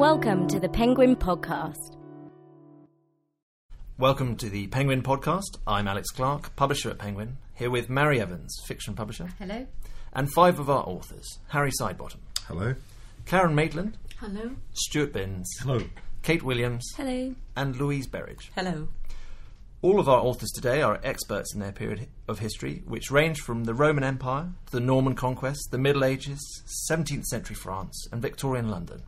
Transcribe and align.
Welcome 0.00 0.48
to 0.48 0.58
the 0.58 0.68
Penguin 0.70 1.14
Podcast. 1.14 1.98
Welcome 3.98 4.34
to 4.36 4.48
the 4.48 4.66
Penguin 4.68 5.02
Podcast. 5.02 5.58
I'm 5.66 5.86
Alex 5.86 6.08
Clark, 6.08 6.56
publisher 6.56 6.88
at 6.88 6.96
Penguin, 6.96 7.36
here 7.54 7.68
with 7.68 7.90
Mary 7.90 8.18
Evans, 8.18 8.56
fiction 8.66 8.94
publisher, 8.94 9.28
Hello. 9.38 9.66
and 10.14 10.32
five 10.32 10.58
of 10.58 10.70
our 10.70 10.84
authors 10.88 11.38
Harry 11.48 11.70
Sidebottom, 11.78 12.16
Hello. 12.46 12.76
Karen 13.26 13.54
Maitland, 13.54 13.98
Hello. 14.20 14.52
Stewart 14.72 15.12
Binns, 15.12 15.46
Hello. 15.60 15.82
Kate 16.22 16.42
Williams, 16.42 16.88
Hello. 16.96 17.34
and 17.54 17.76
Louise 17.76 18.06
Berridge. 18.06 18.50
Hello. 18.54 18.88
All 19.82 20.00
of 20.00 20.08
our 20.08 20.20
authors 20.20 20.50
today 20.54 20.80
are 20.80 20.98
experts 21.04 21.52
in 21.52 21.60
their 21.60 21.72
period 21.72 22.06
of 22.26 22.38
history, 22.38 22.82
which 22.86 23.10
range 23.10 23.40
from 23.40 23.64
the 23.64 23.74
Roman 23.74 24.04
Empire 24.04 24.48
to 24.66 24.72
the 24.72 24.80
Norman 24.80 25.14
Conquest, 25.14 25.68
the 25.70 25.78
Middle 25.78 26.04
Ages, 26.04 26.40
17th 26.90 27.26
century 27.26 27.54
France, 27.56 28.06
and 28.10 28.22
Victorian 28.22 28.70
London. 28.70 29.02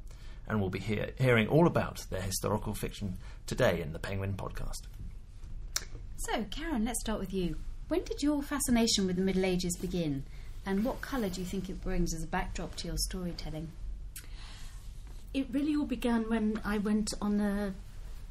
And 0.48 0.60
we'll 0.60 0.70
be 0.70 0.78
hear- 0.78 1.12
hearing 1.18 1.48
all 1.48 1.66
about 1.66 2.04
their 2.10 2.20
historical 2.20 2.74
fiction 2.74 3.18
today 3.46 3.80
in 3.80 3.92
the 3.92 3.98
Penguin 3.98 4.34
Podcast. 4.34 4.82
So, 6.16 6.44
Karen, 6.50 6.84
let's 6.84 7.00
start 7.00 7.20
with 7.20 7.32
you. 7.32 7.56
When 7.88 8.04
did 8.04 8.22
your 8.22 8.42
fascination 8.42 9.06
with 9.06 9.16
the 9.16 9.22
Middle 9.22 9.44
Ages 9.44 9.76
begin? 9.80 10.24
And 10.64 10.84
what 10.84 11.00
colour 11.00 11.28
do 11.28 11.40
you 11.40 11.46
think 11.46 11.68
it 11.68 11.82
brings 11.82 12.14
as 12.14 12.22
a 12.22 12.26
backdrop 12.26 12.76
to 12.76 12.86
your 12.88 12.96
storytelling? 12.96 13.68
It 15.34 15.46
really 15.50 15.74
all 15.74 15.86
began 15.86 16.28
when 16.28 16.60
I 16.64 16.78
went 16.78 17.12
on 17.20 17.40
a 17.40 17.74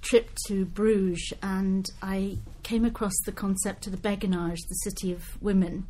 trip 0.02 0.30
to 0.48 0.66
Bruges 0.66 1.34
and 1.42 1.86
I 2.02 2.38
came 2.64 2.86
across 2.86 3.14
the 3.26 3.32
concept 3.32 3.86
of 3.88 3.92
the 3.92 3.98
Beguinage, 3.98 4.60
the 4.68 4.76
city 4.76 5.12
of 5.12 5.42
women. 5.42 5.88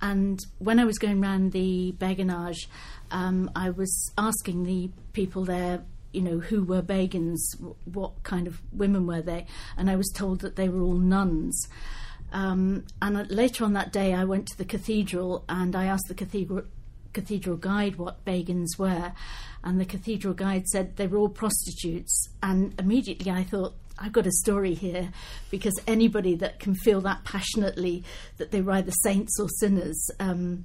And 0.00 0.38
when 0.58 0.78
I 0.78 0.84
was 0.84 0.98
going 0.98 1.22
around 1.22 1.52
the 1.52 1.92
Beguinage, 1.98 2.68
um, 3.10 3.50
I 3.54 3.70
was 3.70 4.12
asking 4.16 4.64
the 4.64 4.90
people 5.12 5.44
there, 5.44 5.82
you 6.12 6.22
know, 6.22 6.38
who 6.38 6.64
were 6.64 6.82
Beguines, 6.82 7.38
what 7.84 8.22
kind 8.22 8.46
of 8.46 8.60
women 8.72 9.06
were 9.06 9.22
they, 9.22 9.46
and 9.76 9.90
I 9.90 9.96
was 9.96 10.10
told 10.14 10.40
that 10.40 10.56
they 10.56 10.68
were 10.68 10.82
all 10.82 10.94
nuns. 10.94 11.68
Um, 12.32 12.84
and 13.00 13.30
later 13.30 13.64
on 13.64 13.72
that 13.72 13.92
day, 13.92 14.14
I 14.14 14.24
went 14.24 14.48
to 14.48 14.58
the 14.58 14.64
cathedral 14.64 15.44
and 15.48 15.74
I 15.74 15.86
asked 15.86 16.08
the 16.08 16.14
cathedral 16.14 16.64
cathedral 17.14 17.56
guide 17.56 17.96
what 17.96 18.24
Beguines 18.24 18.78
were, 18.78 19.12
and 19.64 19.80
the 19.80 19.84
cathedral 19.84 20.34
guide 20.34 20.66
said 20.66 20.96
they 20.96 21.06
were 21.06 21.18
all 21.18 21.28
prostitutes. 21.28 22.28
And 22.42 22.78
immediately 22.78 23.32
I 23.32 23.44
thought, 23.44 23.74
I've 23.98 24.12
got 24.12 24.26
a 24.26 24.32
story 24.32 24.74
here, 24.74 25.10
because 25.50 25.74
anybody 25.86 26.36
that 26.36 26.60
can 26.60 26.74
feel 26.74 27.00
that 27.00 27.24
passionately 27.24 28.04
that 28.36 28.50
they 28.50 28.60
were 28.60 28.72
either 28.72 28.92
saints 29.02 29.40
or 29.40 29.48
sinners, 29.48 30.08
um, 30.20 30.64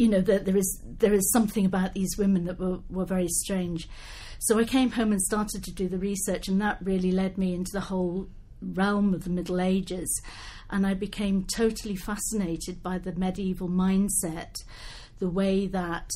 you 0.00 0.08
know, 0.08 0.22
that 0.22 0.46
there 0.46 0.56
is 0.56 0.80
there 0.82 1.12
is 1.12 1.30
something 1.30 1.66
about 1.66 1.92
these 1.92 2.16
women 2.16 2.46
that 2.46 2.58
were, 2.58 2.78
were 2.88 3.04
very 3.04 3.28
strange. 3.28 3.86
So 4.38 4.58
I 4.58 4.64
came 4.64 4.92
home 4.92 5.12
and 5.12 5.20
started 5.20 5.62
to 5.64 5.74
do 5.74 5.88
the 5.88 5.98
research, 5.98 6.48
and 6.48 6.58
that 6.62 6.78
really 6.80 7.12
led 7.12 7.36
me 7.36 7.52
into 7.52 7.72
the 7.72 7.82
whole 7.82 8.26
realm 8.62 9.12
of 9.12 9.24
the 9.24 9.30
Middle 9.30 9.60
Ages. 9.60 10.22
And 10.70 10.86
I 10.86 10.94
became 10.94 11.44
totally 11.44 11.96
fascinated 11.96 12.82
by 12.82 12.96
the 12.96 13.12
medieval 13.12 13.68
mindset, 13.68 14.54
the 15.18 15.28
way 15.28 15.66
that 15.66 16.08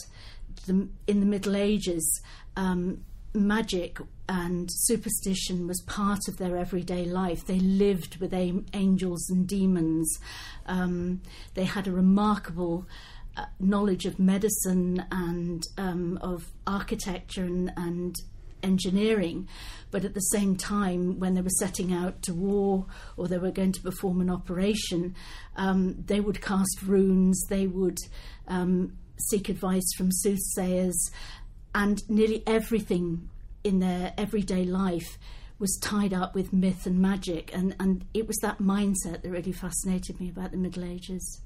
the, 0.66 0.88
in 1.06 1.20
the 1.20 1.26
Middle 1.26 1.54
Ages, 1.54 2.22
um, 2.56 3.04
magic 3.34 3.98
and 4.30 4.70
superstition 4.70 5.66
was 5.66 5.82
part 5.82 6.20
of 6.28 6.38
their 6.38 6.56
everyday 6.56 7.04
life. 7.04 7.44
They 7.44 7.58
lived 7.58 8.16
with 8.16 8.32
angels 8.32 9.28
and 9.28 9.46
demons. 9.46 10.18
Um, 10.64 11.20
they 11.52 11.64
had 11.64 11.86
a 11.86 11.92
remarkable 11.92 12.86
uh, 13.36 13.46
knowledge 13.58 14.06
of 14.06 14.18
medicine 14.18 15.04
and 15.10 15.62
um, 15.76 16.18
of 16.22 16.52
architecture 16.66 17.44
and, 17.44 17.72
and 17.76 18.16
engineering, 18.64 19.48
but 19.90 20.04
at 20.04 20.14
the 20.14 20.20
same 20.20 20.56
time, 20.56 21.20
when 21.20 21.34
they 21.34 21.40
were 21.40 21.50
setting 21.50 21.92
out 21.92 22.22
to 22.22 22.34
war 22.34 22.86
or 23.16 23.28
they 23.28 23.38
were 23.38 23.50
going 23.50 23.72
to 23.72 23.80
perform 23.80 24.20
an 24.20 24.30
operation, 24.30 25.14
um, 25.56 25.94
they 26.06 26.20
would 26.20 26.40
cast 26.40 26.82
runes, 26.82 27.40
they 27.48 27.66
would 27.66 27.98
um, 28.48 28.96
seek 29.30 29.48
advice 29.48 29.94
from 29.96 30.10
soothsayers, 30.10 31.10
and 31.74 32.08
nearly 32.08 32.42
everything 32.46 33.28
in 33.62 33.80
their 33.80 34.12
everyday 34.16 34.64
life 34.64 35.18
was 35.58 35.78
tied 35.80 36.12
up 36.12 36.34
with 36.34 36.52
myth 36.52 36.86
and 36.86 36.98
magic, 36.98 37.54
and, 37.54 37.76
and 37.78 38.04
it 38.12 38.26
was 38.26 38.36
that 38.38 38.58
mindset 38.58 39.22
that 39.22 39.30
really 39.30 39.52
fascinated 39.52 40.18
me 40.20 40.28
about 40.28 40.50
the 40.50 40.56
Middle 40.56 40.84
Ages. 40.84 41.40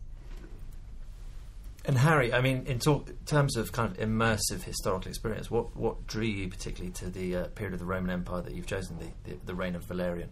And 1.89 1.97
Harry, 1.97 2.35
I 2.35 2.43
mean, 2.43 2.67
in 2.67 2.79
talk, 2.79 3.11
terms 3.25 3.57
of 3.57 3.73
kind 3.73 3.91
of 3.91 3.97
immersive 3.97 4.63
historical 4.63 5.09
experience, 5.09 5.51
what, 5.51 5.75
what 5.75 6.07
drew 6.07 6.27
you 6.27 6.49
particularly 6.49 6.93
to 6.93 7.09
the 7.09 7.37
uh, 7.37 7.45
period 7.47 7.73
of 7.73 7.81
the 7.81 7.87
Roman 7.87 8.11
Empire 8.11 8.43
that 8.43 8.53
you've 8.53 8.67
chosen, 8.67 8.99
the, 8.99 9.31
the, 9.31 9.39
the 9.47 9.55
reign 9.55 9.75
of 9.75 9.85
Valerian? 9.85 10.29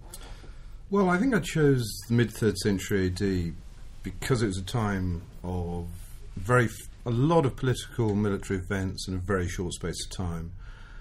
Well, 0.91 1.09
I 1.09 1.17
think 1.17 1.35
I 1.35 1.41
chose 1.41 1.83
the 2.09 2.15
mid 2.15 2.31
third 2.31 2.59
century 2.59 3.07
AD 3.07 3.55
because 4.03 4.43
it 4.43 4.49
was 4.49 4.59
a 4.59 4.65
time 4.65 5.23
of 5.43 5.89
very 6.37 6.67
f- 6.67 6.91
a 7.07 7.11
lot 7.11 7.47
of 7.47 7.57
political 7.57 8.15
military 8.15 8.59
events 8.59 9.09
in 9.09 9.15
a 9.15 9.19
very 9.19 9.49
short 9.49 9.73
space 9.73 9.97
of 10.05 10.15
time. 10.15 10.53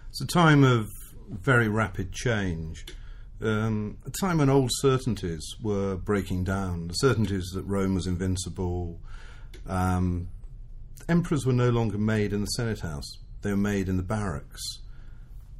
It's 0.08 0.22
a 0.22 0.26
time 0.26 0.64
of 0.64 0.88
very 1.30 1.68
rapid 1.68 2.14
change. 2.14 2.86
Um, 3.42 3.98
a 4.06 4.10
time 4.10 4.38
when 4.38 4.50
old 4.50 4.70
certainties 4.76 5.46
were 5.62 5.98
breaking 5.98 6.46
down. 6.46 6.88
The 6.88 6.94
certainties 6.94 7.52
that 7.56 7.64
Rome 7.64 7.94
was 7.94 8.08
invincible. 8.08 9.02
Um, 9.68 10.30
emperors 11.08 11.46
were 11.46 11.54
no 11.54 11.70
longer 11.70 11.98
made 11.98 12.34
in 12.34 12.42
the 12.42 12.48
Senate 12.48 12.82
House, 12.82 13.20
they 13.42 13.52
were 13.52 13.58
made 13.58 13.90
in 13.90 13.98
the 13.98 14.04
barracks. 14.04 14.62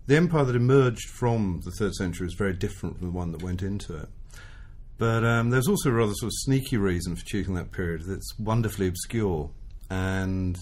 The 0.08 0.18
empire 0.18 0.46
that 0.46 0.56
emerged 0.56 1.10
from 1.10 1.62
the 1.66 1.72
third 1.72 1.94
century 1.96 2.26
was 2.26 2.36
very 2.36 2.54
different 2.54 2.98
from 2.98 3.08
the 3.08 3.14
one 3.14 3.32
that 3.32 3.44
went 3.44 3.62
into 3.62 3.96
it. 3.96 4.10
But 4.98 5.26
um, 5.26 5.50
there's 5.50 5.68
also 5.68 5.90
a 5.90 5.94
rather 5.94 6.14
sort 6.14 6.28
of 6.28 6.34
sneaky 6.36 6.78
reason 6.78 7.16
for 7.16 7.26
choosing 7.26 7.56
that 7.56 7.72
period 7.72 8.04
that's 8.06 8.38
wonderfully 8.40 8.88
obscure. 8.88 9.50
And 9.90 10.58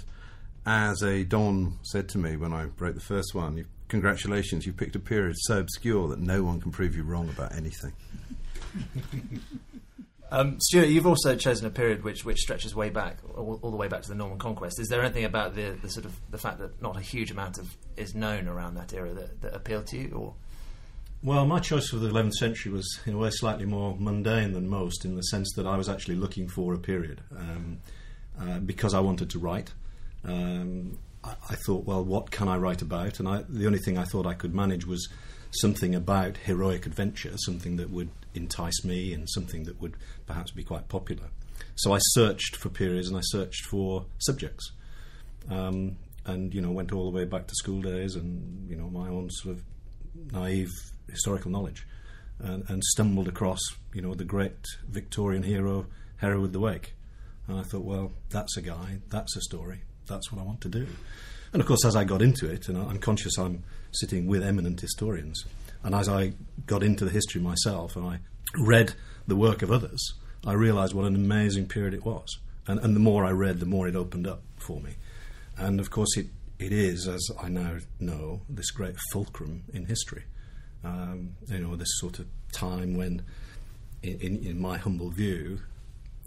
as 0.66 1.02
a 1.04 1.24
Don 1.24 1.78
said 1.84 2.10
to 2.10 2.18
me 2.18 2.36
when 2.38 2.54
I 2.54 2.66
wrote 2.80 2.96
the 2.96 3.02
first 3.02 3.36
one, 3.36 3.66
congratulations, 3.90 4.66
you've 4.66 4.78
picked 4.78 4.96
a 4.96 5.00
period 5.00 5.36
so 5.38 5.60
obscure 5.60 6.08
that 6.08 6.20
no 6.20 6.44
one 6.44 6.60
can 6.60 6.72
prove 6.72 6.96
you 6.96 7.04
wrong 7.04 7.30
about 7.30 7.54
anything. 7.56 7.94
Um, 10.34 10.60
Stewart, 10.60 10.88
you've 10.88 11.06
also 11.06 11.36
chosen 11.36 11.68
a 11.68 11.70
period 11.70 12.04
which, 12.04 12.26
which 12.26 12.40
stretches 12.40 12.74
way 12.74 12.90
back, 12.90 13.20
all, 13.38 13.60
all 13.62 13.70
the 13.70 13.78
way 13.78 13.88
back 13.88 14.02
to 14.02 14.10
the 14.10 14.16
Norman 14.16 14.40
Conquest. 14.40 14.80
Is 14.80 14.88
there 14.88 15.04
anything 15.04 15.26
about 15.26 15.54
the, 15.54 15.78
the 15.80 15.92
sort 15.92 16.08
of 16.08 16.20
the 16.32 16.40
fact 16.40 16.58
that 16.58 16.82
not 16.82 16.98
a 16.98 17.02
huge 17.02 17.30
amount 17.30 17.60
of 17.60 17.78
is 17.98 18.16
known 18.16 18.48
around 18.48 18.74
that 18.74 18.96
era 18.96 19.14
that, 19.14 19.42
that 19.42 19.54
appealed 19.54 19.86
to 19.88 19.98
you, 19.98 20.12
or 20.16 20.34
Well, 21.22 21.46
my 21.46 21.60
choice 21.60 21.88
for 21.90 21.98
the 21.98 22.10
11th 22.10 22.34
century 22.34 22.72
was, 22.72 23.00
in 23.06 23.14
a 23.14 23.18
way, 23.20 23.30
slightly 23.30 23.68
more 23.68 23.96
mundane 24.00 24.54
than 24.54 24.68
most, 24.68 25.06
in 25.06 25.16
the 25.16 25.22
sense 25.22 25.54
that 25.56 25.68
I 25.68 25.78
was 25.78 25.88
actually 25.88 26.16
looking 26.16 26.48
for 26.48 26.74
a 26.74 26.80
period 26.80 27.22
um, 27.38 27.78
uh, 28.42 28.58
because 28.58 28.96
I 28.96 29.02
wanted 29.02 29.30
to 29.30 29.40
write. 29.40 29.72
Um, 30.26 30.98
I, 31.24 31.36
I 31.52 31.56
thought, 31.68 31.86
well, 31.86 32.04
what 32.04 32.32
can 32.32 32.48
I 32.48 32.58
write 32.58 32.82
about? 32.82 33.20
And 33.20 33.28
I, 33.28 33.44
the 33.48 33.68
only 33.68 33.78
thing 33.78 34.00
I 34.00 34.04
thought 34.04 34.26
I 34.26 34.34
could 34.34 34.56
manage 34.56 34.88
was 34.88 35.10
something 35.54 35.96
about 35.96 36.38
heroic 36.38 36.86
adventure, 36.86 37.34
something 37.38 37.78
that 37.78 37.90
would 37.90 38.10
entice 38.34 38.84
me 38.84 39.14
and 39.14 39.30
something 39.30 39.64
that 39.66 39.82
would 39.82 39.96
perhaps 40.26 40.52
be 40.52 40.64
quite 40.64 40.90
popular. 40.90 41.30
So 41.76 41.94
I 41.94 42.00
searched 42.00 42.56
for 42.56 42.70
periods 42.70 43.08
and 43.08 43.18
I 43.18 43.22
searched 43.24 43.66
for 43.66 44.06
subjects. 44.20 44.72
Um, 45.50 45.98
and 46.26 46.54
you 46.54 46.62
know 46.62 46.72
went 46.72 46.92
all 46.92 47.10
the 47.10 47.16
way 47.16 47.26
back 47.26 47.48
to 47.48 47.56
school 47.56 47.82
days 47.82 48.16
and 48.16 48.70
you 48.70 48.76
know 48.76 48.90
my 48.90 49.10
own 49.10 49.30
sort 49.30 49.58
of 49.58 49.64
naive 50.32 50.72
historical 51.10 51.52
knowledge 51.52 51.86
and, 52.40 52.64
and 52.70 52.84
stumbled 52.84 53.28
across 53.28 53.60
you 53.94 54.02
know 54.02 54.14
the 54.14 54.24
great 54.24 54.66
Victorian 54.88 55.44
hero 55.44 55.86
Hereward 56.18 56.54
the 56.54 56.60
Wake 56.60 56.94
and 57.48 57.60
I 57.60 57.64
thought 57.64 57.84
well 57.84 58.12
that's 58.30 58.56
a 58.58 58.62
guy 58.62 59.00
that's 59.10 59.36
a 59.36 59.42
story 59.42 59.82
that's 60.08 60.32
what 60.32 60.42
I 60.42 60.46
want 60.46 60.62
to 60.62 60.70
do 60.70 60.88
and 61.54 61.62
of 61.62 61.68
course 61.68 61.86
as 61.86 61.96
I 61.96 62.04
got 62.04 62.22
into 62.22 62.50
it 62.50 62.68
and 62.68 62.78
I'm 62.78 63.00
conscious 63.00 63.38
I'm 63.38 63.64
sitting 63.92 64.28
with 64.28 64.44
eminent 64.44 64.82
historians 64.82 65.46
and 65.84 65.96
as 65.96 66.10
I 66.10 66.34
got 66.66 66.84
into 66.84 67.06
the 67.06 67.12
history 67.12 67.42
myself 67.42 67.96
and 67.96 68.06
I 68.06 68.20
read 68.58 68.94
the 69.28 69.36
work 69.36 69.62
of 69.62 69.72
others 69.72 70.14
I 70.46 70.54
realized 70.54 70.94
what 70.94 71.06
an 71.06 71.16
amazing 71.16 71.68
period 71.68 71.94
it 71.94 72.04
was 72.04 72.38
and, 72.68 72.80
and 72.80 72.96
the 72.96 73.00
more 73.00 73.26
I 73.26 73.32
read 73.32 73.60
the 73.60 73.66
more 73.66 73.88
it 73.88 73.96
opened 73.96 74.28
up 74.28 74.42
for 74.58 74.80
me 74.82 74.96
and 75.58 75.80
of 75.80 75.90
course, 75.90 76.18
it, 76.18 76.28
it 76.60 76.72
is, 76.72 77.08
as 77.08 77.30
I 77.42 77.50
now 77.50 77.78
know, 78.00 78.42
this 78.50 78.72
great 78.72 78.96
fulcrum 79.12 79.64
in 79.74 79.86
history. 79.86 80.24
Um, 80.84 81.36
you 81.48 81.60
know, 81.60 81.76
this 81.76 82.00
sort 82.00 82.20
of 82.20 82.28
time 82.52 82.98
when, 82.98 83.24
in, 84.02 84.20
in, 84.20 84.46
in 84.46 84.62
my 84.62 84.78
humble 84.78 85.10
view, 85.10 85.60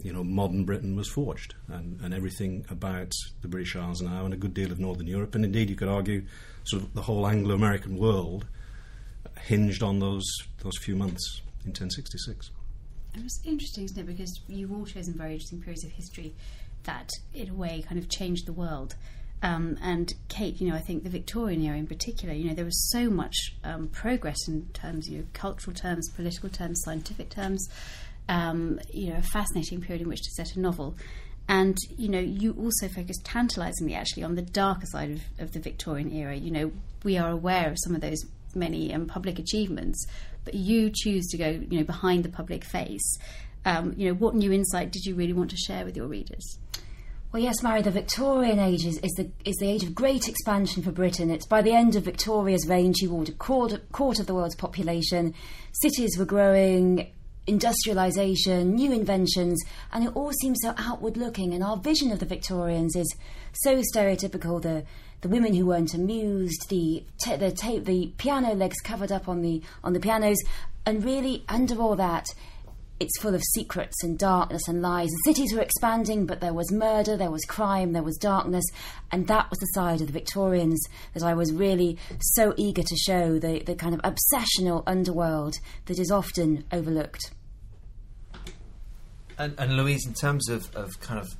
you 0.01 0.13
know, 0.13 0.23
modern 0.23 0.63
Britain 0.63 0.95
was 0.95 1.09
forged, 1.09 1.55
and, 1.67 1.99
and 2.01 2.13
everything 2.13 2.65
about 2.69 3.11
the 3.41 3.47
British 3.47 3.75
Isles 3.75 4.01
now, 4.01 4.25
and 4.25 4.33
a 4.33 4.37
good 4.37 4.53
deal 4.53 4.71
of 4.71 4.79
Northern 4.79 5.07
Europe, 5.07 5.35
and 5.35 5.43
indeed 5.43 5.69
you 5.69 5.75
could 5.75 5.87
argue, 5.87 6.23
sort 6.63 6.83
of 6.83 6.93
the 6.93 7.01
whole 7.01 7.27
Anglo-American 7.27 7.97
world, 7.97 8.45
hinged 9.41 9.83
on 9.83 9.99
those 9.99 10.25
those 10.59 10.77
few 10.77 10.95
months 10.95 11.41
in 11.63 11.69
1066. 11.69 12.51
And 13.13 13.25
it's 13.25 13.39
interesting, 13.43 13.85
isn't 13.85 13.97
it? 13.97 14.05
Because 14.05 14.39
you've 14.47 14.71
all 14.71 14.85
chosen 14.85 15.15
very 15.15 15.33
interesting 15.33 15.61
periods 15.61 15.83
of 15.83 15.91
history 15.91 16.35
that, 16.83 17.09
in 17.33 17.49
a 17.49 17.53
way, 17.53 17.83
kind 17.87 17.99
of 17.99 18.09
changed 18.09 18.45
the 18.45 18.53
world. 18.53 18.95
Um, 19.43 19.77
and 19.81 20.13
Kate, 20.29 20.59
you 20.59 20.69
know, 20.69 20.75
I 20.75 20.79
think 20.79 21.03
the 21.03 21.09
Victorian 21.09 21.61
era 21.61 21.77
in 21.77 21.85
particular, 21.85 22.33
you 22.33 22.47
know, 22.47 22.55
there 22.55 22.65
was 22.65 22.89
so 22.91 23.09
much 23.09 23.55
um, 23.63 23.87
progress 23.87 24.47
in 24.47 24.67
terms 24.73 25.07
you 25.09 25.19
know, 25.19 25.25
cultural 25.33 25.75
terms, 25.75 26.09
political 26.09 26.49
terms, 26.49 26.81
scientific 26.83 27.29
terms. 27.29 27.69
Um, 28.29 28.79
you 28.93 29.09
know, 29.09 29.17
a 29.17 29.21
fascinating 29.21 29.79
period 29.79 30.01
in 30.01 30.09
which 30.09 30.21
to 30.21 30.31
set 30.31 30.55
a 30.55 30.59
novel. 30.59 30.97
And 31.47 31.77
you 31.97 32.09
know, 32.09 32.19
you 32.19 32.53
also 32.59 32.89
focus 32.89 33.17
tantalisingly 33.23 33.95
actually 33.95 34.23
on 34.23 34.35
the 34.35 34.41
darker 34.41 34.85
side 34.85 35.11
of, 35.11 35.21
of, 35.39 35.53
the 35.53 35.59
Victorian 35.59 36.11
era. 36.11 36.35
You 36.35 36.51
know, 36.51 36.71
we 37.03 37.17
are 37.17 37.29
aware 37.29 37.69
of 37.69 37.77
some 37.83 37.95
of 37.95 38.01
those 38.01 38.19
many 38.53 38.93
um, 38.93 39.05
public 39.05 39.39
achievements, 39.39 40.05
but 40.43 40.55
you 40.55 40.91
choose 40.93 41.27
to 41.27 41.37
go, 41.37 41.49
you 41.49 41.77
know, 41.77 41.85
behind 41.85 42.25
the 42.25 42.29
public 42.29 42.65
face. 42.65 43.17
Um, 43.65 43.93
you 43.97 44.07
know, 44.07 44.13
what 44.13 44.35
new 44.35 44.51
insight 44.51 44.91
did 44.91 45.05
you 45.05 45.15
really 45.15 45.33
want 45.33 45.49
to 45.51 45.57
share 45.57 45.85
with 45.85 45.95
your 45.95 46.07
readers? 46.07 46.57
Well, 47.33 47.43
yes, 47.43 47.61
Mary, 47.61 47.81
the 47.81 47.91
Victorian 47.91 48.57
age 48.57 48.85
is, 48.85 48.97
is, 48.99 49.11
the, 49.17 49.29
is 49.43 49.57
the 49.57 49.69
age 49.69 49.83
of 49.83 49.93
great 49.93 50.29
expansion 50.29 50.81
for 50.81 50.91
Britain. 50.91 51.29
It's 51.29 51.45
by 51.45 51.61
the 51.61 51.73
end 51.73 51.97
of 51.97 52.03
Victoria's 52.03 52.65
reign, 52.67 52.93
she 52.93 53.07
ruled 53.07 53.27
a 53.27 53.33
quarter, 53.33 53.79
quarter 53.91 54.21
of 54.21 54.27
the 54.27 54.33
world's 54.33 54.55
population. 54.55 55.33
Cities 55.73 56.17
were 56.17 56.25
growing, 56.25 57.11
industrialisation, 57.47 58.73
new 58.73 58.91
inventions, 58.91 59.63
and 59.91 60.05
it 60.05 60.15
all 60.15 60.31
seems 60.41 60.59
so 60.61 60.73
outward 60.77 61.17
looking. 61.17 61.53
And 61.53 61.63
our 61.63 61.77
vision 61.77 62.11
of 62.11 62.19
the 62.19 62.25
Victorians 62.25 62.95
is 62.95 63.15
so 63.53 63.81
stereotypical. 63.93 64.61
The 64.61 64.83
the 65.21 65.29
women 65.29 65.55
who 65.55 65.65
weren't 65.65 65.95
amused, 65.95 66.69
the 66.69 67.03
the 67.25 67.51
tape, 67.51 67.85
the 67.85 68.13
piano 68.17 68.53
legs 68.53 68.79
covered 68.81 69.11
up 69.11 69.27
on 69.27 69.41
the 69.41 69.61
on 69.83 69.93
the 69.93 69.99
pianos, 69.99 70.37
and 70.85 71.03
really 71.03 71.43
under 71.49 71.81
all 71.81 71.95
that, 71.95 72.27
it's 72.99 73.19
full 73.19 73.35
of 73.35 73.43
secrets 73.53 74.03
and 74.03 74.17
darkness 74.17 74.67
and 74.67 74.81
lies. 74.81 75.09
The 75.09 75.33
cities 75.33 75.53
were 75.53 75.61
expanding, 75.61 76.25
but 76.25 76.39
there 76.39 76.53
was 76.53 76.71
murder, 76.71 77.17
there 77.17 77.31
was 77.31 77.45
crime, 77.45 77.93
there 77.93 78.03
was 78.03 78.17
darkness, 78.17 78.65
and 79.11 79.27
that 79.27 79.49
was 79.49 79.59
the 79.59 79.67
side 79.67 80.01
of 80.01 80.07
the 80.07 80.13
Victorians 80.13 80.83
that 81.13 81.23
I 81.23 81.33
was 81.33 81.53
really 81.53 81.97
so 82.19 82.53
eager 82.57 82.83
to 82.83 82.95
show 82.95 83.39
the, 83.39 83.59
the 83.59 83.75
kind 83.75 83.93
of 83.93 84.01
obsessional 84.01 84.83
underworld 84.87 85.55
that 85.85 85.99
is 85.99 86.11
often 86.11 86.63
overlooked. 86.71 87.31
And, 89.37 89.55
and 89.59 89.77
Louise, 89.77 90.05
in 90.05 90.13
terms 90.13 90.49
of, 90.49 90.75
of 90.75 90.99
kind 90.99 91.19
of 91.19 91.35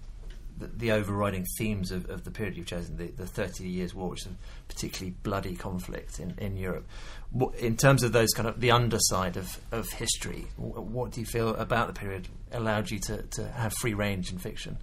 the, 0.57 0.67
the 0.67 0.91
overriding 0.91 1.45
themes 1.57 1.91
of, 1.91 2.09
of, 2.09 2.23
the 2.23 2.31
period 2.31 2.57
you've 2.57 2.67
chosen, 2.67 2.97
the, 2.97 3.07
the 3.07 3.25
30 3.25 3.67
Years' 3.67 3.93
War, 3.93 4.09
which 4.09 4.21
is 4.21 4.27
a 4.27 4.35
particularly 4.67 5.15
bloody 5.23 5.55
conflict 5.55 6.19
in, 6.19 6.33
in 6.37 6.57
Europe, 6.57 6.87
what, 7.31 7.55
in 7.55 7.77
terms 7.77 8.03
of 8.03 8.11
those 8.11 8.29
kind 8.33 8.47
of 8.47 8.59
the 8.59 8.71
underside 8.71 9.37
of, 9.37 9.59
of 9.71 9.89
history, 9.89 10.47
what 10.57 11.11
do 11.11 11.19
you 11.19 11.25
feel 11.25 11.55
about 11.55 11.87
the 11.87 11.93
period 11.93 12.27
allowed 12.51 12.89
you 12.89 12.99
to, 12.99 13.21
to 13.23 13.47
have 13.49 13.73
free 13.73 13.93
range 13.93 14.31
in 14.31 14.37
fiction? 14.37 14.77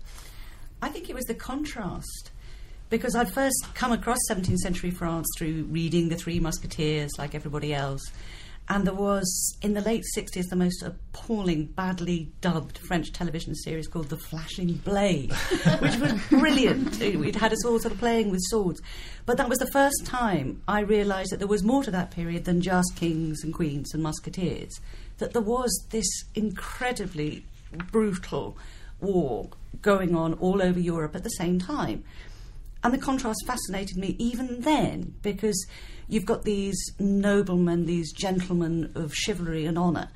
I 0.82 0.88
think 0.88 1.08
it 1.08 1.14
was 1.14 1.24
the 1.24 1.34
contrast 1.34 2.30
because 2.90 3.14
I'd 3.14 3.32
first 3.32 3.66
come 3.74 3.92
across 3.92 4.18
17th 4.30 4.58
century 4.58 4.90
France 4.90 5.26
through 5.38 5.64
reading 5.70 6.08
The 6.08 6.16
Three 6.16 6.38
Musketeers, 6.38 7.10
like 7.18 7.34
everybody 7.34 7.74
else, 7.74 8.02
and 8.68 8.86
there 8.86 8.94
was, 8.94 9.56
in 9.60 9.74
the 9.74 9.82
late 9.82 10.04
60s, 10.16 10.48
the 10.48 10.56
most 10.56 10.82
appalling, 10.82 11.66
badly 11.66 12.32
dubbed 12.40 12.78
French 12.78 13.12
television 13.12 13.54
series 13.54 13.86
called 13.86 14.08
The 14.08 14.16
Flashing 14.16 14.74
Blade, 14.74 15.32
which 15.80 15.96
was 15.96 16.14
brilliant. 16.30 17.00
It 17.00 17.36
had 17.36 17.52
us 17.52 17.64
all 17.64 17.78
sort 17.78 17.92
of 17.92 17.98
playing 17.98 18.30
with 18.30 18.40
swords. 18.44 18.80
But 19.26 19.36
that 19.36 19.50
was 19.50 19.58
the 19.58 19.70
first 19.70 20.06
time 20.06 20.62
I 20.66 20.80
realised 20.80 21.30
that 21.32 21.40
there 21.40 21.48
was 21.48 21.62
more 21.62 21.82
to 21.84 21.90
that 21.90 22.10
period 22.10 22.46
than 22.46 22.62
just 22.62 22.96
kings 22.96 23.44
and 23.44 23.52
queens 23.52 23.92
and 23.92 24.02
musketeers. 24.02 24.80
That 25.18 25.34
there 25.34 25.42
was 25.42 25.86
this 25.90 26.08
incredibly 26.34 27.44
brutal 27.92 28.56
war 29.00 29.50
going 29.82 30.14
on 30.14 30.34
all 30.34 30.62
over 30.62 30.80
Europe 30.80 31.14
at 31.14 31.24
the 31.24 31.30
same 31.30 31.58
time. 31.58 32.04
And 32.84 32.92
the 32.92 32.98
contrast 32.98 33.46
fascinated 33.46 33.96
me 33.96 34.14
even 34.18 34.60
then 34.60 35.14
because 35.22 35.66
you've 36.06 36.26
got 36.26 36.44
these 36.44 36.76
noblemen, 36.98 37.86
these 37.86 38.12
gentlemen 38.12 38.92
of 38.94 39.14
chivalry 39.14 39.64
and 39.64 39.78
honour, 39.78 40.10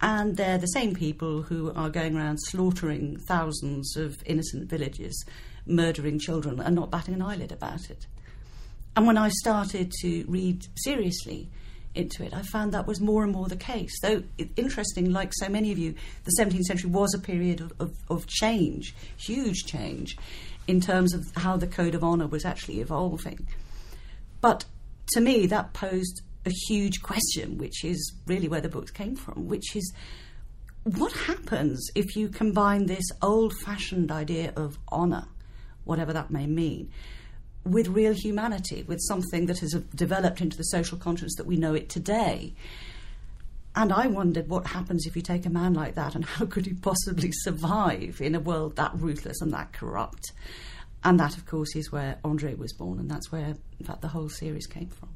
and 0.00 0.36
they're 0.36 0.58
the 0.58 0.66
same 0.66 0.94
people 0.94 1.42
who 1.42 1.72
are 1.74 1.90
going 1.90 2.16
around 2.16 2.38
slaughtering 2.38 3.18
thousands 3.18 3.96
of 3.96 4.22
innocent 4.26 4.68
villages, 4.68 5.24
murdering 5.66 6.20
children, 6.20 6.60
and 6.60 6.76
not 6.76 6.90
batting 6.90 7.14
an 7.14 7.22
eyelid 7.22 7.50
about 7.50 7.90
it. 7.90 8.06
And 8.96 9.06
when 9.06 9.18
I 9.18 9.28
started 9.28 9.92
to 10.02 10.24
read 10.28 10.66
seriously 10.76 11.48
into 11.94 12.24
it, 12.24 12.34
I 12.34 12.42
found 12.42 12.72
that 12.72 12.86
was 12.86 13.00
more 13.00 13.22
and 13.22 13.32
more 13.32 13.48
the 13.48 13.56
case. 13.56 13.92
Though, 14.00 14.22
interesting, 14.56 15.12
like 15.12 15.32
so 15.34 15.48
many 15.48 15.72
of 15.72 15.78
you, 15.78 15.94
the 16.24 16.32
17th 16.38 16.62
century 16.62 16.90
was 16.90 17.14
a 17.14 17.18
period 17.18 17.60
of, 17.60 17.72
of, 17.78 17.96
of 18.08 18.26
change, 18.26 18.94
huge 19.16 19.64
change, 19.66 20.16
in 20.66 20.80
terms 20.80 21.14
of 21.14 21.26
how 21.36 21.56
the 21.56 21.66
code 21.66 21.94
of 21.94 22.04
honour 22.04 22.26
was 22.26 22.44
actually 22.44 22.80
evolving. 22.80 23.46
But 24.40 24.64
to 25.12 25.20
me, 25.20 25.46
that 25.46 25.72
posed 25.72 26.22
a 26.44 26.50
huge 26.68 27.02
question, 27.02 27.58
which 27.58 27.84
is 27.84 28.14
really 28.26 28.48
where 28.48 28.60
the 28.60 28.68
books 28.68 28.90
came 28.90 29.16
from, 29.16 29.48
which 29.48 29.76
is 29.76 29.92
what 30.84 31.12
happens 31.12 31.90
if 31.94 32.16
you 32.16 32.28
combine 32.28 32.86
this 32.86 33.04
old 33.20 33.52
fashioned 33.58 34.10
idea 34.10 34.52
of 34.56 34.78
honour, 34.90 35.26
whatever 35.84 36.12
that 36.12 36.30
may 36.30 36.46
mean, 36.46 36.90
with 37.64 37.88
real 37.88 38.12
humanity, 38.12 38.82
with 38.82 39.00
something 39.02 39.46
that 39.46 39.60
has 39.60 39.72
developed 39.94 40.40
into 40.40 40.56
the 40.56 40.64
social 40.64 40.98
conscience 40.98 41.34
that 41.36 41.46
we 41.46 41.56
know 41.56 41.74
it 41.74 41.88
today? 41.88 42.54
And 43.74 43.92
I 43.92 44.06
wondered 44.06 44.48
what 44.48 44.66
happens 44.66 45.06
if 45.06 45.16
you 45.16 45.22
take 45.22 45.46
a 45.46 45.50
man 45.50 45.72
like 45.72 45.94
that 45.94 46.14
and 46.14 46.24
how 46.24 46.44
could 46.44 46.66
he 46.66 46.74
possibly 46.74 47.30
survive 47.32 48.20
in 48.20 48.34
a 48.34 48.40
world 48.40 48.76
that 48.76 48.92
ruthless 48.94 49.40
and 49.40 49.52
that 49.52 49.72
corrupt? 49.72 50.32
And 51.04 51.18
that, 51.18 51.36
of 51.36 51.46
course, 51.46 51.74
is 51.74 51.90
where 51.90 52.18
Andre 52.22 52.54
was 52.54 52.72
born, 52.72 53.00
and 53.00 53.10
that's 53.10 53.32
where, 53.32 53.56
in 53.80 53.86
fact, 53.86 54.02
the 54.02 54.08
whole 54.08 54.28
series 54.28 54.66
came 54.66 54.88
from. 54.88 55.08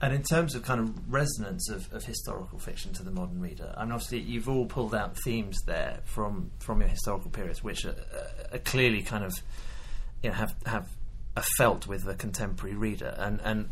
And 0.00 0.14
in 0.14 0.22
terms 0.22 0.54
of 0.54 0.62
kind 0.62 0.80
of 0.80 1.12
resonance 1.12 1.68
of, 1.68 1.92
of 1.92 2.04
historical 2.04 2.58
fiction 2.58 2.92
to 2.94 3.02
the 3.02 3.10
modern 3.10 3.40
reader, 3.40 3.74
I 3.76 3.84
mean, 3.84 3.92
obviously 3.92 4.20
you've 4.20 4.48
all 4.48 4.64
pulled 4.66 4.94
out 4.94 5.16
themes 5.24 5.58
there 5.66 6.00
from, 6.04 6.52
from 6.60 6.80
your 6.80 6.88
historical 6.88 7.30
periods, 7.30 7.64
which 7.64 7.84
are, 7.84 7.96
uh, 8.14 8.54
are 8.54 8.60
clearly 8.60 9.02
kind 9.02 9.24
of 9.24 9.34
you 10.22 10.30
know, 10.30 10.36
have 10.36 10.54
have 10.66 10.88
are 11.36 11.44
felt 11.56 11.86
with 11.86 12.04
the 12.04 12.14
contemporary 12.14 12.76
reader. 12.76 13.14
And 13.18 13.40
and 13.42 13.70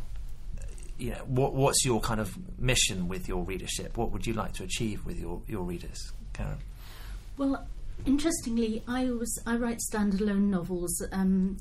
you 0.98 1.10
know, 1.10 1.22
what 1.26 1.54
what's 1.54 1.84
your 1.84 2.00
kind 2.00 2.20
of 2.20 2.37
mission 2.58 3.08
with 3.08 3.28
your 3.28 3.44
readership? 3.44 3.96
What 3.96 4.12
would 4.12 4.26
you 4.26 4.32
like 4.32 4.52
to 4.54 4.64
achieve 4.64 5.04
with 5.04 5.19
your, 5.19 5.43
your 5.46 5.62
readers, 5.62 6.12
Karen? 6.32 6.58
Well, 7.37 7.66
interestingly, 8.04 8.82
I 8.88 9.10
was 9.10 9.40
I 9.46 9.56
write 9.56 9.81
standalone 9.93 10.48
novels. 10.48 11.02
Um, 11.12 11.58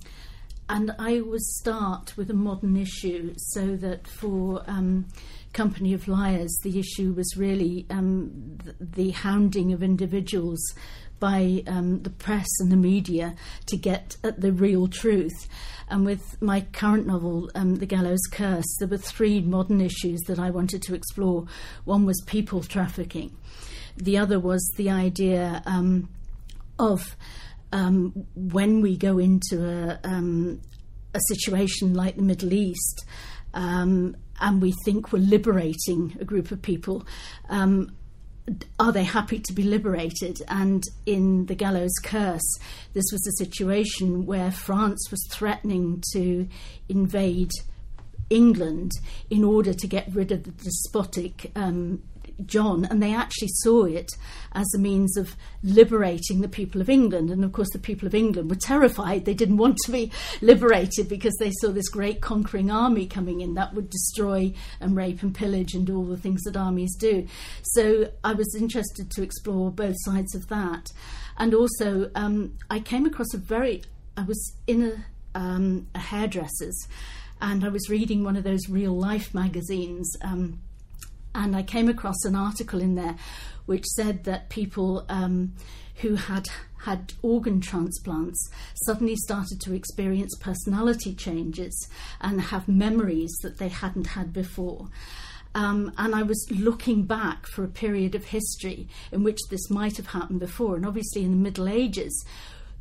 and 0.67 0.95
I 0.97 1.21
would 1.21 1.41
start 1.41 2.17
with 2.17 2.31
a 2.31 2.33
modern 2.33 2.75
issue 2.75 3.35
so 3.37 3.75
that 3.75 4.07
for 4.07 4.63
um, 4.65 5.06
Company 5.54 5.94
of 5.94 6.07
Liars, 6.07 6.57
the 6.63 6.80
issue 6.80 7.13
was 7.13 7.37
really 7.37 7.85
um, 7.92 8.57
the, 8.80 9.11
hounding 9.11 9.73
of 9.73 9.83
individuals 9.83 10.61
by 11.19 11.64
um, 11.68 12.02
the 12.04 12.10
press 12.10 12.48
and 12.60 12.72
the 12.72 12.78
media 12.78 13.36
to 13.68 13.78
get 13.78 14.18
at 14.24 14.42
the 14.42 14.52
real 14.52 14.88
truth. 14.88 15.48
And 15.90 16.06
with 16.06 16.42
my 16.42 16.62
current 16.62 17.06
novel, 17.06 17.52
um, 17.56 17.76
The 17.76 17.86
Gallows 17.86 18.22
Curse, 18.31 18.78
there 18.80 18.88
were 18.88 18.98
three 18.98 19.40
modern 19.40 19.81
issues 19.81 20.22
that 20.28 20.40
I 20.40 20.50
wanted 20.50 20.81
to 20.84 20.95
explore. 20.95 21.45
One 21.84 22.06
was 22.06 22.22
people 22.26 22.64
trafficking, 22.64 23.36
the 23.95 24.18
other 24.18 24.40
was 24.40 24.68
the 24.78 24.90
idea 24.90 25.62
um, 25.66 26.10
of 26.80 27.16
um, 27.72 28.26
when 28.36 28.81
we 28.81 28.98
go 28.98 29.18
into 29.18 29.66
a, 29.66 30.00
um, 30.04 30.62
a 31.14 31.19
situation 31.28 31.94
like 31.94 32.16
the 32.16 32.22
Middle 32.22 32.54
East 32.54 33.06
um, 33.56 34.18
and 34.40 34.62
we 34.62 34.74
think 34.84 35.12
we're 35.12 35.19
liberating 35.19 36.16
a 36.19 36.26
group 36.26 36.52
of 36.52 36.62
people, 36.62 37.06
um, 37.50 37.95
are 38.80 38.92
they 38.92 39.04
happy 39.04 39.40
to 39.40 39.54
be 39.54 39.64
liberated? 39.64 40.42
And 40.47 40.83
in 41.06 41.47
the 41.47 41.56
Gallows 41.56 41.94
Curse, 42.04 42.59
this 42.94 43.06
was 43.11 43.25
a 43.28 43.44
situation 43.44 44.25
where 44.25 44.52
France 44.52 45.07
was 45.09 45.25
threatening 45.31 46.04
to 46.14 46.47
invade 46.87 47.52
England 48.29 48.91
in 49.29 49.44
order 49.44 49.73
to 49.73 49.87
get 49.87 50.07
rid 50.13 50.31
of 50.31 50.44
the 50.44 50.51
despotic 50.51 51.51
um, 51.55 52.01
John, 52.45 52.85
and 52.85 53.01
they 53.01 53.13
actually 53.13 53.49
saw 53.49 53.85
it 53.85 54.11
as 54.51 54.65
a 54.75 54.79
means 54.79 55.15
of 55.17 55.35
liberating 55.63 56.41
the 56.41 56.49
people 56.49 56.81
of 56.81 56.89
England. 56.89 57.29
And 57.29 57.44
of 57.44 57.53
course, 57.53 57.69
the 57.71 57.79
people 57.79 58.07
of 58.07 58.15
England 58.15 58.49
were 58.49 58.57
terrified. 58.57 59.25
They 59.25 59.33
didn't 59.33 59.57
want 59.57 59.77
to 59.85 59.91
be 59.91 60.11
liberated 60.41 61.07
because 61.07 61.35
they 61.39 61.51
saw 61.61 61.69
this 61.69 61.89
great 61.89 62.21
conquering 62.21 62.69
army 62.69 63.07
coming 63.07 63.41
in 63.41 63.53
that 63.53 63.73
would 63.73 63.89
destroy 63.89 64.53
and 64.79 64.95
rape 64.95 65.23
and 65.23 65.33
pillage 65.33 65.73
and 65.73 65.85
do 65.85 65.97
all 65.97 66.05
the 66.05 66.17
things 66.17 66.41
that 66.44 66.57
armies 66.57 66.95
do. 66.95 67.27
So 67.63 68.11
I 68.23 68.33
was 68.33 68.55
interested 68.57 69.09
to 69.11 69.23
explore 69.23 69.71
both 69.71 69.95
sides 69.99 70.35
of 70.35 70.47
that. 70.49 70.91
And 71.37 71.53
also, 71.53 72.11
um, 72.15 72.57
I 72.69 72.79
came 72.79 73.05
across 73.05 73.33
a 73.33 73.37
very, 73.37 73.83
I 74.17 74.23
was 74.23 74.55
in 74.67 74.83
a, 74.83 75.37
um, 75.37 75.87
a 75.94 75.99
hairdresser's 75.99 76.87
and 77.42 77.63
I 77.63 77.69
was 77.69 77.89
reading 77.89 78.23
one 78.23 78.37
of 78.37 78.44
those 78.44 78.69
real 78.69 78.94
life 78.94 79.33
magazines. 79.33 80.15
Um, 80.21 80.61
And 81.35 81.54
I 81.54 81.63
came 81.63 81.89
across 81.89 82.23
an 82.23 82.35
article 82.35 82.81
in 82.81 82.95
there 82.95 83.15
which 83.65 83.83
said 83.97 84.23
that 84.23 84.47
people 84.49 85.06
um, 85.09 85.54
who 86.01 86.15
had 86.15 86.47
had 86.85 87.13
organ 87.21 87.59
transplants 87.59 88.39
suddenly 88.85 89.15
started 89.15 89.59
to 89.59 89.73
experience 89.73 90.33
personality 90.39 91.13
changes 91.13 91.89
and 92.21 92.39
have 92.39 92.68
memories 92.69 93.33
that 93.42 93.57
they 93.57 93.69
hadn't 93.69 94.07
had 94.07 94.31
before. 94.31 94.87
Um, 95.56 95.92
and 95.97 96.13
I 96.15 96.23
was 96.23 96.45
looking 96.51 97.06
back 97.06 97.47
for 97.47 97.63
a 97.63 97.80
period 97.83 98.15
of 98.15 98.25
history 98.25 98.87
in 99.11 99.23
which 99.23 99.39
this 99.49 99.69
might 99.69 99.97
have 99.97 100.07
happened 100.07 100.39
before. 100.39 100.75
And 100.75 100.85
obviously, 100.85 101.23
in 101.23 101.31
the 101.31 101.44
Middle 101.49 101.68
Ages, 101.68 102.25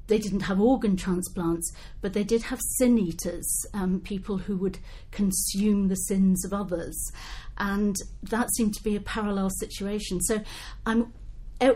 they 0.07 0.19
didn't 0.19 0.41
have 0.41 0.61
organ 0.61 0.97
transplants, 0.97 1.73
but 2.01 2.13
they 2.13 2.25
did 2.25 2.43
have 2.45 2.61
sin 2.77 2.99
eaters, 2.99 3.67
um, 3.73 4.01
people 4.01 4.39
who 4.39 4.57
would 4.59 4.79
consume 5.11 5.89
the 5.89 5.97
sins 5.97 6.45
of 6.45 6.53
others. 6.53 7.13
And 7.57 7.97
that 8.23 8.53
seemed 8.55 8.75
to 8.75 8.83
be 8.83 8.97
a 8.97 9.01
parallel 9.01 9.51
situation. 9.51 10.21
So 10.21 10.43
I'm 10.85 11.13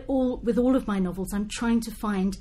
all, 0.07 0.39
with 0.39 0.59
all 0.59 0.77
of 0.77 0.87
my 0.87 0.99
novels, 0.99 1.33
I'm 1.33 1.49
trying 1.49 1.81
to 1.83 1.91
find 1.91 2.37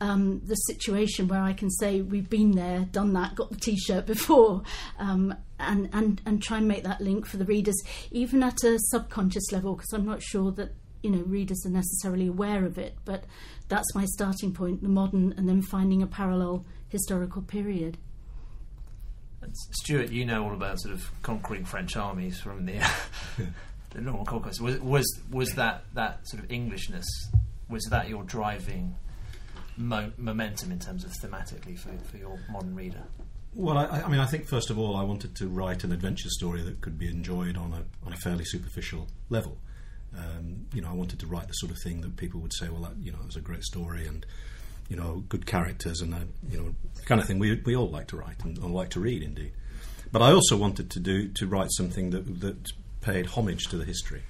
um, 0.00 0.40
the 0.44 0.54
situation 0.54 1.28
where 1.28 1.42
I 1.42 1.52
can 1.52 1.70
say 1.70 2.00
we've 2.00 2.28
been 2.28 2.52
there, 2.52 2.80
done 2.92 3.12
that, 3.14 3.34
got 3.34 3.50
the 3.50 3.56
T-shirt 3.56 4.06
before, 4.06 4.62
um, 4.98 5.34
and 5.58 5.88
and 5.94 6.20
and 6.26 6.42
try 6.42 6.58
and 6.58 6.68
make 6.68 6.84
that 6.84 7.00
link 7.00 7.26
for 7.26 7.38
the 7.38 7.46
readers, 7.46 7.80
even 8.10 8.42
at 8.42 8.62
a 8.62 8.78
subconscious 8.78 9.52
level, 9.52 9.74
because 9.74 9.92
I'm 9.92 10.04
not 10.04 10.22
sure 10.22 10.52
that 10.52 10.74
you 11.02 11.10
know 11.10 11.22
readers 11.22 11.64
are 11.66 11.70
necessarily 11.70 12.28
aware 12.28 12.64
of 12.64 12.78
it. 12.78 12.96
But 13.04 13.24
that's 13.68 13.94
my 13.94 14.04
starting 14.04 14.52
point: 14.52 14.82
the 14.82 14.88
modern, 14.88 15.34
and 15.36 15.48
then 15.48 15.62
finding 15.62 16.02
a 16.02 16.06
parallel 16.06 16.64
historical 16.88 17.42
period. 17.42 17.98
Stewart, 19.52 20.10
you 20.10 20.24
know 20.24 20.44
all 20.44 20.54
about 20.54 20.80
sort 20.80 20.92
of 20.92 21.08
conquering 21.22 21.64
French 21.64 21.96
armies 21.96 22.40
from 22.40 22.66
the 22.66 22.80
the 23.90 24.00
Norman 24.00 24.24
conquest. 24.24 24.60
Was 24.60 24.80
was 24.80 25.06
was 25.30 25.50
that 25.54 25.84
that 25.94 26.26
sort 26.28 26.42
of 26.42 26.50
Englishness? 26.50 27.06
Was 27.68 27.84
that 27.90 28.08
your 28.08 28.22
driving 28.24 28.94
mo- 29.76 30.12
momentum 30.16 30.72
in 30.72 30.78
terms 30.78 31.04
of 31.04 31.12
thematically 31.22 31.78
for, 31.78 31.90
for 32.10 32.16
your 32.16 32.38
modern 32.50 32.74
reader? 32.74 33.02
Well, 33.54 33.78
I, 33.78 34.02
I, 34.02 34.08
mean, 34.08 34.20
I 34.20 34.26
think 34.26 34.46
first 34.46 34.68
of 34.68 34.78
all, 34.78 34.96
I 34.96 35.02
wanted 35.02 35.34
to 35.36 35.48
write 35.48 35.82
an 35.82 35.90
adventure 35.90 36.28
story 36.28 36.60
that 36.62 36.82
could 36.82 36.98
be 36.98 37.08
enjoyed 37.08 37.56
on 37.56 37.72
a 37.72 37.84
on 38.06 38.12
a 38.12 38.16
fairly 38.16 38.44
superficial 38.44 39.08
level. 39.30 39.58
Um, 40.16 40.66
you 40.72 40.80
know, 40.80 40.88
I 40.88 40.92
wanted 40.94 41.20
to 41.20 41.26
write 41.26 41.48
the 41.48 41.54
sort 41.54 41.72
of 41.72 41.78
thing 41.78 42.00
that 42.00 42.16
people 42.16 42.40
would 42.40 42.54
say, 42.54 42.68
well, 42.68 42.82
that, 42.82 42.96
you 43.00 43.12
know, 43.12 43.18
it 43.20 43.26
was 43.26 43.36
a 43.36 43.40
great 43.40 43.64
story 43.64 44.06
and 44.06 44.24
you 44.88 44.96
know, 44.96 45.24
good 45.28 45.46
characters 45.46 46.00
and 46.00 46.14
uh, 46.14 46.18
you 46.50 46.58
know, 46.58 46.74
kind 47.06 47.20
of 47.20 47.26
thing 47.26 47.38
we 47.38 47.60
we 47.64 47.74
all 47.74 47.88
like 47.88 48.06
to 48.08 48.16
write 48.16 48.44
and, 48.44 48.56
and 48.58 48.74
like 48.74 48.90
to 48.90 49.00
read, 49.00 49.22
indeed. 49.22 49.52
But 50.12 50.22
I 50.22 50.32
also 50.32 50.56
wanted 50.56 50.90
to 50.92 51.00
do 51.00 51.28
to 51.28 51.46
write 51.46 51.70
something 51.72 52.10
that 52.10 52.40
that 52.40 52.72
paid 53.00 53.26
homage 53.26 53.66
to 53.68 53.76
the 53.76 53.84
history. 53.84 54.22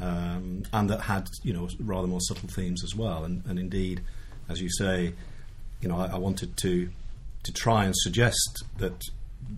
Um, 0.00 0.62
and 0.72 0.88
that 0.90 1.00
had, 1.00 1.26
you 1.42 1.52
know, 1.52 1.68
rather 1.80 2.06
more 2.06 2.20
subtle 2.20 2.48
themes 2.48 2.84
as 2.84 2.94
well. 2.94 3.24
And, 3.24 3.42
and 3.46 3.58
indeed, 3.58 4.00
as 4.48 4.60
you 4.60 4.70
say, 4.70 5.12
you 5.80 5.88
know, 5.88 5.98
I, 5.98 6.06
I, 6.06 6.18
wanted 6.18 6.56
to 6.58 6.88
to 7.42 7.52
try 7.52 7.84
and 7.84 7.96
suggest 7.96 8.62
that 8.78 9.02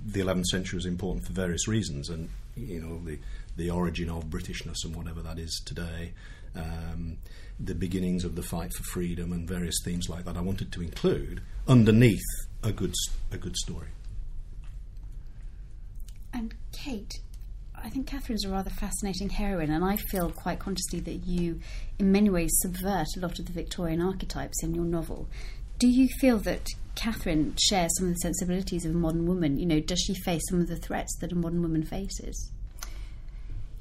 the 0.07 0.21
11th 0.21 0.47
century 0.47 0.79
was 0.79 0.87
important 0.87 1.27
for 1.27 1.35
various 1.35 1.69
reasons, 1.69 2.09
and 2.09 2.31
you 2.57 2.81
know, 2.81 3.01
the 3.05 3.19
the 3.57 3.71
origin 3.71 4.09
of 4.11 4.27
Britishness 4.27 4.85
and 4.85 4.95
whatever 4.95 5.23
that 5.23 5.39
is 5.39 5.61
today, 5.65 6.13
um, 6.55 7.19
the 7.59 7.75
beginnings 7.75 8.25
of 8.25 8.37
the 8.37 8.43
fight 8.43 8.73
for 8.73 8.83
freedom, 8.85 9.33
and 9.33 9.47
various 9.47 9.77
themes 9.85 10.09
like 10.09 10.25
that. 10.25 10.37
I 10.37 10.41
wanted 10.41 10.73
to 10.73 10.83
include 10.83 11.43
underneath 11.69 12.21
a 12.63 12.73
good 12.73 12.95
a 13.31 13.37
good 13.37 13.57
story. 13.57 13.89
And 16.33 16.55
Kate, 16.73 17.21
I 17.75 17.89
think 17.89 18.07
Catherine's 18.07 18.45
a 18.45 18.51
rather 18.51 18.71
fascinating 18.71 19.31
heroine, 19.31 19.71
and 19.71 19.85
I 19.85 19.97
feel 19.97 20.31
quite 20.31 20.59
consciously 20.59 21.01
that 21.01 21.27
you, 21.27 21.61
in 21.99 22.13
many 22.13 22.31
ways, 22.31 22.51
subvert 22.63 23.07
a 23.17 23.21
lot 23.21 23.39
of 23.39 23.47
the 23.47 23.53
Victorian 23.53 24.01
archetypes 24.01 24.63
in 24.63 24.75
your 24.75 24.85
novel. 24.85 25.29
Do 25.79 25.89
you 25.89 26.09
feel 26.21 26.39
that 26.41 26.67
Catherine 26.95 27.55
shares 27.59 27.91
some 27.97 28.09
of 28.09 28.15
the 28.15 28.21
sensibilities 28.21 28.85
of 28.85 28.95
a 28.95 28.99
modern 28.99 29.27
woman? 29.27 29.59
You 29.59 29.67
know, 29.67 29.81
does 29.81 30.01
she 30.01 30.15
face 30.15 30.43
some 30.51 30.61
of 30.61 30.69
the 30.69 30.77
threats 30.77 31.17
that 31.21 31.33
a 31.33 31.35
modern 31.35 31.63
woman 31.63 31.85
faces? 31.85 32.53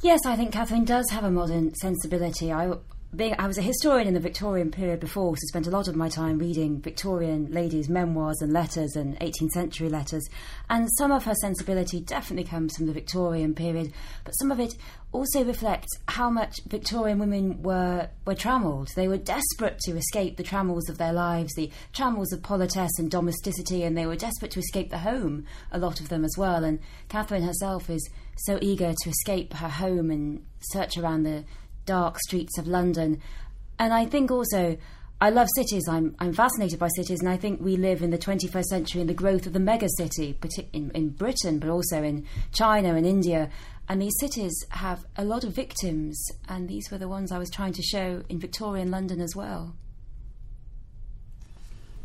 Yes, 0.01 0.21
I 0.25 0.37
think 0.37 0.53
Catherine 0.53 0.85
does 0.85 1.09
have 1.09 1.25
a 1.25 1.31
modern 1.31 1.75
sensibility. 1.75 2.53
I, 2.53 2.73
being, 3.15 3.33
I 3.39 3.47
was 3.47 3.57
a 3.57 3.63
historian 3.63 4.07
in 4.07 4.13
the 4.13 4.19
Victorian 4.19 4.69
period 4.69 4.99
before, 4.99 5.35
so 5.35 5.41
spent 5.47 5.65
a 5.65 5.71
lot 5.71 5.87
of 5.87 5.95
my 5.95 6.09
time 6.09 6.37
reading 6.37 6.79
Victorian 6.79 7.51
ladies' 7.51 7.89
memoirs 7.89 8.39
and 8.41 8.53
letters 8.53 8.95
and 8.95 9.19
18th 9.19 9.49
century 9.49 9.89
letters. 9.89 10.27
And 10.69 10.87
some 10.97 11.11
of 11.11 11.23
her 11.23 11.33
sensibility 11.41 12.01
definitely 12.01 12.43
comes 12.43 12.77
from 12.77 12.85
the 12.85 12.93
Victorian 12.93 13.55
period, 13.55 13.93
but 14.25 14.33
some 14.33 14.51
of 14.51 14.59
it 14.59 14.75
also 15.11 15.43
reflects 15.43 15.87
how 16.07 16.29
much 16.29 16.55
Victorian 16.67 17.17
women 17.17 17.63
were 17.63 18.09
were 18.27 18.35
trammelled. 18.35 18.89
They 18.95 19.07
were 19.07 19.17
desperate 19.17 19.79
to 19.85 19.97
escape 19.97 20.37
the 20.37 20.43
trammels 20.43 20.87
of 20.87 20.99
their 20.99 21.13
lives, 21.13 21.55
the 21.55 21.71
trammels 21.93 22.31
of 22.31 22.43
politesse 22.43 22.99
and 22.99 23.09
domesticity, 23.09 23.83
and 23.83 23.97
they 23.97 24.05
were 24.05 24.15
desperate 24.15 24.51
to 24.51 24.59
escape 24.59 24.91
the 24.91 24.99
home. 24.99 25.45
A 25.71 25.79
lot 25.79 25.99
of 25.99 26.09
them 26.09 26.23
as 26.23 26.35
well. 26.37 26.63
And 26.63 26.79
Catherine 27.07 27.41
herself 27.41 27.89
is 27.89 28.07
so 28.37 28.59
eager 28.61 28.93
to 28.93 29.09
escape 29.09 29.53
her 29.53 29.67
home 29.67 30.11
and 30.11 30.45
search 30.59 30.95
around 30.95 31.23
the 31.23 31.43
dark 31.89 32.19
streets 32.19 32.59
of 32.59 32.67
London. 32.67 33.19
And 33.79 33.91
I 33.95 34.05
think 34.05 34.29
also, 34.29 34.77
I 35.19 35.31
love 35.31 35.47
cities. 35.55 35.87
I'm, 35.89 36.15
I'm 36.19 36.33
fascinated 36.33 36.77
by 36.77 36.87
cities, 36.89 37.19
and 37.19 37.27
I 37.27 37.35
think 37.35 37.61
we 37.61 37.77
live 37.77 38.03
in 38.03 38.11
the 38.11 38.17
21st 38.17 38.65
century 38.65 39.01
in 39.01 39.07
the 39.07 39.13
growth 39.15 39.47
of 39.47 39.53
the 39.53 39.59
megacity, 39.59 40.35
in, 40.71 40.91
in 40.91 41.09
Britain, 41.09 41.57
but 41.57 41.69
also 41.69 42.03
in 42.03 42.27
China 42.53 42.93
and 42.93 43.07
India. 43.07 43.49
And 43.87 43.99
these 43.99 44.13
cities 44.19 44.53
have 44.69 45.03
a 45.17 45.25
lot 45.25 45.43
of 45.43 45.51
victims, 45.53 46.23
and 46.47 46.69
these 46.69 46.91
were 46.91 46.99
the 46.99 47.07
ones 47.07 47.31
I 47.31 47.39
was 47.39 47.49
trying 47.49 47.73
to 47.73 47.81
show 47.81 48.23
in 48.29 48.39
Victorian 48.39 48.91
London 48.91 49.19
as 49.19 49.35
well. 49.35 49.73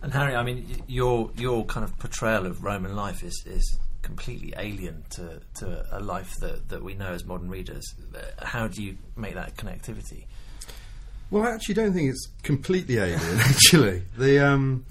And 0.01 0.13
Harry, 0.15 0.35
I 0.35 0.43
mean, 0.43 0.83
your 0.87 1.31
your 1.37 1.65
kind 1.67 1.85
of 1.85 1.99
portrayal 1.99 2.47
of 2.47 2.65
Roman 2.65 2.97
life 2.97 3.23
is, 3.23 3.43
is 3.47 3.79
completely 4.05 4.53
alien 4.59 5.03
to, 5.11 5.41
to 5.55 5.87
a 5.91 5.99
life 5.99 6.35
that, 6.41 6.69
that 6.69 6.85
we 6.85 6.95
know 6.95 7.13
as 7.13 7.25
modern 7.25 7.49
readers. 7.49 7.83
How 8.39 8.69
do 8.69 8.83
you 8.83 8.99
make 9.17 9.35
that 9.35 9.57
connectivity? 9.57 10.27
Well, 11.31 11.43
I 11.43 11.53
actually 11.53 11.75
don't 11.75 11.95
think 11.95 12.11
it's 12.11 12.29
completely 12.43 12.99
alien. 12.99 13.21
Actually, 13.41 14.03
the 14.17 14.47
um, 14.47 14.85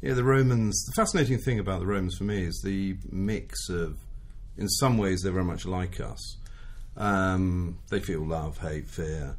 yeah, 0.00 0.14
the 0.14 0.24
Romans. 0.24 0.82
The 0.86 0.92
fascinating 0.92 1.38
thing 1.38 1.58
about 1.58 1.80
the 1.80 1.86
Romans 1.86 2.16
for 2.16 2.24
me 2.24 2.44
is 2.44 2.62
the 2.64 2.96
mix 3.10 3.68
of, 3.68 3.98
in 4.56 4.68
some 4.68 4.96
ways, 4.96 5.20
they're 5.22 5.32
very 5.32 5.44
much 5.44 5.66
like 5.66 6.00
us. 6.00 6.36
Um, 6.96 7.78
they 7.90 8.00
feel 8.00 8.24
love, 8.24 8.58
hate, 8.58 8.88
fear. 8.88 9.36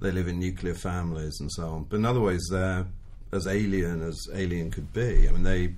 They 0.00 0.10
live 0.10 0.28
in 0.28 0.40
nuclear 0.40 0.74
families 0.74 1.36
and 1.40 1.52
so 1.52 1.68
on. 1.68 1.84
But 1.84 1.96
in 1.96 2.06
other 2.06 2.20
ways, 2.20 2.48
they're 2.50 2.86
as 3.32 3.46
alien 3.46 4.02
as 4.02 4.26
alien 4.34 4.70
could 4.70 4.92
be. 4.92 5.28
I 5.28 5.32
mean, 5.32 5.42
they 5.42 5.74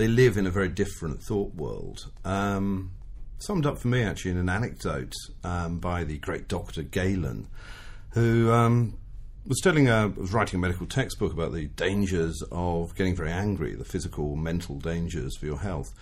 they 0.00 0.08
live 0.08 0.38
in 0.38 0.46
a 0.46 0.50
very 0.50 0.68
different 0.70 1.22
thought 1.22 1.54
world. 1.54 2.10
Um, 2.24 2.92
summed 3.38 3.66
up 3.66 3.76
for 3.76 3.88
me 3.88 4.02
actually 4.02 4.30
in 4.30 4.38
an 4.38 4.48
anecdote 4.48 5.12
um, 5.44 5.78
by 5.78 6.04
the 6.04 6.16
great 6.16 6.48
Doctor 6.48 6.82
Galen, 6.82 7.48
who 8.12 8.50
um, 8.50 8.96
was 9.46 9.60
telling 9.60 9.88
a, 9.88 10.08
was 10.08 10.32
writing 10.32 10.58
a 10.58 10.60
medical 10.60 10.86
textbook 10.86 11.34
about 11.34 11.52
the 11.52 11.66
dangers 11.66 12.42
of 12.50 12.94
getting 12.94 13.14
very 13.14 13.30
angry, 13.30 13.74
the 13.74 13.84
physical, 13.84 14.36
mental 14.36 14.76
dangers 14.76 15.36
for 15.36 15.44
your 15.44 15.58
health. 15.58 15.92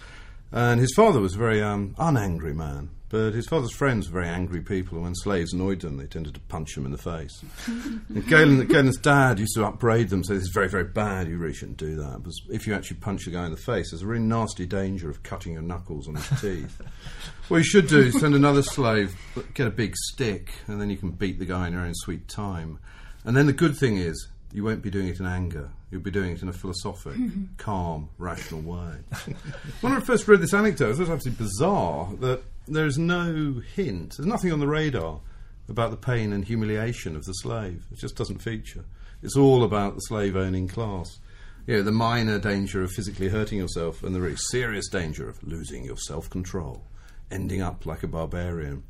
And 0.52 0.78
his 0.78 0.94
father 0.94 1.18
was 1.18 1.34
a 1.34 1.38
very 1.38 1.60
um, 1.60 1.96
unangry 1.98 2.54
man, 2.54 2.90
but 3.10 3.32
his 3.32 3.46
father's 3.46 3.72
friends 3.72 4.10
were 4.10 4.20
very 4.20 4.28
angry 4.28 4.60
people, 4.60 4.96
and 4.96 5.04
when 5.04 5.14
slaves 5.14 5.52
annoyed 5.52 5.80
them, 5.80 5.96
they 5.96 6.06
tended 6.06 6.34
to 6.34 6.40
punch 6.40 6.76
him 6.76 6.84
in 6.84 6.92
the 6.92 6.98
face. 6.98 7.42
and 7.66 8.26
Galen, 8.26 8.66
Galen's 8.66 8.98
dad 8.98 9.38
used 9.38 9.54
to 9.54 9.64
upbraid 9.64 10.10
them, 10.10 10.22
say, 10.22 10.34
This 10.34 10.44
is 10.44 10.50
very, 10.50 10.68
very 10.68 10.84
bad, 10.84 11.28
you 11.28 11.38
really 11.38 11.54
shouldn't 11.54 11.78
do 11.78 11.96
that. 11.96 12.18
Because 12.18 12.40
if 12.50 12.66
you 12.66 12.74
actually 12.74 12.98
punch 12.98 13.26
a 13.26 13.30
guy 13.30 13.46
in 13.46 13.50
the 13.50 13.56
face, 13.56 13.90
there's 13.90 14.02
a 14.02 14.06
really 14.06 14.24
nasty 14.24 14.66
danger 14.66 15.08
of 15.08 15.22
cutting 15.22 15.54
your 15.54 15.62
knuckles 15.62 16.06
on 16.06 16.16
his 16.16 16.40
teeth. 16.40 16.80
what 17.48 17.58
you 17.58 17.64
should 17.64 17.88
do 17.88 18.00
is 18.00 18.20
send 18.20 18.34
another 18.34 18.62
slave, 18.62 19.16
get 19.54 19.66
a 19.66 19.70
big 19.70 19.96
stick, 19.96 20.52
and 20.66 20.80
then 20.80 20.90
you 20.90 20.98
can 20.98 21.10
beat 21.10 21.38
the 21.38 21.46
guy 21.46 21.66
in 21.66 21.72
your 21.72 21.82
own 21.82 21.94
sweet 21.94 22.28
time. 22.28 22.78
And 23.24 23.36
then 23.36 23.46
the 23.46 23.52
good 23.54 23.76
thing 23.76 23.96
is, 23.96 24.28
you 24.52 24.64
won't 24.64 24.82
be 24.82 24.90
doing 24.90 25.08
it 25.08 25.20
in 25.20 25.26
anger. 25.26 25.70
You'll 25.90 26.00
be 26.00 26.10
doing 26.10 26.32
it 26.32 26.42
in 26.42 26.48
a 26.48 26.52
philosophic, 26.52 27.16
calm, 27.56 28.08
rational 28.18 28.60
way. 28.60 28.96
when 29.80 29.92
I 29.92 30.00
first 30.00 30.28
read 30.28 30.40
this 30.40 30.54
anecdote, 30.54 30.90
it 30.90 30.98
was 30.98 31.10
absolutely 31.10 31.44
bizarre 31.44 32.10
that 32.20 32.42
there's 32.66 32.98
no 32.98 33.62
hint, 33.74 34.16
there's 34.16 34.26
nothing 34.26 34.52
on 34.52 34.60
the 34.60 34.66
radar 34.66 35.20
about 35.68 35.90
the 35.90 35.96
pain 35.96 36.32
and 36.32 36.44
humiliation 36.44 37.14
of 37.16 37.24
the 37.24 37.32
slave. 37.32 37.86
It 37.90 37.98
just 37.98 38.16
doesn't 38.16 38.38
feature. 38.38 38.84
It's 39.22 39.36
all 39.36 39.64
about 39.64 39.94
the 39.94 40.00
slave 40.00 40.36
owning 40.36 40.68
class. 40.68 41.18
You 41.66 41.76
know, 41.76 41.82
the 41.82 41.92
minor 41.92 42.38
danger 42.38 42.82
of 42.82 42.90
physically 42.92 43.28
hurting 43.28 43.58
yourself 43.58 44.02
and 44.02 44.14
the 44.14 44.20
very 44.20 44.36
serious 44.36 44.88
danger 44.88 45.28
of 45.28 45.42
losing 45.42 45.84
your 45.84 45.98
self 45.98 46.30
control, 46.30 46.84
ending 47.30 47.60
up 47.60 47.84
like 47.84 48.02
a 48.02 48.06
barbarian. 48.06 48.84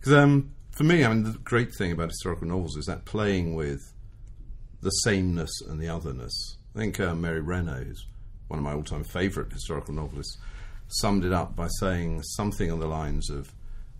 Because 0.00 0.14
um, 0.14 0.52
for 0.72 0.82
me, 0.84 1.04
I 1.04 1.08
mean, 1.08 1.22
the 1.22 1.38
great 1.38 1.72
thing 1.74 1.92
about 1.92 2.08
historical 2.08 2.48
novels 2.48 2.76
is 2.76 2.86
that 2.86 3.04
playing 3.04 3.54
with 3.54 3.92
the 4.80 4.90
sameness 4.90 5.50
and 5.68 5.80
the 5.80 5.88
otherness. 5.88 6.56
I 6.74 6.78
think 6.78 7.00
uh, 7.00 7.14
Mary 7.14 7.40
Renault, 7.40 7.84
who's 7.84 8.06
one 8.48 8.58
of 8.58 8.64
my 8.64 8.72
all 8.72 8.82
time 8.82 9.04
favourite 9.04 9.52
historical 9.52 9.94
novelists, 9.94 10.38
summed 10.88 11.24
it 11.24 11.32
up 11.32 11.54
by 11.54 11.68
saying 11.80 12.22
something 12.22 12.70
on 12.70 12.80
the 12.80 12.86
lines 12.86 13.30
of 13.30 13.52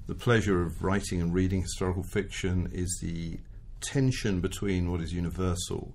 the 0.06 0.14
pleasure 0.14 0.62
of 0.62 0.82
writing 0.82 1.20
and 1.20 1.35
reading 1.35 1.62
historical 1.62 2.02
fiction 2.02 2.70
is 2.73 2.99
the 3.02 3.38
tension 3.80 4.40
between 4.40 4.90
what 4.90 5.00
is 5.00 5.12
universal 5.12 5.94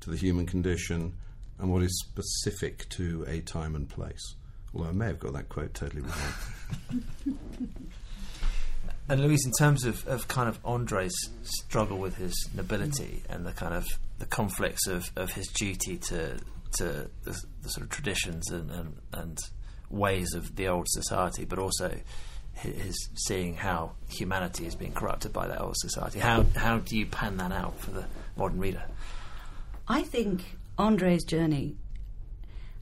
to 0.00 0.10
the 0.10 0.16
human 0.16 0.46
condition 0.46 1.14
and 1.58 1.72
what 1.72 1.82
is 1.82 2.00
specific 2.00 2.88
to 2.88 3.24
a 3.28 3.40
time 3.40 3.76
and 3.76 3.88
place. 3.88 4.34
Although 4.74 4.88
I 4.88 4.92
may 4.92 5.06
have 5.06 5.20
got 5.20 5.34
that 5.34 5.48
quote 5.48 5.74
totally 5.74 6.02
wrong. 6.02 7.04
And 9.12 9.20
Louise, 9.20 9.44
in 9.44 9.52
terms 9.52 9.84
of, 9.84 10.08
of 10.08 10.26
kind 10.26 10.48
of 10.48 10.58
Andre's 10.64 11.12
struggle 11.42 11.98
with 11.98 12.16
his 12.16 12.48
nobility 12.54 13.22
mm. 13.22 13.34
and 13.34 13.44
the 13.44 13.52
kind 13.52 13.74
of 13.74 13.86
the 14.18 14.24
conflicts 14.24 14.86
of, 14.86 15.12
of 15.16 15.32
his 15.32 15.48
duty 15.48 15.98
to 16.08 16.38
to 16.78 17.10
the, 17.24 17.42
the 17.60 17.68
sort 17.68 17.84
of 17.84 17.90
traditions 17.90 18.50
and, 18.50 18.70
and, 18.70 18.94
and 19.12 19.38
ways 19.90 20.32
of 20.32 20.56
the 20.56 20.66
old 20.66 20.86
society, 20.88 21.44
but 21.44 21.58
also 21.58 21.94
his 22.54 23.10
seeing 23.26 23.54
how 23.54 23.92
humanity 24.08 24.64
is 24.64 24.74
being 24.74 24.94
corrupted 24.94 25.30
by 25.30 25.46
that 25.46 25.60
old 25.60 25.76
society. 25.76 26.18
How 26.18 26.46
how 26.56 26.78
do 26.78 26.96
you 26.96 27.04
pan 27.04 27.36
that 27.36 27.52
out 27.52 27.78
for 27.78 27.90
the 27.90 28.06
modern 28.34 28.60
reader? 28.60 28.84
I 29.86 30.04
think 30.04 30.56
Andre's 30.78 31.24
journey, 31.24 31.76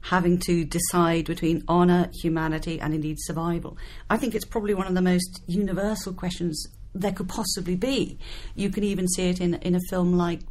having 0.01 0.39
to 0.39 0.65
decide 0.65 1.25
between 1.25 1.63
honour, 1.67 2.09
humanity, 2.21 2.79
and 2.79 2.93
indeed 2.93 3.17
survival, 3.19 3.77
I 4.09 4.17
think 4.17 4.35
it's 4.35 4.45
probably 4.45 4.73
one 4.73 4.87
of 4.87 4.95
the 4.95 5.01
most 5.01 5.41
universal 5.47 6.13
questions 6.13 6.67
there 6.93 7.11
could 7.11 7.29
possibly 7.29 7.75
be. 7.75 8.17
You 8.55 8.69
can 8.69 8.83
even 8.83 9.07
see 9.07 9.29
it 9.29 9.39
in, 9.39 9.55
in 9.55 9.75
a 9.75 9.79
film 9.89 10.13
like 10.13 10.41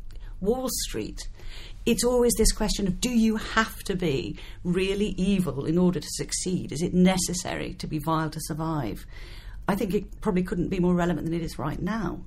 Wall 0.41 0.69
Street. 0.89 1.29
It's 1.87 2.05
always 2.05 2.33
this 2.37 2.53
question 2.53 2.87
of 2.87 3.01
do 3.01 3.11
you 3.11 3.37
have 3.37 3.79
to 3.85 3.97
be 3.97 4.39
really 4.65 5.09
evil 5.17 5.65
in 5.65 5.79
order 5.79 6.01
to 6.01 6.09
succeed? 6.11 6.73
Is 6.73 6.83
it 6.83 6.95
necessary 6.95 7.75
to 7.75 7.87
be 7.87 7.99
vile 7.99 8.31
to 8.31 8.41
survive? 8.43 9.07
I 9.67 9.75
think 9.75 9.95
it 9.95 10.21
probably 10.21 10.43
couldn't 10.43 10.69
be 10.69 10.81
more 10.81 10.95
relevant 10.95 11.27
than 11.27 11.35
it 11.35 11.43
is 11.43 11.59
right 11.59 11.81
now. 11.81 12.21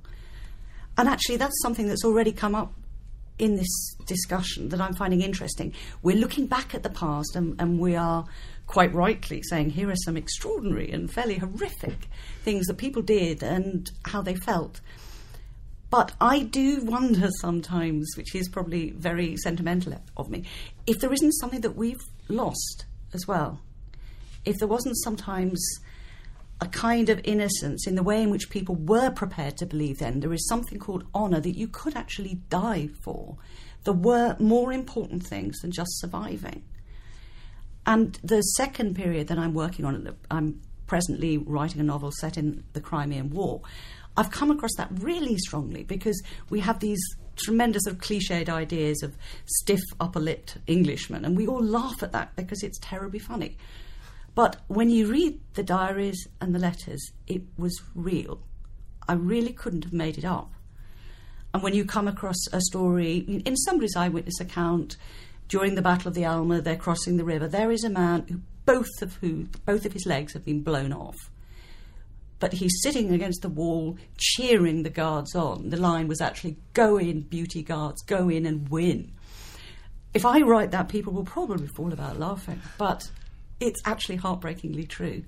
And 0.96 1.08
actually, 1.08 1.36
that's 1.36 1.60
something 1.62 1.88
that's 1.88 2.04
already 2.04 2.32
come 2.32 2.54
up 2.54 2.72
in 3.38 3.56
this 3.56 3.94
discussion 4.06 4.68
that 4.68 4.80
I'm 4.80 4.94
finding 4.94 5.20
interesting. 5.20 5.74
We're 6.02 6.16
looking 6.16 6.46
back 6.46 6.74
at 6.74 6.82
the 6.82 6.90
past 6.90 7.34
and, 7.34 7.60
and, 7.60 7.80
we 7.80 7.96
are 7.96 8.24
quite 8.66 8.94
rightly 8.94 9.42
saying 9.42 9.70
here 9.70 9.90
are 9.90 9.96
some 9.96 10.16
extraordinary 10.16 10.90
and 10.90 11.10
fairly 11.10 11.38
horrific 11.38 12.08
things 12.42 12.66
that 12.66 12.78
people 12.78 13.02
did 13.02 13.42
and 13.42 13.90
how 14.06 14.22
they 14.22 14.36
felt. 14.36 14.80
But 15.90 16.12
I 16.20 16.40
do 16.40 16.84
wonder 16.84 17.28
sometimes, 17.40 18.14
which 18.16 18.34
is 18.34 18.48
probably 18.48 18.90
very 18.90 19.36
sentimental 19.36 20.00
of 20.16 20.28
me, 20.28 20.44
if 20.86 21.00
there 21.00 21.12
isn't 21.12 21.32
something 21.32 21.60
that 21.60 21.76
we've 21.76 22.02
lost 22.28 22.86
as 23.12 23.26
well. 23.26 23.60
If 24.44 24.58
there 24.58 24.68
wasn't 24.68 24.96
sometimes 25.02 25.64
a 26.60 26.66
kind 26.66 27.08
of 27.08 27.20
innocence 27.24 27.86
in 27.86 27.94
the 27.94 28.02
way 28.02 28.22
in 28.22 28.30
which 28.30 28.50
people 28.50 28.74
were 28.74 29.10
prepared 29.10 29.56
to 29.58 29.66
believe 29.66 29.98
then. 29.98 30.20
There 30.20 30.32
is 30.32 30.48
something 30.48 30.78
called 30.78 31.04
honour 31.14 31.40
that 31.40 31.56
you 31.56 31.68
could 31.68 31.96
actually 31.96 32.40
die 32.48 32.88
for. 33.02 33.36
There 33.84 33.94
were 33.94 34.36
more 34.38 34.72
important 34.72 35.26
things 35.26 35.58
than 35.60 35.72
just 35.72 35.98
surviving. 35.98 36.62
And 37.86 38.18
the 38.22 38.40
second 38.40 38.94
period 38.94 39.28
that 39.28 39.38
I'm 39.38 39.52
working 39.52 39.84
on, 39.84 40.16
I'm 40.30 40.60
presently 40.86 41.38
writing 41.38 41.80
a 41.80 41.84
novel 41.84 42.12
set 42.12 42.38
in 42.38 42.64
the 42.72 42.80
Crimean 42.80 43.30
War. 43.30 43.60
I've 44.16 44.30
come 44.30 44.50
across 44.50 44.74
that 44.76 44.88
really 45.00 45.36
strongly 45.38 45.82
because 45.82 46.22
we 46.48 46.60
have 46.60 46.78
these 46.78 47.00
tremendous 47.36 47.82
sort 47.84 47.96
of 47.96 48.02
cliched 48.02 48.48
ideas 48.48 49.02
of 49.02 49.16
stiff 49.44 49.80
upper 50.00 50.20
lipped 50.20 50.58
Englishmen, 50.68 51.24
and 51.24 51.36
we 51.36 51.46
all 51.46 51.62
laugh 51.62 52.02
at 52.02 52.12
that 52.12 52.34
because 52.36 52.62
it's 52.62 52.78
terribly 52.78 53.18
funny. 53.18 53.56
But 54.34 54.56
when 54.66 54.90
you 54.90 55.06
read 55.06 55.40
the 55.54 55.62
diaries 55.62 56.26
and 56.40 56.54
the 56.54 56.58
letters, 56.58 57.12
it 57.26 57.42
was 57.56 57.80
real. 57.94 58.40
I 59.06 59.12
really 59.12 59.52
couldn't 59.52 59.84
have 59.84 59.92
made 59.92 60.18
it 60.18 60.24
up. 60.24 60.52
And 61.52 61.62
when 61.62 61.74
you 61.74 61.84
come 61.84 62.08
across 62.08 62.48
a 62.52 62.60
story 62.60 63.18
in 63.18 63.56
somebody's 63.56 63.94
eyewitness 63.94 64.40
account 64.40 64.96
during 65.46 65.76
the 65.76 65.82
Battle 65.82 66.08
of 66.08 66.14
the 66.14 66.24
Alma, 66.24 66.60
they're 66.60 66.74
crossing 66.74 67.16
the 67.16 67.24
river. 67.24 67.46
There 67.46 67.70
is 67.70 67.84
a 67.84 67.90
man 67.90 68.26
who 68.28 68.40
both 68.66 69.02
of 69.02 69.14
who 69.16 69.46
both 69.64 69.84
of 69.84 69.92
his 69.92 70.06
legs 70.06 70.32
have 70.32 70.44
been 70.44 70.62
blown 70.62 70.92
off. 70.92 71.16
But 72.40 72.54
he's 72.54 72.82
sitting 72.82 73.12
against 73.12 73.42
the 73.42 73.48
wall, 73.48 73.96
cheering 74.16 74.82
the 74.82 74.90
guards 74.90 75.36
on. 75.36 75.68
The 75.68 75.76
line 75.76 76.08
was 76.08 76.20
actually 76.20 76.56
"Go 76.72 76.96
in, 76.96 77.20
beauty 77.20 77.62
guards, 77.62 78.02
go 78.02 78.28
in 78.28 78.46
and 78.46 78.68
win." 78.68 79.12
If 80.12 80.24
I 80.24 80.40
write 80.40 80.72
that, 80.72 80.88
people 80.88 81.12
will 81.12 81.24
probably 81.24 81.68
fall 81.68 81.92
about 81.92 82.18
laughing. 82.18 82.60
But 82.78 83.10
it's 83.60 83.80
actually 83.84 84.16
heartbreakingly 84.16 84.84
true. 84.84 85.24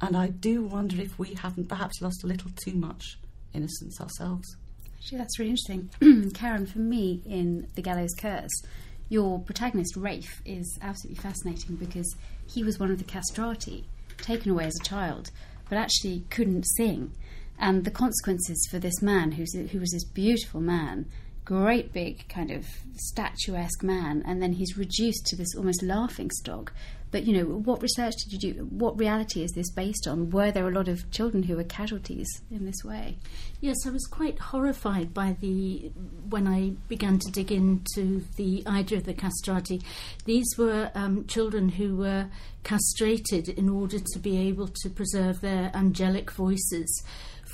And 0.00 0.16
I 0.16 0.28
do 0.28 0.62
wonder 0.62 1.00
if 1.00 1.18
we 1.18 1.34
haven't 1.34 1.68
perhaps 1.68 2.02
lost 2.02 2.22
a 2.22 2.26
little 2.26 2.50
too 2.62 2.74
much 2.74 3.18
innocence 3.54 4.00
ourselves. 4.00 4.56
Actually, 4.96 5.18
that's 5.18 5.38
really 5.38 5.50
interesting. 5.50 6.30
Karen, 6.34 6.66
for 6.66 6.80
me, 6.80 7.22
in 7.24 7.68
The 7.74 7.82
Gallows 7.82 8.14
Curse, 8.18 8.62
your 9.08 9.38
protagonist, 9.40 9.96
Rafe, 9.96 10.42
is 10.44 10.78
absolutely 10.82 11.22
fascinating 11.22 11.76
because 11.76 12.14
he 12.46 12.62
was 12.62 12.78
one 12.78 12.90
of 12.90 12.98
the 12.98 13.04
castrati, 13.04 13.84
taken 14.18 14.50
away 14.50 14.64
as 14.64 14.76
a 14.80 14.84
child, 14.84 15.30
but 15.68 15.78
actually 15.78 16.24
couldn't 16.30 16.64
sing. 16.64 17.12
And 17.58 17.84
the 17.84 17.90
consequences 17.90 18.66
for 18.70 18.78
this 18.78 19.00
man, 19.00 19.32
who's 19.32 19.54
who 19.54 19.80
was 19.80 19.92
this 19.92 20.04
beautiful 20.04 20.60
man, 20.60 21.06
great 21.44 21.92
big 21.92 22.28
kind 22.28 22.50
of 22.50 22.66
statuesque 22.96 23.82
man, 23.82 24.22
and 24.26 24.42
then 24.42 24.54
he's 24.54 24.76
reduced 24.76 25.24
to 25.26 25.36
this 25.36 25.54
almost 25.56 25.82
laughing 25.82 26.30
stock 26.30 26.72
but 27.10 27.24
you 27.24 27.32
know, 27.36 27.44
what 27.44 27.82
research 27.82 28.14
did 28.24 28.42
you 28.42 28.52
do? 28.52 28.64
What 28.64 28.98
reality 28.98 29.42
is 29.42 29.52
this 29.52 29.70
based 29.70 30.06
on? 30.08 30.30
Were 30.30 30.50
there 30.50 30.68
a 30.68 30.72
lot 30.72 30.88
of 30.88 31.10
children 31.10 31.44
who 31.44 31.56
were 31.56 31.64
casualties 31.64 32.28
in 32.50 32.64
this 32.66 32.84
way? 32.84 33.18
Yes, 33.60 33.76
I 33.86 33.90
was 33.90 34.06
quite 34.06 34.38
horrified 34.38 35.14
by 35.14 35.36
the 35.40 35.92
when 36.28 36.46
I 36.46 36.70
began 36.88 37.18
to 37.20 37.30
dig 37.30 37.52
into 37.52 38.24
the 38.36 38.62
idea 38.66 38.98
of 38.98 39.04
the 39.04 39.14
castrati. 39.14 39.82
These 40.24 40.56
were 40.58 40.90
um, 40.94 41.26
children 41.26 41.70
who 41.70 41.96
were 41.96 42.28
castrated 42.64 43.48
in 43.48 43.68
order 43.68 43.98
to 43.98 44.18
be 44.18 44.38
able 44.38 44.68
to 44.68 44.90
preserve 44.90 45.40
their 45.40 45.70
angelic 45.74 46.30
voices 46.32 47.04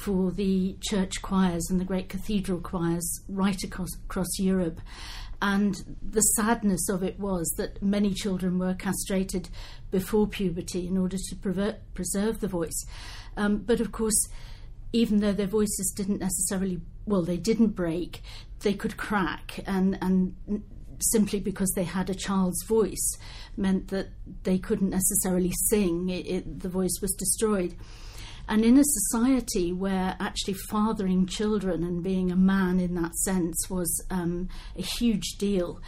for 0.03 0.31
the 0.33 0.77
church 0.81 1.23
choirs 1.23 1.69
and 1.71 1.79
the 1.79 1.85
great 1.85 2.09
cathedral 2.09 2.61
choirs 2.61 3.21
right 3.29 3.63
across, 3.63 3.95
across 4.05 4.39
Europe. 4.39 4.81
And 5.43 5.97
the 6.01 6.21
sadness 6.21 6.89
of 6.89 7.03
it 7.03 7.19
was 7.19 7.53
that 7.57 7.83
many 7.83 8.15
children 8.15 8.61
were 8.61 8.75
castrated 8.75 9.49
before 9.91 10.29
puberty 10.29 10.87
in 10.87 10.97
order 10.97 11.17
to 11.17 11.75
preserve 11.95 12.39
the 12.41 12.47
voice. 12.47 12.87
Um, 13.37 13.59
but 13.59 13.81
of 13.81 13.91
course, 13.91 14.29
even 14.93 15.19
though 15.19 15.33
their 15.33 15.49
voices 15.49 15.93
didn't 15.97 16.21
necessarily, 16.21 16.81
well, 17.07 17.23
they 17.23 17.39
didn't 17.39 17.71
break, 17.71 18.23
they 18.61 18.73
could 18.73 18.97
crack, 18.97 19.59
and, 19.67 19.99
and 20.01 20.63
simply 21.01 21.41
because 21.41 21.73
they 21.75 21.83
had 21.83 22.09
a 22.09 22.15
child's 22.15 22.63
voice 22.65 23.19
meant 23.57 23.89
that 23.89 24.11
they 24.45 24.59
couldn't 24.59 24.91
necessarily 24.91 25.51
sing, 25.69 26.09
it, 26.09 26.27
it, 26.27 26.61
the 26.61 26.69
voice 26.69 27.01
was 27.03 27.13
destroyed. 27.19 27.75
And 28.49 28.65
in 28.65 28.79
a 28.79 28.85
society 28.85 29.73
where 29.73 30.17
actually 30.21 30.55
fathering 30.55 31.27
children 31.27 31.85
and 31.85 32.03
being 32.03 32.31
a 32.31 32.37
man 32.37 32.81
in 32.81 32.95
that 32.97 33.15
sense 33.17 33.57
was 33.71 34.05
um, 34.11 34.49
a 34.77 34.83
huge 34.83 35.37
deal, 35.39 35.81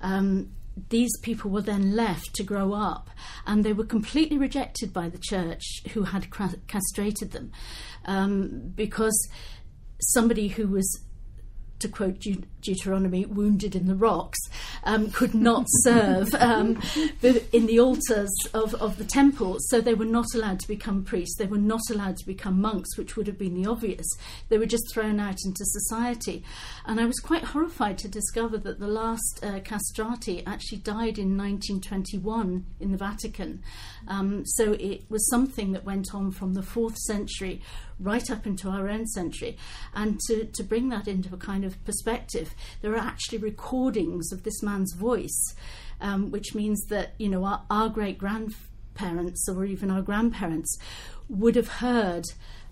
um, 0.00 0.50
these 0.90 1.16
people 1.22 1.50
were 1.50 1.62
then 1.62 1.94
left 1.96 2.34
to 2.34 2.42
grow 2.42 2.72
up 2.72 3.10
and 3.46 3.64
they 3.64 3.72
were 3.72 3.84
completely 3.84 4.38
rejected 4.38 4.92
by 4.92 5.08
the 5.08 5.18
church 5.18 5.62
who 5.92 6.04
had 6.04 6.28
castrated 6.66 7.32
them. 7.32 7.52
Um, 8.04 8.72
because 8.74 9.28
somebody 10.00 10.48
who 10.48 10.68
was 10.68 11.04
to 11.80 11.88
quote 11.88 12.24
Deuteronomy, 12.60 13.24
wounded 13.24 13.74
in 13.74 13.86
the 13.86 13.94
rocks, 13.94 14.38
um, 14.84 15.10
could 15.10 15.34
not 15.34 15.66
serve 15.82 16.34
um, 16.34 16.80
in 17.52 17.66
the 17.66 17.78
altars 17.80 18.34
of, 18.54 18.74
of 18.74 18.98
the 18.98 19.04
temple. 19.04 19.56
So 19.60 19.80
they 19.80 19.94
were 19.94 20.04
not 20.04 20.26
allowed 20.34 20.60
to 20.60 20.68
become 20.68 21.04
priests. 21.04 21.36
They 21.38 21.46
were 21.46 21.58
not 21.58 21.80
allowed 21.90 22.16
to 22.18 22.26
become 22.26 22.60
monks, 22.60 22.96
which 22.96 23.16
would 23.16 23.26
have 23.26 23.38
been 23.38 23.54
the 23.54 23.68
obvious. 23.68 24.06
They 24.48 24.58
were 24.58 24.66
just 24.66 24.92
thrown 24.92 25.20
out 25.20 25.38
into 25.44 25.64
society. 25.64 26.42
And 26.84 27.00
I 27.00 27.06
was 27.06 27.20
quite 27.20 27.44
horrified 27.44 27.98
to 27.98 28.08
discover 28.08 28.58
that 28.58 28.80
the 28.80 28.88
last 28.88 29.40
uh, 29.42 29.60
castrati 29.60 30.44
actually 30.46 30.78
died 30.78 31.18
in 31.18 31.36
1921 31.36 32.66
in 32.80 32.92
the 32.92 32.98
Vatican. 32.98 33.62
Um, 34.06 34.44
so 34.44 34.72
it 34.72 35.04
was 35.08 35.28
something 35.30 35.72
that 35.72 35.84
went 35.84 36.14
on 36.14 36.30
from 36.30 36.54
the 36.54 36.62
fourth 36.62 36.96
century 36.96 37.62
right 38.00 38.30
up 38.30 38.46
into 38.46 38.68
our 38.68 38.88
own 38.88 39.06
century. 39.06 39.56
And 39.94 40.20
to, 40.26 40.44
to 40.44 40.62
bring 40.62 40.88
that 40.90 41.08
into 41.08 41.34
a 41.34 41.38
kind 41.38 41.64
of 41.64 41.82
perspective, 41.84 42.54
there 42.82 42.94
are 42.94 42.98
actually 42.98 43.38
recordings 43.38 44.32
of 44.32 44.42
this 44.42 44.62
man's 44.62 44.94
voice, 44.94 45.54
um, 46.00 46.30
which 46.30 46.54
means 46.54 46.84
that, 46.86 47.14
you 47.18 47.28
know, 47.28 47.44
our, 47.44 47.64
our 47.70 47.88
great 47.88 48.18
grandparents 48.18 49.48
or 49.48 49.64
even 49.64 49.90
our 49.90 50.02
grandparents 50.02 50.78
would 51.28 51.56
have 51.56 51.68
heard 51.68 52.24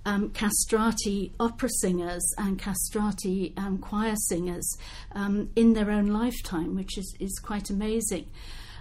um, 0.05 0.31
castrati 0.31 1.33
opera 1.41 1.69
singers 1.69 2.33
and 2.39 2.59
castrati 2.59 3.53
um, 3.57 3.79
choir 3.79 4.15
singers 4.29 4.79
um, 5.13 5.51
in 5.57 5.73
their 5.73 5.91
own 5.91 6.07
lifetime, 6.07 6.77
which 6.77 6.97
is, 6.97 7.17
is 7.19 7.39
quite 7.41 7.71
amazing. 7.71 8.27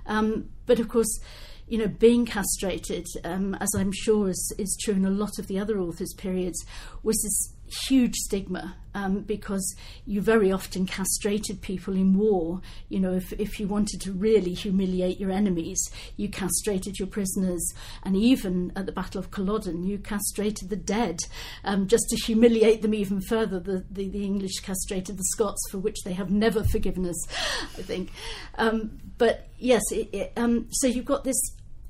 Um, 0.05 0.49
but 0.67 0.79
of 0.79 0.87
course, 0.87 1.19
you 1.67 1.77
know, 1.77 1.87
being 1.87 2.25
castrated, 2.25 3.05
um, 3.23 3.55
as 3.55 3.69
I'm 3.75 3.91
sure 3.91 4.29
is, 4.29 4.53
is 4.57 4.77
true 4.83 4.93
in 4.93 5.05
a 5.05 5.09
lot 5.09 5.39
of 5.39 5.47
the 5.47 5.59
other 5.59 5.79
authors' 5.79 6.13
periods, 6.13 6.63
was 7.03 7.19
this 7.23 7.55
huge 7.87 8.15
stigma 8.15 8.75
um, 8.93 9.21
because 9.21 9.75
you 10.05 10.21
very 10.21 10.51
often 10.51 10.85
castrated 10.85 11.61
people 11.61 11.95
in 11.95 12.17
war. 12.17 12.61
You 12.89 12.99
know, 12.99 13.13
if, 13.13 13.33
if 13.33 13.59
you 13.59 13.67
wanted 13.67 14.01
to 14.01 14.11
really 14.11 14.53
humiliate 14.53 15.19
your 15.19 15.31
enemies, 15.31 15.79
you 16.15 16.29
castrated 16.29 16.99
your 16.99 17.07
prisoners, 17.07 17.73
and 18.03 18.15
even 18.15 18.71
at 18.75 18.85
the 18.85 18.91
Battle 18.91 19.19
of 19.19 19.31
Culloden, 19.31 19.83
you 19.83 19.97
castrated 19.97 20.69
the 20.69 20.75
dead 20.75 21.19
um, 21.63 21.87
just 21.87 22.05
to 22.09 22.15
humiliate 22.15 22.81
them 22.81 22.93
even 22.93 23.21
further. 23.21 23.59
The, 23.59 23.83
the, 23.89 24.07
the, 24.07 24.23
English 24.23 24.59
castrated 24.61 25.17
the 25.17 25.23
Scots, 25.23 25.61
for 25.71 25.79
which 25.79 26.03
they 26.03 26.13
have 26.13 26.31
never 26.31 26.63
forgiven 26.63 27.05
us, 27.05 27.27
I 27.77 27.81
think. 27.81 28.11
Um, 28.57 28.99
but 29.17 29.47
yes, 29.57 29.81
it, 29.91 30.09
it, 30.13 30.33
um, 30.35 30.67
so 30.71 30.87
you've 30.87 31.05
got 31.05 31.23
this 31.23 31.39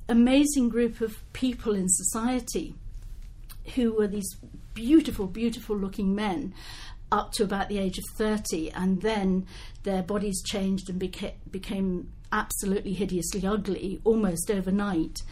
amazing 0.08 0.68
group 0.68 1.00
of 1.00 1.16
people 1.32 1.74
in 1.74 1.88
society 1.88 2.74
who 3.74 3.92
were 3.92 4.06
these 4.06 4.36
beautiful, 4.74 5.26
beautiful 5.26 5.76
looking 5.76 6.14
men 6.14 6.54
up 7.10 7.32
to 7.32 7.42
about 7.42 7.68
the 7.68 7.78
age 7.78 7.98
of 7.98 8.04
30, 8.16 8.70
and 8.72 9.02
then 9.02 9.46
their 9.82 10.02
bodies 10.02 10.42
changed 10.42 10.88
and 10.88 11.00
beca- 11.00 11.34
became 11.50 12.12
absolutely 12.32 12.92
hideously 12.92 13.46
ugly 13.46 14.00
almost 14.04 14.50
overnight, 14.50 15.22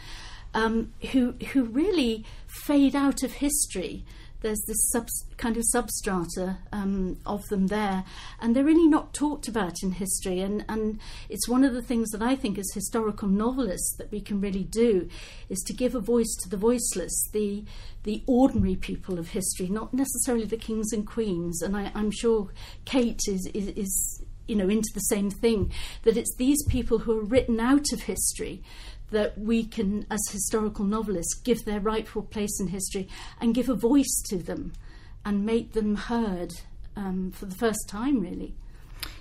um, 0.53 0.93
who, 1.11 1.33
who 1.51 1.63
really 1.63 2.25
fade 2.47 2.95
out 2.95 3.23
of 3.23 3.33
history 3.33 4.05
there's 4.45 4.63
this 4.67 4.91
sub, 4.91 5.07
kind 5.37 5.57
of 5.57 5.63
substrata 5.73 6.59
um, 6.71 7.17
of 7.25 7.43
them 7.47 7.65
there, 7.65 8.03
and 8.39 8.55
they're 8.55 8.63
really 8.63 8.87
not 8.87 9.11
talked 9.11 9.47
about 9.47 9.81
in 9.81 9.93
history. 9.93 10.39
And, 10.39 10.63
and 10.69 10.99
it's 11.29 11.49
one 11.49 11.63
of 11.63 11.73
the 11.73 11.81
things 11.81 12.11
that 12.11 12.21
I 12.21 12.35
think, 12.35 12.59
as 12.59 12.71
historical 12.71 13.27
novelists, 13.27 13.95
that 13.97 14.11
we 14.11 14.21
can 14.21 14.39
really 14.39 14.63
do 14.63 15.09
is 15.49 15.63
to 15.63 15.73
give 15.73 15.95
a 15.95 15.99
voice 15.99 16.31
to 16.43 16.49
the 16.49 16.57
voiceless, 16.57 17.27
the 17.33 17.65
the 18.03 18.23
ordinary 18.27 18.75
people 18.75 19.17
of 19.17 19.29
history, 19.29 19.67
not 19.67 19.91
necessarily 19.91 20.45
the 20.45 20.57
kings 20.57 20.93
and 20.93 21.07
queens. 21.07 21.63
And 21.63 21.75
I, 21.75 21.91
am 21.95 22.11
sure 22.11 22.51
Kate 22.85 23.21
is, 23.27 23.47
is, 23.47 23.69
is 23.69 24.23
you 24.47 24.55
know 24.55 24.69
into 24.69 24.91
the 24.93 24.99
same 24.99 25.31
thing 25.31 25.71
that 26.03 26.17
it's 26.17 26.35
these 26.35 26.63
people 26.65 26.99
who 26.99 27.17
are 27.17 27.25
written 27.25 27.59
out 27.59 27.91
of 27.91 28.03
history 28.03 28.61
that 29.11 29.37
we 29.37 29.65
can, 29.65 30.05
as 30.09 30.21
historical 30.31 30.85
novelists, 30.85 31.39
give 31.41 31.65
their 31.65 31.79
rightful 31.79 32.23
place 32.23 32.59
in 32.59 32.67
history 32.67 33.07
and 33.39 33.55
give 33.55 33.69
a 33.69 33.75
voice 33.75 34.21
to 34.29 34.37
them 34.37 34.73
and 35.23 35.45
make 35.45 35.73
them 35.73 35.95
heard 35.95 36.53
um, 36.95 37.31
for 37.31 37.45
the 37.45 37.55
first 37.55 37.87
time, 37.87 38.19
really. 38.19 38.55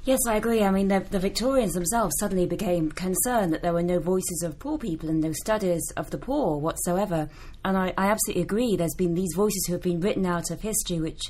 Yes, 0.05 0.21
I 0.29 0.37
agree. 0.37 0.63
I 0.63 0.71
mean, 0.71 0.89
the, 0.89 1.01
the, 1.01 1.19
Victorians 1.19 1.73
themselves 1.73 2.15
suddenly 2.19 2.47
became 2.47 2.93
concerned 2.93 3.53
that 3.53 3.63
there 3.63 3.73
were 3.73 3.83
no 3.83 3.99
voices 3.99 4.43
of 4.43 4.59
poor 4.59 4.79
people 4.79 5.09
and 5.09 5.21
no 5.21 5.33
studies 5.33 5.83
of 5.97 6.11
the 6.11 6.19
poor 6.19 6.59
whatsoever. 6.59 7.29
And 7.65 7.77
I, 7.77 7.93
I 7.97 8.07
absolutely 8.07 8.43
agree. 8.43 8.77
There's 8.77 8.95
been 8.95 9.15
these 9.15 9.35
voices 9.35 9.65
who 9.67 9.73
have 9.75 9.83
been 9.83 10.01
written 10.01 10.27
out 10.27 10.51
of 10.51 10.61
history, 10.61 11.01
which 11.01 11.21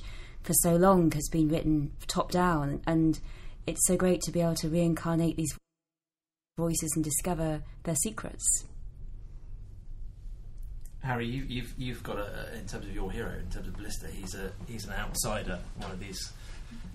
for 0.42 0.52
so 0.54 0.76
long 0.76 1.10
has 1.12 1.28
been 1.30 1.48
written 1.48 1.92
top 2.06 2.30
down. 2.30 2.80
And 2.86 3.18
it's 3.66 3.86
so 3.86 3.96
great 3.96 4.20
to 4.22 4.32
be 4.32 4.40
able 4.40 4.56
to 4.56 4.68
reincarnate 4.68 5.36
these 5.36 5.56
voices 6.56 6.92
and 6.94 7.04
discover 7.04 7.62
their 7.82 7.96
secrets. 7.96 8.64
Harry, 11.02 11.26
you, 11.26 11.44
you've 11.48 11.74
you've 11.76 12.02
got 12.02 12.16
a 12.16 12.54
in 12.54 12.66
terms 12.66 12.86
of 12.86 12.94
your 12.94 13.10
hero, 13.12 13.32
in 13.38 13.50
terms 13.50 13.66
of 13.66 13.76
Ballista, 13.76 14.06
he's 14.06 14.34
a 14.34 14.52
he's 14.66 14.86
an 14.86 14.92
outsider. 14.92 15.58
One 15.76 15.90
of 15.90 16.00
these, 16.00 16.32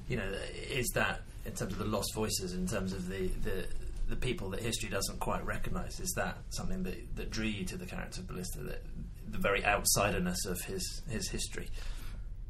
you 0.07 0.17
know, 0.17 0.31
is 0.71 0.87
that 0.95 1.21
in 1.45 1.51
terms 1.53 1.73
of 1.73 1.79
the 1.79 1.85
lost 1.85 2.15
voices, 2.15 2.53
in 2.53 2.67
terms 2.67 2.93
of 2.93 3.07
the 3.07 3.27
the, 3.43 3.67
the 4.07 4.15
people 4.15 4.49
that 4.51 4.61
history 4.61 4.89
doesn't 4.89 5.19
quite 5.19 5.45
recognise. 5.45 5.99
Is 5.99 6.11
that 6.15 6.37
something 6.49 6.81
that 6.83 7.17
that 7.17 7.29
drew 7.29 7.45
you 7.45 7.65
to 7.65 7.77
the 7.77 7.85
character 7.85 8.21
of 8.21 8.27
Ballista, 8.27 8.59
that 8.61 8.83
the 9.29 9.37
very 9.37 9.61
outsiderness 9.61 10.47
of 10.47 10.59
his 10.61 11.03
his 11.07 11.29
history? 11.29 11.69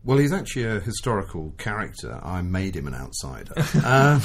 Well, 0.06 0.17
he's 0.17 0.32
actually 0.32 0.63
a 0.63 0.80
historical 0.80 1.54
character. 1.58 2.22
I 2.24 2.41
made 2.41 2.78
him 2.78 2.88
an 2.88 2.95
outsider. 2.95 3.54
um, 3.86 4.22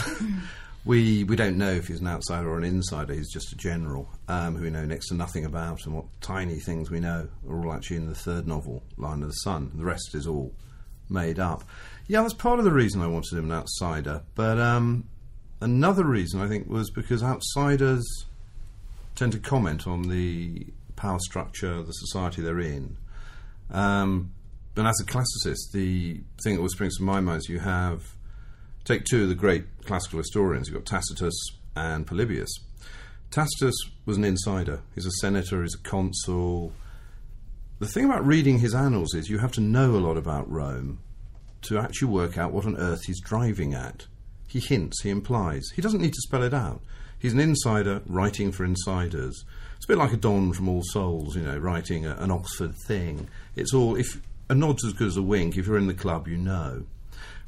we 0.84 1.24
we 1.24 1.36
don't 1.36 1.56
know 1.56 1.72
if 1.72 1.88
he's 1.88 2.00
an 2.00 2.08
outsider 2.08 2.48
or 2.48 2.58
an 2.58 2.64
insider. 2.64 3.14
He's 3.14 3.32
just 3.32 3.52
a 3.52 3.56
general 3.56 4.08
um, 4.28 4.56
who 4.56 4.64
we 4.64 4.70
know 4.70 4.84
next 4.84 5.08
to 5.08 5.14
nothing 5.14 5.44
about, 5.44 5.86
and 5.86 5.94
what 5.94 6.06
tiny 6.20 6.56
things 6.56 6.90
we 6.90 7.00
know 7.00 7.28
are 7.48 7.64
all 7.64 7.72
actually 7.72 7.96
in 7.96 8.06
the 8.06 8.14
third 8.14 8.46
novel, 8.46 8.82
Lion 8.96 9.22
of 9.22 9.28
the 9.28 9.34
Sun. 9.34 9.72
The 9.74 9.84
rest 9.84 10.14
is 10.14 10.26
all 10.26 10.52
made 11.08 11.38
up. 11.38 11.64
Yeah, 12.06 12.22
that's 12.22 12.34
part 12.34 12.58
of 12.58 12.64
the 12.64 12.72
reason 12.72 13.00
I 13.00 13.06
wanted 13.06 13.38
him 13.38 13.50
an 13.50 13.56
outsider. 13.56 14.22
But 14.34 14.58
um, 14.58 15.08
another 15.60 16.04
reason 16.04 16.40
I 16.40 16.48
think 16.48 16.68
was 16.68 16.90
because 16.90 17.22
outsiders 17.22 18.04
tend 19.14 19.32
to 19.32 19.38
comment 19.38 19.86
on 19.86 20.08
the 20.08 20.66
power 20.96 21.18
structure, 21.20 21.82
the 21.82 21.92
society 21.92 22.42
they're 22.42 22.60
in. 22.60 22.96
Um, 23.70 24.32
and 24.76 24.86
as 24.86 25.00
a 25.00 25.04
classicist, 25.04 25.72
the 25.72 26.20
thing 26.42 26.56
that 26.56 26.62
was 26.62 26.72
springs 26.72 26.98
to 26.98 27.04
my 27.04 27.20
mind 27.20 27.38
is 27.38 27.48
you 27.48 27.60
have 27.60 28.02
Take 28.84 29.04
two 29.04 29.22
of 29.22 29.28
the 29.28 29.34
great 29.34 29.64
classical 29.84 30.18
historians. 30.18 30.68
You've 30.68 30.76
got 30.76 30.86
Tacitus 30.86 31.34
and 31.74 32.06
Polybius. 32.06 32.50
Tacitus 33.30 33.74
was 34.04 34.16
an 34.16 34.24
insider. 34.24 34.82
He's 34.94 35.06
a 35.06 35.10
senator, 35.20 35.62
he's 35.62 35.74
a 35.74 35.78
consul. 35.78 36.72
The 37.78 37.86
thing 37.88 38.04
about 38.04 38.26
reading 38.26 38.58
his 38.58 38.74
annals 38.74 39.14
is 39.14 39.28
you 39.28 39.38
have 39.38 39.52
to 39.52 39.60
know 39.60 39.96
a 39.96 39.98
lot 39.98 40.16
about 40.16 40.50
Rome 40.50 41.00
to 41.62 41.78
actually 41.78 42.08
work 42.08 42.36
out 42.36 42.52
what 42.52 42.66
on 42.66 42.76
earth 42.76 43.04
he's 43.06 43.20
driving 43.20 43.74
at. 43.74 44.06
He 44.46 44.60
hints, 44.60 45.02
he 45.02 45.10
implies. 45.10 45.70
He 45.74 45.82
doesn't 45.82 46.00
need 46.00 46.12
to 46.12 46.20
spell 46.20 46.42
it 46.42 46.54
out. 46.54 46.82
He's 47.18 47.32
an 47.32 47.40
insider 47.40 48.02
writing 48.06 48.52
for 48.52 48.64
insiders. 48.64 49.44
It's 49.76 49.86
a 49.86 49.88
bit 49.88 49.98
like 49.98 50.12
a 50.12 50.18
Don 50.18 50.52
from 50.52 50.68
All 50.68 50.82
Souls, 50.84 51.36
you 51.36 51.42
know, 51.42 51.56
writing 51.56 52.04
a, 52.04 52.14
an 52.16 52.30
Oxford 52.30 52.74
thing. 52.86 53.28
It's 53.56 53.72
all, 53.72 53.96
if 53.96 54.20
a 54.48 54.54
nod's 54.54 54.84
as 54.84 54.92
good 54.92 55.08
as 55.08 55.16
a 55.16 55.22
wink, 55.22 55.56
if 55.56 55.66
you're 55.66 55.78
in 55.78 55.86
the 55.86 55.94
club, 55.94 56.28
you 56.28 56.36
know. 56.36 56.84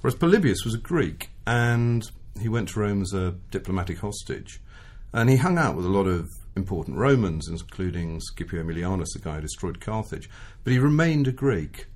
Whereas 0.00 0.14
Polybius 0.14 0.64
was 0.64 0.74
a 0.74 0.78
Greek 0.78 1.30
and 1.46 2.04
he 2.40 2.48
went 2.48 2.68
to 2.70 2.80
Rome 2.80 3.02
as 3.02 3.12
a 3.12 3.32
diplomatic 3.50 3.98
hostage. 3.98 4.60
And 5.12 5.30
he 5.30 5.36
hung 5.36 5.58
out 5.58 5.76
with 5.76 5.86
a 5.86 5.90
lot 5.90 6.06
of 6.06 6.28
important 6.56 6.98
Romans, 6.98 7.48
including 7.48 8.20
Scipio 8.20 8.62
Aemilianus, 8.62 9.12
the 9.12 9.20
guy 9.20 9.36
who 9.36 9.42
destroyed 9.42 9.80
Carthage. 9.80 10.28
But 10.64 10.72
he 10.72 10.78
remained 10.78 11.28
a 11.28 11.32
Greek. 11.32 11.86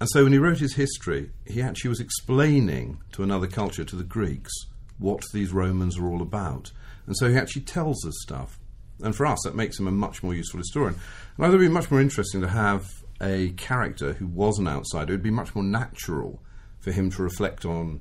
And 0.00 0.08
so 0.10 0.24
when 0.24 0.32
he 0.32 0.38
wrote 0.38 0.58
his 0.58 0.74
history, 0.74 1.30
he 1.46 1.62
actually 1.62 1.90
was 1.90 2.00
explaining 2.00 3.00
to 3.12 3.22
another 3.22 3.46
culture, 3.46 3.84
to 3.84 3.96
the 3.96 4.02
Greeks, 4.02 4.52
what 4.98 5.22
these 5.32 5.52
Romans 5.52 5.98
are 5.98 6.08
all 6.08 6.22
about. 6.22 6.72
And 7.06 7.16
so 7.16 7.28
he 7.28 7.36
actually 7.36 7.62
tells 7.62 8.06
us 8.06 8.14
stuff. 8.22 8.58
And 9.02 9.14
for 9.14 9.26
us, 9.26 9.40
that 9.44 9.54
makes 9.54 9.78
him 9.78 9.86
a 9.86 9.92
much 9.92 10.22
more 10.22 10.34
useful 10.34 10.58
historian. 10.58 10.94
And 11.36 11.44
I 11.44 11.48
think 11.48 11.54
it 11.54 11.58
would 11.58 11.68
be 11.68 11.74
much 11.74 11.90
more 11.90 12.00
interesting 12.00 12.40
to 12.40 12.48
have 12.48 12.86
a 13.20 13.50
character 13.50 14.14
who 14.14 14.26
was 14.26 14.58
an 14.58 14.68
outsider. 14.68 15.12
It 15.12 15.16
would 15.16 15.22
be 15.22 15.30
much 15.30 15.54
more 15.54 15.64
natural 15.64 16.42
for 16.82 16.92
him 16.92 17.10
to 17.12 17.22
reflect 17.22 17.64
on 17.64 18.00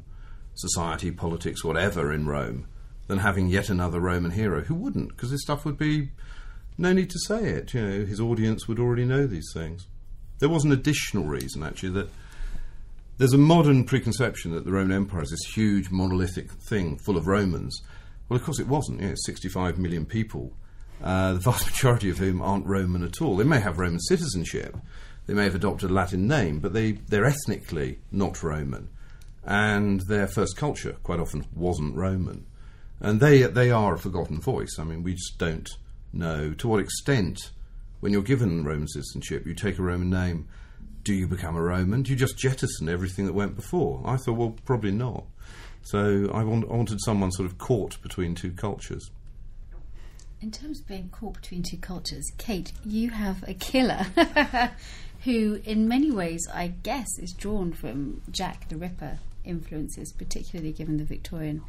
society, 0.56 1.12
politics, 1.12 1.64
whatever 1.64 2.12
in 2.12 2.28
Rome, 2.28 2.68
than 3.08 3.20
having 3.20 3.48
yet 3.48 3.70
another 3.70 4.00
Roman 4.00 4.32
hero 4.32 4.62
who 4.62 4.76
wouldn't, 4.76 5.10
because 5.10 5.30
his 5.30 5.44
stuff 5.44 5.64
would 5.64 5.78
be 5.78 6.10
no 6.78 6.92
need 6.92 7.10
to 7.12 7.20
say 7.28 7.46
it. 7.46 7.74
You 7.74 7.82
know, 7.82 8.06
his 8.06 8.20
audience 8.20 8.68
would 8.68 8.80
already 8.80 9.06
know 9.06 9.28
these 9.28 9.50
things. 9.54 9.88
There 10.40 10.50
was 10.50 10.66
an 10.66 10.72
additional 10.72 11.26
reason, 11.26 11.64
actually, 11.64 11.92
that 11.92 12.10
there's 13.18 13.34
a 13.34 13.38
modern 13.38 13.84
preconception 13.84 14.52
that 14.56 14.66
the 14.66 14.72
Roman 14.72 14.96
Empire 14.96 15.22
is 15.22 15.30
this 15.30 15.54
huge 15.54 15.92
monolithic 15.92 16.52
thing 16.52 16.98
full 16.98 17.18
of 17.18 17.28
Romans. 17.28 17.80
Well, 18.28 18.40
of 18.40 18.44
course, 18.44 18.60
it 18.60 18.68
wasn't. 18.68 19.02
You 19.02 19.10
know, 19.10 19.16
65 19.26 19.78
million 19.78 20.06
people, 20.06 20.54
uh, 21.04 21.34
the 21.34 21.40
vast 21.40 21.66
majority 21.72 22.10
of 22.10 22.18
whom 22.18 22.42
aren't 22.42 22.66
Roman 22.66 23.04
at 23.04 23.22
all. 23.22 23.38
They 23.38 23.44
may 23.44 23.60
have 23.60 23.78
Roman 23.78 24.00
citizenship, 24.00 24.76
they 25.28 25.34
may 25.34 25.44
have 25.44 25.56
adopted 25.56 25.90
a 25.90 25.94
Latin 25.94 26.28
name, 26.28 26.60
but 26.60 26.74
they, 26.74 26.94
they're 26.94 27.26
ethnically 27.26 28.00
not 28.12 28.44
Roman. 28.44 28.90
And 29.44 30.02
their 30.02 30.28
first 30.28 30.58
culture, 30.58 30.98
quite 31.04 31.20
often, 31.20 31.46
wasn't 31.56 31.96
Roman. 31.96 32.46
And 33.00 33.20
they, 33.20 33.44
they 33.44 33.72
are 33.72 33.96
a 33.96 34.00
forgotten 34.00 34.40
voice. 34.40 34.78
I 34.78 34.84
mean, 34.84 35.04
we 35.04 35.14
just 35.14 35.38
don't 35.38 35.70
know 36.14 36.54
to 36.54 36.68
what 36.68 36.80
extent, 36.80 37.52
when 38.00 38.14
you're 38.14 38.22
given 38.22 38.64
Roman 38.64 38.88
citizenship, 38.88 39.46
you 39.46 39.54
take 39.54 39.80
a 39.80 39.84
Roman 39.84 40.10
name, 40.10 40.48
do 41.04 41.14
you 41.14 41.28
become 41.28 41.56
a 41.56 41.62
Roman? 41.62 42.04
Do 42.04 42.12
you 42.12 42.18
just 42.18 42.38
jettison 42.38 42.90
everything 42.90 43.26
that 43.26 43.34
went 43.34 43.56
before? 43.56 44.02
I 44.06 44.18
thought, 44.18 44.38
well, 44.38 44.56
probably 44.66 44.92
not. 44.92 45.26
So 45.84 46.30
I, 46.32 46.44
want, 46.44 46.66
I 46.70 46.76
wanted 46.76 47.00
someone 47.02 47.32
sort 47.32 47.48
of 47.50 47.58
caught 47.58 48.02
between 48.04 48.36
two 48.36 48.52
cultures. 48.52 49.10
In 50.42 50.52
terms 50.52 50.80
of 50.80 50.88
being 50.88 51.10
caught 51.10 51.36
between 51.36 51.64
two 51.64 51.78
cultures, 51.78 52.32
Kate, 52.38 52.72
you 52.84 53.10
have 53.10 53.44
a 53.48 53.54
killer 53.54 54.06
who, 55.24 55.62
in 55.66 55.88
many 55.88 56.12
ways, 56.12 56.48
I 56.54 56.68
guess, 56.68 57.08
is 57.20 57.34
drawn 57.34 57.74
from 57.74 58.22
Jack 58.32 58.70
the 58.70 58.78
Ripper 58.78 59.20
influences, 59.44 60.14
particularly 60.14 60.72
given 60.72 60.98
the 60.98 61.04
Victorian 61.04 61.62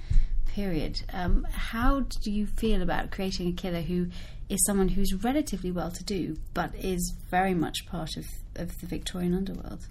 period. 0.46 1.02
Um, 1.12 1.46
how 1.50 2.00
do 2.00 2.30
you 2.30 2.46
feel 2.46 2.82
about 2.82 3.10
creating 3.10 3.48
a 3.48 3.52
killer 3.52 3.80
who 3.80 4.08
is 4.48 4.64
someone 4.66 4.88
who's 4.88 5.14
relatively 5.14 5.70
well 5.70 5.90
to 5.90 6.04
do, 6.04 6.36
but 6.54 6.74
is 6.74 7.14
very 7.30 7.54
much 7.54 7.86
part 7.86 8.16
of, 8.16 8.26
of 8.56 8.80
the 8.80 8.86
Victorian 8.86 9.34
underworld? 9.34 9.86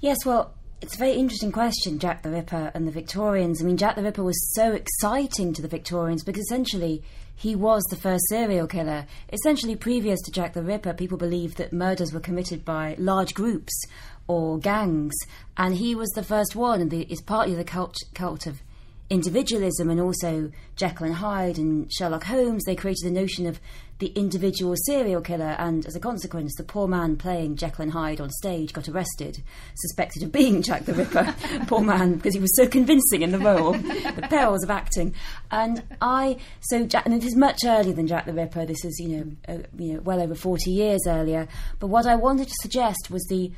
Yes, 0.00 0.24
well, 0.24 0.54
it's 0.80 0.94
a 0.94 0.98
very 0.98 1.12
interesting 1.12 1.52
question, 1.52 1.98
Jack 1.98 2.22
the 2.22 2.30
Ripper 2.30 2.70
and 2.74 2.86
the 2.86 2.92
Victorians. 2.92 3.60
I 3.60 3.66
mean, 3.66 3.76
Jack 3.76 3.96
the 3.96 4.02
Ripper 4.02 4.22
was 4.22 4.54
so 4.54 4.72
exciting 4.72 5.52
to 5.52 5.62
the 5.62 5.68
Victorians 5.68 6.24
because 6.24 6.44
essentially 6.44 7.02
he 7.36 7.54
was 7.54 7.82
the 7.90 7.96
first 7.96 8.24
serial 8.28 8.66
killer. 8.66 9.06
Essentially, 9.30 9.76
previous 9.76 10.20
to 10.22 10.30
Jack 10.30 10.54
the 10.54 10.62
Ripper, 10.62 10.94
people 10.94 11.18
believed 11.18 11.58
that 11.58 11.72
murders 11.72 12.12
were 12.12 12.20
committed 12.20 12.64
by 12.64 12.96
large 12.98 13.34
groups 13.34 13.72
or 14.26 14.58
gangs, 14.58 15.14
and 15.56 15.74
he 15.74 15.94
was 15.94 16.08
the 16.10 16.22
first 16.22 16.56
one, 16.56 16.80
and 16.80 16.92
is 16.92 17.20
partly 17.22 17.54
the 17.54 17.64
cult, 17.64 17.96
cult 18.14 18.46
of 18.46 18.62
individualism 19.10 19.90
and 19.90 20.00
also 20.00 20.50
Jekyll 20.76 21.06
and 21.06 21.16
Hyde 21.16 21.58
and 21.58 21.92
Sherlock 21.92 22.24
Holmes, 22.24 22.64
they 22.64 22.76
created 22.76 23.04
the 23.04 23.10
notion 23.10 23.44
of 23.44 23.60
the 24.00 24.08
individual 24.08 24.74
serial 24.86 25.20
killer, 25.20 25.54
and 25.58 25.86
as 25.86 25.94
a 25.94 26.00
consequence, 26.00 26.54
the 26.56 26.64
poor 26.64 26.88
man 26.88 27.16
playing 27.16 27.56
Jekyll 27.56 27.82
and 27.82 27.92
Hyde 27.92 28.20
on 28.20 28.30
stage 28.30 28.72
got 28.72 28.88
arrested, 28.88 29.42
suspected 29.76 30.22
of 30.22 30.32
being 30.32 30.62
Jack 30.62 30.86
the 30.86 30.94
Ripper. 30.94 31.34
poor 31.66 31.82
man, 31.82 32.14
because 32.14 32.34
he 32.34 32.40
was 32.40 32.56
so 32.56 32.66
convincing 32.66 33.22
in 33.22 33.30
the 33.30 33.38
role, 33.38 33.72
the 33.72 34.26
perils 34.28 34.64
of 34.64 34.70
acting. 34.70 35.14
And 35.50 35.82
I, 36.00 36.38
so 36.60 36.86
Jack, 36.86 37.04
and 37.04 37.14
it 37.14 37.24
is 37.24 37.36
much 37.36 37.60
earlier 37.64 37.92
than 37.92 38.06
Jack 38.06 38.24
the 38.24 38.32
Ripper. 38.32 38.64
This 38.64 38.84
is, 38.84 38.98
you 38.98 39.08
know, 39.08 39.54
uh, 39.54 39.58
you 39.78 39.94
know, 39.94 40.00
well 40.00 40.20
over 40.20 40.34
forty 40.34 40.70
years 40.70 41.00
earlier. 41.06 41.46
But 41.78 41.88
what 41.88 42.06
I 42.06 42.16
wanted 42.16 42.48
to 42.48 42.54
suggest 42.62 43.10
was 43.10 43.24
the 43.28 43.52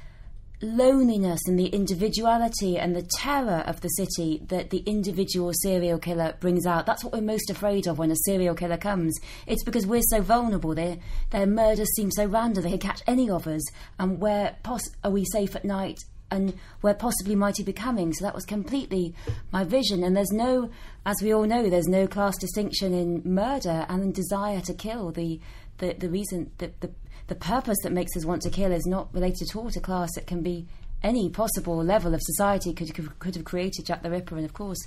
loneliness 0.62 1.40
and 1.46 1.58
the 1.58 1.66
individuality 1.66 2.78
and 2.78 2.94
the 2.94 3.08
terror 3.18 3.64
of 3.66 3.80
the 3.80 3.88
city 3.88 4.40
that 4.46 4.70
the 4.70 4.78
individual 4.86 5.52
serial 5.62 5.98
killer 5.98 6.34
brings 6.40 6.66
out. 6.66 6.86
That's 6.86 7.02
what 7.04 7.12
we're 7.12 7.20
most 7.20 7.50
afraid 7.50 7.86
of 7.86 7.98
when 7.98 8.10
a 8.10 8.16
serial 8.24 8.54
killer 8.54 8.76
comes. 8.76 9.18
It's 9.46 9.64
because 9.64 9.86
we're 9.86 10.02
so 10.08 10.22
vulnerable. 10.22 10.74
Their, 10.74 10.98
their 11.30 11.46
murders 11.46 11.88
seem 11.96 12.10
so 12.12 12.26
random. 12.26 12.62
They 12.62 12.70
could 12.70 12.80
catch 12.80 13.02
any 13.06 13.28
of 13.28 13.46
us. 13.46 13.62
And 13.98 14.20
where 14.20 14.56
are 15.04 15.10
we 15.10 15.24
safe 15.24 15.56
at 15.56 15.64
night? 15.64 15.98
And 16.30 16.54
where 16.80 16.94
possibly 16.94 17.34
might 17.34 17.56
he 17.58 17.62
be 17.62 17.74
coming? 17.74 18.14
So 18.14 18.24
that 18.24 18.34
was 18.34 18.46
completely 18.46 19.14
my 19.50 19.64
vision. 19.64 20.02
And 20.02 20.16
there's 20.16 20.32
no, 20.32 20.70
as 21.04 21.16
we 21.20 21.34
all 21.34 21.44
know, 21.44 21.68
there's 21.68 21.88
no 21.88 22.06
class 22.06 22.38
distinction 22.38 22.94
in 22.94 23.22
murder 23.24 23.84
and 23.88 24.14
desire 24.14 24.60
to 24.62 24.72
kill. 24.72 25.10
The 25.10 25.40
the, 25.78 25.94
the 25.94 26.08
reason 26.08 26.52
that 26.58 26.80
the 26.80 26.90
the 27.28 27.34
purpose 27.34 27.78
that 27.82 27.92
makes 27.92 28.16
us 28.16 28.24
want 28.24 28.42
to 28.42 28.50
kill 28.50 28.72
is 28.72 28.86
not 28.86 29.12
related 29.14 29.48
at 29.50 29.56
all 29.56 29.70
to 29.70 29.80
class. 29.80 30.16
It 30.16 30.26
can 30.26 30.42
be 30.42 30.66
any 31.02 31.30
possible 31.30 31.82
level 31.82 32.14
of 32.14 32.20
society 32.22 32.72
could 32.72 33.18
could 33.18 33.34
have 33.34 33.44
created 33.44 33.86
Jack 33.86 34.02
the 34.02 34.10
Ripper, 34.10 34.36
and 34.36 34.44
of 34.44 34.52
course, 34.52 34.78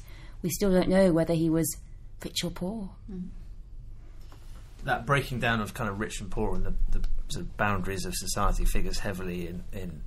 we 0.41 0.50
still 0.50 0.71
don't 0.71 0.89
know 0.89 1.12
whether 1.12 1.34
he 1.34 1.50
was 1.50 1.78
rich 2.24 2.43
or 2.43 2.52
poor. 2.52 2.89
Mm. 3.12 3.28
That 4.84 5.06
breaking 5.06 5.39
down 5.39 5.62
of 5.62 5.74
kind 5.74 5.89
of 5.89 6.00
rich 6.00 6.21
and 6.21 6.30
poor 6.30 6.56
and 6.56 6.65
the, 6.65 6.74
the 6.91 7.06
sort 7.30 7.45
of 7.45 7.58
boundaries 7.58 8.06
of 8.06 8.13
society 8.15 8.65
figures 8.65 9.00
heavily 9.00 9.48
in, 9.48 9.63
in 9.74 10.02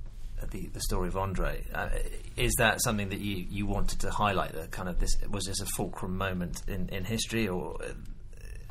the, 0.51 0.67
the 0.67 0.79
story 0.79 1.09
of 1.09 1.17
Andre. 1.17 1.65
Uh, 1.73 1.89
is 2.37 2.53
that 2.57 2.81
something 2.81 3.09
that 3.09 3.19
you, 3.19 3.45
you 3.49 3.65
wanted 3.65 3.99
to 3.99 4.09
highlight? 4.09 4.53
That 4.53 4.71
kind 4.71 4.87
of 4.87 4.99
this 4.99 5.11
was 5.29 5.45
this 5.45 5.59
a 5.59 5.65
fulcrum 5.65 6.17
moment 6.17 6.61
in, 6.67 6.87
in 6.89 7.03
history, 7.03 7.47
or 7.47 7.77
uh, 7.83 7.87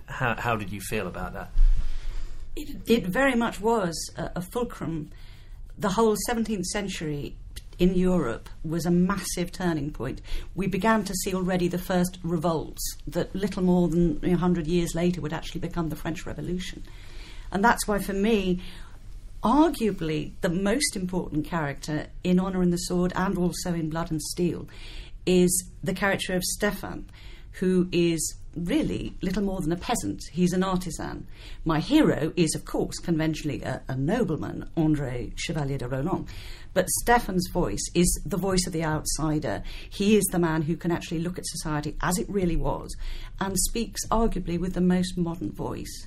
how 0.06 0.34
how 0.36 0.56
did 0.56 0.72
you 0.72 0.80
feel 0.80 1.06
about 1.06 1.34
that? 1.34 1.50
It, 2.86 3.06
very 3.06 3.34
much 3.34 3.60
was 3.60 4.10
a, 4.16 4.30
a 4.36 4.42
fulcrum. 4.42 5.10
The 5.78 5.90
whole 5.90 6.16
17th 6.28 6.64
century 6.66 7.36
in 7.78 7.94
Europe 7.94 8.48
was 8.64 8.84
a 8.84 8.90
massive 8.90 9.52
turning 9.52 9.92
point. 9.92 10.20
We 10.54 10.66
began 10.66 11.04
to 11.04 11.14
see 11.14 11.34
already 11.34 11.68
the 11.68 11.78
first 11.78 12.18
revolts 12.22 12.82
that 13.06 13.34
little 13.34 13.62
more 13.62 13.88
than 13.88 14.20
100 14.20 14.66
years 14.66 14.94
later 14.94 15.20
would 15.20 15.32
actually 15.32 15.60
become 15.60 15.88
the 15.88 15.96
French 15.96 16.26
Revolution. 16.26 16.82
And 17.52 17.64
that's 17.64 17.86
why, 17.86 18.00
for 18.00 18.12
me, 18.12 18.60
arguably 19.42 20.32
the 20.40 20.48
most 20.48 20.96
important 20.96 21.46
character 21.46 22.08
in 22.24 22.40
Honour 22.40 22.62
and 22.62 22.72
the 22.72 22.78
Sword 22.78 23.12
and 23.14 23.38
also 23.38 23.72
in 23.72 23.90
Blood 23.90 24.10
and 24.10 24.20
Steel 24.20 24.68
is 25.26 25.70
the 25.82 25.94
character 25.94 26.34
of 26.34 26.42
Stefan, 26.42 27.08
who 27.52 27.88
is 27.92 28.34
really 28.54 29.14
little 29.22 29.42
more 29.42 29.60
than 29.60 29.72
a 29.72 29.76
peasant. 29.76 30.22
He's 30.32 30.52
an 30.52 30.62
artisan. 30.62 31.26
My 31.64 31.80
hero 31.80 32.32
is, 32.36 32.54
of 32.54 32.64
course, 32.64 32.98
conventionally 32.98 33.62
a, 33.62 33.82
a 33.88 33.96
nobleman, 33.96 34.68
Andre 34.76 35.32
Chevalier 35.36 35.78
de 35.78 35.88
Roland. 35.88 36.26
But 36.74 36.88
Stefan's 37.02 37.48
voice 37.48 37.84
is 37.94 38.20
the 38.24 38.36
voice 38.36 38.66
of 38.66 38.72
the 38.72 38.84
outsider. 38.84 39.62
He 39.90 40.16
is 40.16 40.24
the 40.26 40.38
man 40.38 40.62
who 40.62 40.76
can 40.76 40.90
actually 40.90 41.20
look 41.20 41.38
at 41.38 41.46
society 41.46 41.96
as 42.00 42.18
it 42.18 42.28
really 42.28 42.56
was 42.56 42.94
and 43.40 43.58
speaks 43.58 44.06
arguably 44.08 44.58
with 44.58 44.74
the 44.74 44.80
most 44.80 45.16
modern 45.16 45.52
voice. 45.52 46.06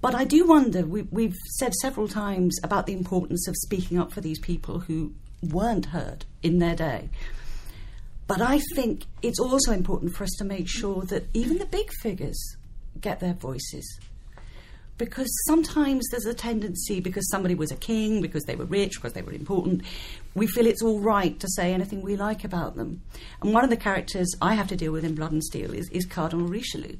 But 0.00 0.14
I 0.14 0.24
do 0.24 0.46
wonder, 0.46 0.84
we, 0.84 1.02
we've 1.02 1.36
said 1.58 1.72
several 1.74 2.08
times 2.08 2.58
about 2.62 2.86
the 2.86 2.92
importance 2.92 3.48
of 3.48 3.56
speaking 3.56 3.98
up 3.98 4.12
for 4.12 4.20
these 4.20 4.38
people 4.38 4.80
who 4.80 5.14
weren't 5.42 5.86
heard 5.86 6.24
in 6.42 6.58
their 6.58 6.74
day. 6.74 7.08
But 8.26 8.40
I 8.40 8.58
think 8.74 9.04
it's 9.22 9.38
also 9.38 9.72
important 9.72 10.14
for 10.14 10.24
us 10.24 10.32
to 10.38 10.44
make 10.44 10.68
sure 10.68 11.02
that 11.02 11.26
even 11.34 11.58
the 11.58 11.66
big 11.66 11.90
figures 12.00 12.56
get 13.00 13.20
their 13.20 13.34
voices. 13.34 13.98
Because 14.96 15.28
sometimes 15.46 16.04
there's 16.10 16.24
a 16.24 16.32
tendency, 16.32 17.00
because 17.00 17.28
somebody 17.28 17.56
was 17.56 17.72
a 17.72 17.76
king, 17.76 18.22
because 18.22 18.44
they 18.44 18.54
were 18.54 18.64
rich, 18.64 18.94
because 18.94 19.12
they 19.12 19.22
were 19.22 19.32
important, 19.32 19.82
we 20.34 20.46
feel 20.46 20.66
it's 20.66 20.82
all 20.82 21.00
right 21.00 21.38
to 21.40 21.48
say 21.48 21.74
anything 21.74 22.00
we 22.00 22.16
like 22.16 22.44
about 22.44 22.76
them. 22.76 23.02
And 23.42 23.52
one 23.52 23.64
of 23.64 23.70
the 23.70 23.76
characters 23.76 24.32
I 24.40 24.54
have 24.54 24.68
to 24.68 24.76
deal 24.76 24.92
with 24.92 25.04
in 25.04 25.16
Blood 25.16 25.32
and 25.32 25.42
Steel 25.42 25.74
is, 25.74 25.88
is 25.90 26.06
Cardinal 26.06 26.46
Richelieu. 26.46 26.96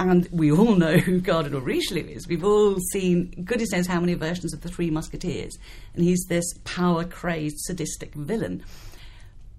And 0.00 0.28
we 0.32 0.50
all 0.50 0.74
know 0.76 0.96
who 0.96 1.22
Cardinal 1.22 1.60
Richelieu 1.60 2.04
is. 2.04 2.26
We've 2.26 2.44
all 2.44 2.76
seen, 2.92 3.30
goodness 3.44 3.70
knows 3.70 3.86
how 3.86 4.00
many 4.00 4.14
versions 4.14 4.52
of 4.52 4.62
the 4.62 4.68
Three 4.68 4.90
Musketeers. 4.90 5.56
And 5.94 6.02
he's 6.02 6.24
this 6.28 6.52
power 6.64 7.04
crazed, 7.04 7.60
sadistic 7.60 8.12
villain. 8.14 8.64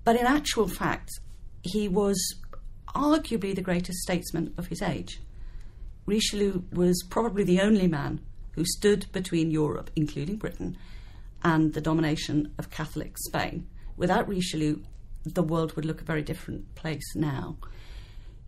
But 0.03 0.15
in 0.15 0.25
actual 0.25 0.67
fact, 0.67 1.09
he 1.61 1.87
was 1.87 2.35
arguably 2.95 3.55
the 3.55 3.61
greatest 3.61 3.99
statesman 3.99 4.53
of 4.57 4.67
his 4.67 4.81
age. 4.81 5.21
Richelieu 6.05 6.63
was 6.73 7.03
probably 7.09 7.43
the 7.43 7.61
only 7.61 7.87
man 7.87 8.21
who 8.53 8.65
stood 8.65 9.05
between 9.11 9.51
Europe, 9.51 9.89
including 9.95 10.37
Britain, 10.37 10.77
and 11.43 11.73
the 11.73 11.81
domination 11.81 12.53
of 12.57 12.69
Catholic 12.69 13.17
Spain. 13.17 13.67
Without 13.95 14.27
Richelieu, 14.27 14.79
the 15.23 15.43
world 15.43 15.73
would 15.73 15.85
look 15.85 16.01
a 16.01 16.05
very 16.05 16.21
different 16.21 16.73
place 16.75 17.15
now. 17.15 17.57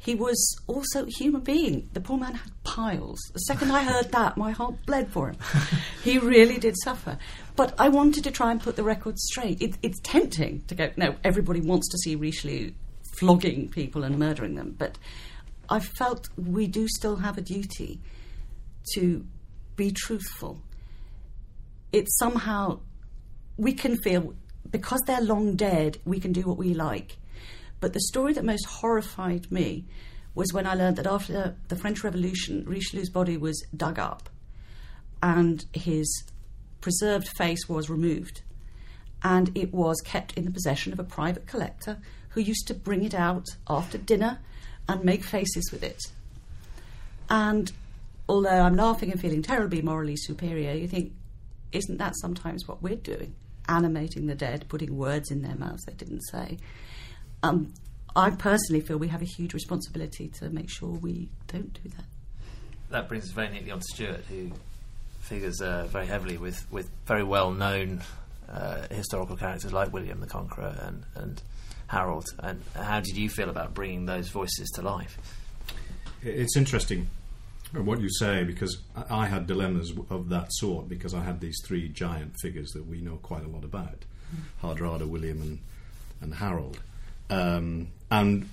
He 0.04 0.16
was 0.16 0.58
also 0.68 1.06
a 1.06 1.10
human 1.10 1.42
being. 1.42 1.90
The 1.94 2.02
poor 2.02 2.18
man 2.18 2.34
had 2.34 2.52
piles. 2.66 3.20
The 3.32 3.40
second 3.40 3.72
I 3.72 3.84
heard 3.84 4.12
that, 4.12 4.36
my 4.36 4.52
heart 4.52 4.86
bled 4.86 5.10
for 5.10 5.30
him. 5.30 5.38
he 6.04 6.20
really 6.20 6.58
did 6.58 6.76
suffer. 6.84 7.18
But 7.56 7.74
I 7.80 7.88
wanted 7.88 8.26
to 8.26 8.32
try 8.32 8.52
and 8.52 8.60
put 8.60 8.76
the 8.76 8.84
record 8.84 9.18
straight. 9.18 9.62
It, 9.62 9.78
it's 9.82 10.02
tempting 10.02 10.64
to 10.68 10.76
go, 10.76 10.90
no, 10.98 11.16
everybody 11.24 11.62
wants 11.62 11.88
to 11.90 11.98
see 12.00 12.16
Richelieu 12.16 12.72
flogging 13.18 13.70
people 13.70 14.04
and 14.04 14.20
murdering 14.20 14.56
them. 14.56 14.76
But 14.78 14.98
I 15.70 15.80
felt 15.80 16.28
we 16.36 16.68
do 16.68 16.86
still 16.90 17.16
have 17.16 17.38
a 17.38 17.42
duty 17.42 18.02
to 18.96 19.26
be 19.78 19.92
truthful. 19.92 20.62
It's 21.94 22.18
somehow, 22.18 22.82
we 23.56 23.72
can 23.72 23.96
feel, 24.02 24.34
because 24.70 25.00
they're 25.08 25.22
long 25.22 25.56
dead, 25.56 26.00
we 26.04 26.20
can 26.20 26.34
do 26.34 26.42
what 26.42 26.58
we 26.58 26.74
like 26.74 27.18
but 27.84 27.92
the 27.92 28.00
story 28.00 28.32
that 28.32 28.46
most 28.46 28.66
horrified 28.66 29.52
me 29.52 29.84
was 30.34 30.54
when 30.54 30.66
I 30.66 30.74
learned 30.74 30.96
that 30.96 31.06
after 31.06 31.58
the 31.68 31.76
French 31.76 32.02
Revolution, 32.02 32.64
Richelieu's 32.66 33.10
body 33.10 33.36
was 33.36 33.62
dug 33.76 34.00
up 34.00 34.30
and 35.22 35.66
his 35.74 36.24
preserved 36.80 37.28
face 37.28 37.68
was 37.68 37.90
removed. 37.90 38.42
And 39.22 39.52
it 39.54 39.74
was 39.74 40.00
kept 40.00 40.38
in 40.38 40.46
the 40.46 40.52
possession 40.52 40.94
of 40.94 41.00
a 41.00 41.04
private 41.04 41.46
collector 41.46 41.98
who 42.30 42.40
used 42.40 42.68
to 42.68 42.74
bring 42.74 43.04
it 43.04 43.14
out 43.14 43.48
after 43.70 43.98
dinner 43.98 44.40
and 44.88 45.04
make 45.04 45.26
faces 45.26 45.70
with 45.70 45.84
it. 45.84 46.00
And 47.30 47.70
although 48.30 48.62
I'm 48.62 48.78
laughing 48.78 49.12
and 49.12 49.20
feeling 49.20 49.42
terribly 49.42 49.82
morally 49.82 50.16
superior, 50.16 50.72
you 50.72 50.88
think, 50.88 51.12
isn't 51.74 51.98
that 51.98 52.14
sometimes 52.22 52.66
what 52.66 52.82
we're 52.82 52.96
doing? 52.96 53.36
Animating 53.68 54.28
the 54.28 54.36
dead, 54.36 54.70
putting 54.70 54.96
words 54.96 55.32
in 55.32 55.42
their 55.42 55.56
mouths 55.56 55.84
they 55.84 55.94
didn't 55.96 56.22
say. 56.22 56.60
Um, 57.44 57.74
I 58.16 58.30
personally 58.32 58.82
feel 58.82 58.98
we 58.98 59.10
have 59.10 59.22
a 59.22 59.26
huge 59.26 59.54
responsibility 59.54 60.30
to 60.40 60.50
make 60.50 60.70
sure 60.70 60.90
we 60.90 61.30
don't 61.48 61.74
do 61.84 61.90
that. 61.90 62.06
That 62.90 63.10
brings 63.10 63.26
us 63.26 63.32
very 63.32 63.50
neatly 63.50 63.72
on 63.72 63.80
to 63.80 63.86
Stewart, 63.86 64.24
who 64.30 64.52
figures 65.20 65.62
uh, 65.62 65.88
very 65.88 66.06
heavily 66.06 66.38
with, 66.38 66.66
with 66.72 66.90
very 67.06 67.24
well 67.24 67.52
known 67.52 68.02
uh, 68.50 68.88
historical 68.92 69.36
characters 69.36 69.74
like 69.74 69.92
William 69.92 70.20
the 70.20 70.28
Conqueror 70.28 70.76
and, 70.84 71.04
and 71.16 71.42
Harold. 71.88 72.26
And 72.40 72.62
how 72.76 73.00
did 73.00 73.18
you 73.18 73.30
feel 73.30 73.50
about 73.50 73.74
bringing 73.74 74.06
those 74.06 74.30
voices 74.30 74.70
to 74.76 74.82
life? 74.82 75.18
It's 76.22 76.56
interesting 76.56 77.10
what 77.74 78.00
you 78.00 78.10
say 78.10 78.44
because 78.44 78.78
I 79.10 79.26
had 79.26 79.48
dilemmas 79.48 79.92
of 80.10 80.30
that 80.30 80.54
sort 80.54 80.88
because 80.88 81.14
I 81.14 81.24
had 81.24 81.40
these 81.40 81.60
three 81.66 81.90
giant 81.90 82.36
figures 82.42 82.72
that 82.72 82.86
we 82.86 83.02
know 83.02 83.18
quite 83.18 83.44
a 83.44 83.48
lot 83.48 83.64
about 83.64 84.06
mm. 84.34 84.44
Hardrada, 84.62 85.08
William, 85.08 85.42
and, 85.42 85.60
and 86.22 86.36
Harold. 86.36 86.80
Um, 87.30 87.90
and 88.12 88.50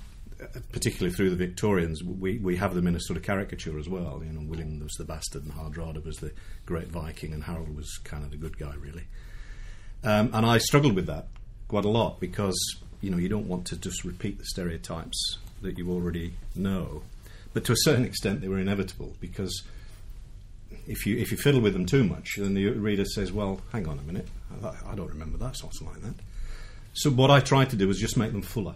particularly 0.72 1.14
through 1.14 1.30
the 1.30 1.36
Victorians, 1.36 2.02
we, 2.02 2.38
we 2.38 2.56
have 2.56 2.74
them 2.74 2.86
in 2.86 2.96
a 2.96 3.00
sort 3.00 3.16
of 3.16 3.22
caricature 3.22 3.78
as 3.78 3.88
well. 3.88 4.22
You 4.24 4.32
know, 4.32 4.40
William 4.46 4.80
was 4.80 4.92
the 4.94 5.04
bastard, 5.04 5.44
and 5.44 5.52
Hardrada 5.52 6.04
was 6.04 6.16
the 6.16 6.32
great 6.66 6.88
Viking, 6.88 7.32
and 7.32 7.44
Harold 7.44 7.76
was 7.76 7.98
kind 8.04 8.24
of 8.24 8.30
the 8.30 8.36
good 8.36 8.58
guy, 8.58 8.74
really. 8.80 9.04
Um, 10.02 10.30
and 10.32 10.46
I 10.46 10.58
struggled 10.58 10.94
with 10.94 11.06
that 11.06 11.26
quite 11.68 11.84
a 11.84 11.88
lot 11.88 12.18
because 12.20 12.58
you 13.00 13.10
know 13.10 13.18
you 13.18 13.28
don't 13.28 13.46
want 13.46 13.66
to 13.66 13.76
just 13.76 14.02
repeat 14.04 14.38
the 14.38 14.44
stereotypes 14.44 15.38
that 15.62 15.76
you 15.76 15.90
already 15.90 16.34
know, 16.54 17.02
but 17.52 17.64
to 17.66 17.72
a 17.72 17.76
certain 17.78 18.04
extent 18.04 18.40
they 18.40 18.48
were 18.48 18.58
inevitable 18.58 19.14
because 19.20 19.62
if 20.86 21.06
you 21.06 21.18
if 21.18 21.30
you 21.30 21.36
fiddle 21.36 21.60
with 21.60 21.74
them 21.74 21.84
too 21.84 22.02
much, 22.02 22.36
then 22.38 22.54
the 22.54 22.70
reader 22.70 23.04
says, 23.04 23.30
"Well, 23.30 23.60
hang 23.72 23.86
on 23.86 23.98
a 23.98 24.02
minute, 24.02 24.28
I, 24.62 24.92
I 24.92 24.94
don't 24.94 25.10
remember 25.10 25.36
that 25.38 25.56
something 25.56 25.86
like 25.86 26.00
that." 26.00 26.14
So 26.92 27.10
what 27.10 27.30
I 27.30 27.40
tried 27.40 27.70
to 27.70 27.76
do 27.76 27.88
was 27.88 27.98
just 27.98 28.16
make 28.16 28.32
them 28.32 28.42
fuller 28.42 28.74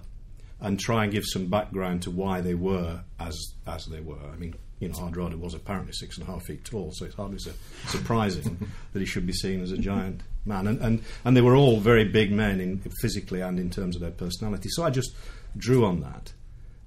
and 0.61 0.79
try 0.79 1.05
and 1.05 1.13
give 1.13 1.25
some 1.27 1.47
background 1.47 2.03
to 2.03 2.11
why 2.11 2.41
they 2.41 2.55
were 2.55 3.03
as 3.19 3.55
as 3.67 3.87
they 3.87 4.01
were. 4.01 4.19
I 4.33 4.37
mean, 4.37 4.55
you 4.81 4.89
know, 4.89 4.95
Hardrada 4.95 5.39
was 5.39 5.55
apparently 5.55 5.93
six 5.93 6.19
and 6.19 6.27
a 6.29 6.31
half 6.31 6.45
feet 6.45 6.65
tall, 6.65 6.91
so 6.93 7.05
it's 7.05 7.15
hardly 7.15 7.39
su- 7.39 7.53
surprising 7.89 8.71
that 8.93 9.01
he 9.01 9.07
should 9.07 9.27
be 9.27 9.33
seen 9.33 9.63
as 9.63 9.73
a 9.73 9.79
giant 9.79 10.23
man. 10.45 10.67
And, 10.67 10.81
and 10.81 11.03
and 11.25 11.37
they 11.37 11.41
were 11.41 11.57
all 11.57 11.81
very 11.81 12.05
big 12.05 12.33
men 12.33 12.61
in 12.61 12.83
physically 13.01 13.41
and 13.41 13.59
in 13.59 13.71
terms 13.71 13.97
of 13.97 14.03
their 14.03 14.11
personality. 14.11 14.69
So 14.71 14.85
I 14.85 14.91
just 14.91 15.15
drew 15.57 15.85
on 15.85 16.01
that. 16.01 16.33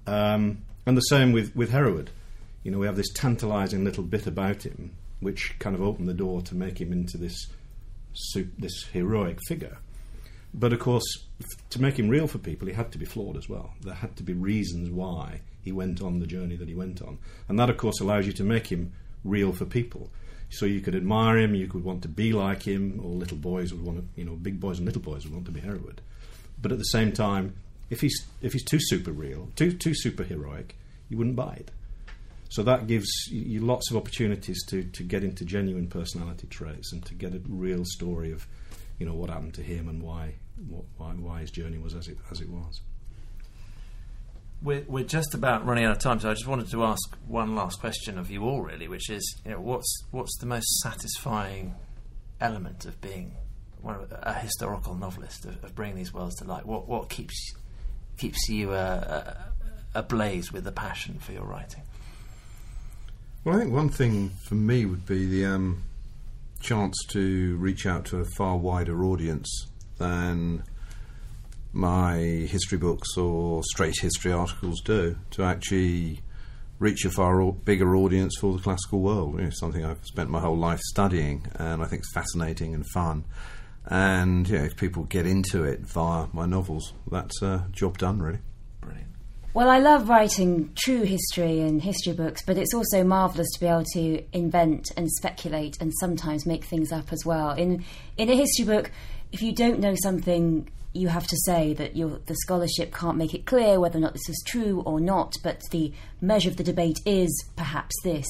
Um, 0.06 0.62
and 0.86 0.96
the 0.96 1.02
same 1.02 1.32
with 1.32 1.54
with 1.54 1.70
Hereward. 1.70 2.10
You 2.64 2.72
know, 2.72 2.78
we 2.78 2.86
have 2.86 2.96
this 2.96 3.12
tantalising 3.12 3.84
little 3.84 4.02
bit 4.02 4.26
about 4.26 4.64
him, 4.64 4.92
which 5.20 5.54
kind 5.58 5.76
of 5.76 5.82
opened 5.82 6.08
the 6.08 6.14
door 6.14 6.42
to 6.42 6.54
make 6.54 6.80
him 6.80 6.92
into 6.92 7.16
this 7.16 7.46
this 8.58 8.84
heroic 8.92 9.38
figure. 9.46 9.78
But 10.54 10.72
of 10.72 10.80
course, 10.80 11.04
to 11.70 11.80
make 11.80 11.98
him 11.98 12.08
real 12.08 12.26
for 12.26 12.38
people, 12.38 12.68
he 12.68 12.74
had 12.74 12.90
to 12.92 12.98
be 12.98 13.04
flawed 13.04 13.36
as 13.36 13.48
well. 13.48 13.74
There 13.82 13.94
had 13.94 14.16
to 14.16 14.22
be 14.22 14.32
reasons 14.32 14.90
why 14.90 15.40
he 15.62 15.72
went 15.72 16.00
on 16.00 16.20
the 16.20 16.26
journey 16.26 16.56
that 16.56 16.68
he 16.68 16.74
went 16.74 17.02
on. 17.02 17.18
And 17.48 17.58
that, 17.58 17.70
of 17.70 17.76
course, 17.76 18.00
allows 18.00 18.26
you 18.26 18.32
to 18.34 18.44
make 18.44 18.68
him 18.68 18.92
real 19.24 19.52
for 19.52 19.66
people. 19.66 20.10
So 20.50 20.64
you 20.64 20.80
could 20.80 20.94
admire 20.94 21.38
him, 21.38 21.54
you 21.54 21.66
could 21.66 21.84
want 21.84 22.02
to 22.02 22.08
be 22.08 22.32
like 22.32 22.62
him, 22.62 23.00
or 23.02 23.10
little 23.10 23.36
boys 23.36 23.72
would 23.72 23.84
want 23.84 23.98
to, 23.98 24.04
you 24.16 24.24
know, 24.24 24.34
big 24.34 24.58
boys 24.58 24.78
and 24.78 24.86
little 24.86 25.02
boys 25.02 25.24
would 25.24 25.34
want 25.34 25.44
to 25.44 25.52
be 25.52 25.60
Hereward. 25.60 26.00
But 26.60 26.72
at 26.72 26.78
the 26.78 26.84
same 26.84 27.12
time, 27.12 27.54
if 27.90 28.00
he's 28.00 28.26
if 28.42 28.52
he's 28.52 28.64
too 28.64 28.78
super 28.80 29.12
real, 29.12 29.50
too 29.56 29.72
too 29.72 29.94
super 29.94 30.24
heroic, 30.24 30.76
you 31.08 31.18
wouldn't 31.18 31.36
buy 31.36 31.54
it. 31.54 31.70
So 32.50 32.62
that 32.62 32.86
gives 32.86 33.08
you 33.30 33.60
lots 33.60 33.90
of 33.90 33.96
opportunities 33.96 34.64
to, 34.68 34.82
to 34.82 35.02
get 35.02 35.22
into 35.22 35.44
genuine 35.44 35.86
personality 35.86 36.46
traits 36.46 36.92
and 36.92 37.04
to 37.04 37.14
get 37.14 37.34
a 37.34 37.40
real 37.46 37.84
story 37.84 38.32
of, 38.32 38.46
you 38.98 39.06
know, 39.06 39.14
what 39.14 39.30
happened 39.30 39.54
to 39.54 39.62
him 39.62 39.88
and 39.88 40.02
why 40.02 40.34
why, 40.96 41.10
why 41.12 41.40
his 41.40 41.50
journey 41.50 41.78
was 41.78 41.94
as 41.94 42.08
it 42.08 42.18
as 42.30 42.40
it 42.40 42.48
was. 42.48 42.80
We're, 44.60 44.84
we're 44.88 45.04
just 45.04 45.34
about 45.34 45.64
running 45.64 45.84
out 45.84 45.92
of 45.92 45.98
time, 45.98 46.18
so 46.18 46.30
I 46.30 46.34
just 46.34 46.48
wanted 46.48 46.68
to 46.72 46.82
ask 46.82 47.16
one 47.28 47.54
last 47.54 47.78
question 47.78 48.18
of 48.18 48.28
you 48.28 48.42
all, 48.42 48.60
really, 48.60 48.88
which 48.88 49.08
is, 49.08 49.40
you 49.44 49.52
know, 49.52 49.60
what's 49.60 50.02
what's 50.10 50.36
the 50.38 50.46
most 50.46 50.66
satisfying 50.80 51.76
element 52.40 52.84
of 52.84 53.00
being 53.00 53.36
one 53.80 53.94
of, 53.94 54.12
a 54.12 54.34
historical 54.34 54.94
novelist, 54.94 55.44
of, 55.44 55.62
of, 55.62 55.76
bringing 55.76 55.96
these 55.96 56.12
worlds 56.12 56.34
to 56.36 56.44
light? 56.44 56.66
What 56.66 56.88
what 56.88 57.08
keeps 57.08 57.54
keeps 58.16 58.48
you 58.48 58.72
uh, 58.72 58.74
uh, 58.74 59.42
ablaze 59.94 60.52
with 60.52 60.64
the 60.64 60.72
passion 60.72 61.20
for 61.20 61.32
your 61.32 61.44
writing? 61.44 61.82
Well, 63.44 63.54
I 63.54 63.60
think 63.60 63.72
one 63.72 63.88
thing 63.90 64.30
for 64.42 64.56
me 64.56 64.84
would 64.86 65.06
be 65.06 65.24
the 65.26 65.46
um, 65.46 65.84
chance 66.60 66.96
to 67.08 67.56
reach 67.56 67.86
out 67.86 68.04
to 68.06 68.18
a 68.18 68.24
far 68.36 68.56
wider 68.56 69.04
audience 69.04 69.66
than 69.98 70.62
my 71.72 72.16
history 72.16 72.78
books 72.78 73.16
or 73.16 73.62
straight 73.64 73.94
history 74.00 74.32
articles 74.32 74.80
do 74.80 75.16
to 75.30 75.42
actually 75.42 76.20
reach 76.78 77.04
a 77.04 77.10
far 77.10 77.52
bigger 77.52 77.96
audience 77.96 78.36
for 78.38 78.52
the 78.52 78.62
classical 78.62 79.00
world. 79.00 79.38
It's 79.40 79.58
something 79.58 79.84
I've 79.84 80.04
spent 80.04 80.30
my 80.30 80.40
whole 80.40 80.56
life 80.56 80.80
studying, 80.80 81.46
and 81.54 81.82
I 81.82 81.86
think 81.86 82.00
it's 82.00 82.12
fascinating 82.12 82.74
and 82.74 82.86
fun. 82.94 83.24
And 83.86 84.48
yeah, 84.48 84.64
if 84.64 84.76
people 84.76 85.04
get 85.04 85.26
into 85.26 85.64
it 85.64 85.80
via 85.80 86.28
my 86.32 86.46
novels, 86.46 86.92
that's 87.10 87.42
a 87.42 87.66
job 87.72 87.98
done, 87.98 88.20
really. 88.20 88.38
Well, 89.58 89.70
I 89.70 89.80
love 89.80 90.08
writing 90.08 90.70
true 90.76 91.02
history 91.02 91.62
and 91.62 91.82
history 91.82 92.12
books, 92.12 92.42
but 92.46 92.56
it's 92.58 92.72
also 92.72 93.02
marvellous 93.02 93.50
to 93.54 93.58
be 93.58 93.66
able 93.66 93.82
to 93.92 94.22
invent 94.32 94.92
and 94.96 95.10
speculate 95.10 95.76
and 95.80 95.92
sometimes 95.98 96.46
make 96.46 96.64
things 96.64 96.92
up 96.92 97.12
as 97.12 97.26
well. 97.26 97.50
In 97.50 97.84
in 98.16 98.30
a 98.30 98.36
history 98.36 98.64
book, 98.64 98.92
if 99.32 99.42
you 99.42 99.52
don't 99.52 99.80
know 99.80 99.96
something, 100.00 100.70
you 100.92 101.08
have 101.08 101.26
to 101.26 101.36
say 101.44 101.74
that 101.74 101.94
the 101.94 102.36
scholarship 102.44 102.94
can't 102.94 103.16
make 103.16 103.34
it 103.34 103.46
clear 103.46 103.80
whether 103.80 103.98
or 103.98 104.00
not 104.00 104.12
this 104.12 104.28
is 104.28 104.40
true 104.46 104.80
or 104.86 105.00
not, 105.00 105.34
but 105.42 105.60
the 105.72 105.92
measure 106.20 106.50
of 106.50 106.56
the 106.56 106.62
debate 106.62 107.00
is 107.04 107.28
perhaps 107.56 107.96
this. 108.04 108.28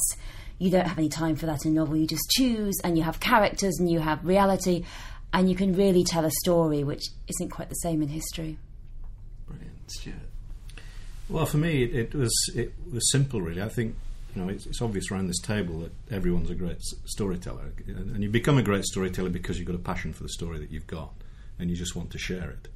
You 0.58 0.70
don't 0.70 0.86
have 0.86 0.96
any 0.96 1.10
time 1.10 1.36
for 1.36 1.44
that 1.44 1.66
in 1.66 1.72
a 1.72 1.74
novel. 1.74 1.98
You 1.98 2.06
just 2.06 2.30
choose, 2.30 2.78
and 2.82 2.96
you 2.96 3.04
have 3.04 3.20
characters, 3.20 3.76
and 3.78 3.90
you 3.90 4.00
have 4.00 4.24
reality, 4.24 4.86
and 5.34 5.50
you 5.50 5.56
can 5.56 5.74
really 5.74 6.04
tell 6.04 6.24
a 6.24 6.30
story, 6.42 6.84
which 6.84 7.04
isn't 7.28 7.50
quite 7.50 7.68
the 7.68 7.74
same 7.74 8.00
in 8.00 8.08
history. 8.08 8.58
Brilliant, 9.46 9.90
Stewart. 9.90 10.27
Well, 11.28 11.46
for 11.46 11.58
me, 11.58 11.82
it, 11.82 11.94
it 11.94 12.14
was 12.14 12.32
it 12.54 12.72
was 12.90 13.10
simple, 13.10 13.40
really. 13.40 13.62
I 13.62 13.68
think 13.68 13.94
you 14.34 14.42
know, 14.42 14.48
it's, 14.48 14.66
it's, 14.66 14.82
obvious 14.82 15.10
around 15.10 15.26
this 15.28 15.40
table 15.40 15.80
that 15.80 15.92
everyone's 16.10 16.50
a 16.50 16.54
great 16.54 16.80
storyteller, 17.04 17.72
and 17.86 18.22
you 18.22 18.28
become 18.28 18.58
a 18.58 18.62
great 18.62 18.84
storyteller 18.84 19.30
because 19.30 19.58
you've 19.58 19.66
got 19.66 19.74
a 19.74 19.80
passion 19.80 20.12
for 20.12 20.22
the 20.22 20.28
story 20.28 20.58
that 20.58 20.70
you've 20.70 20.86
got, 20.86 21.12
and 21.58 21.70
you 21.70 21.76
just 21.76 21.96
want 21.96 22.10
to 22.10 22.18
share 22.18 22.50
it. 22.50 22.68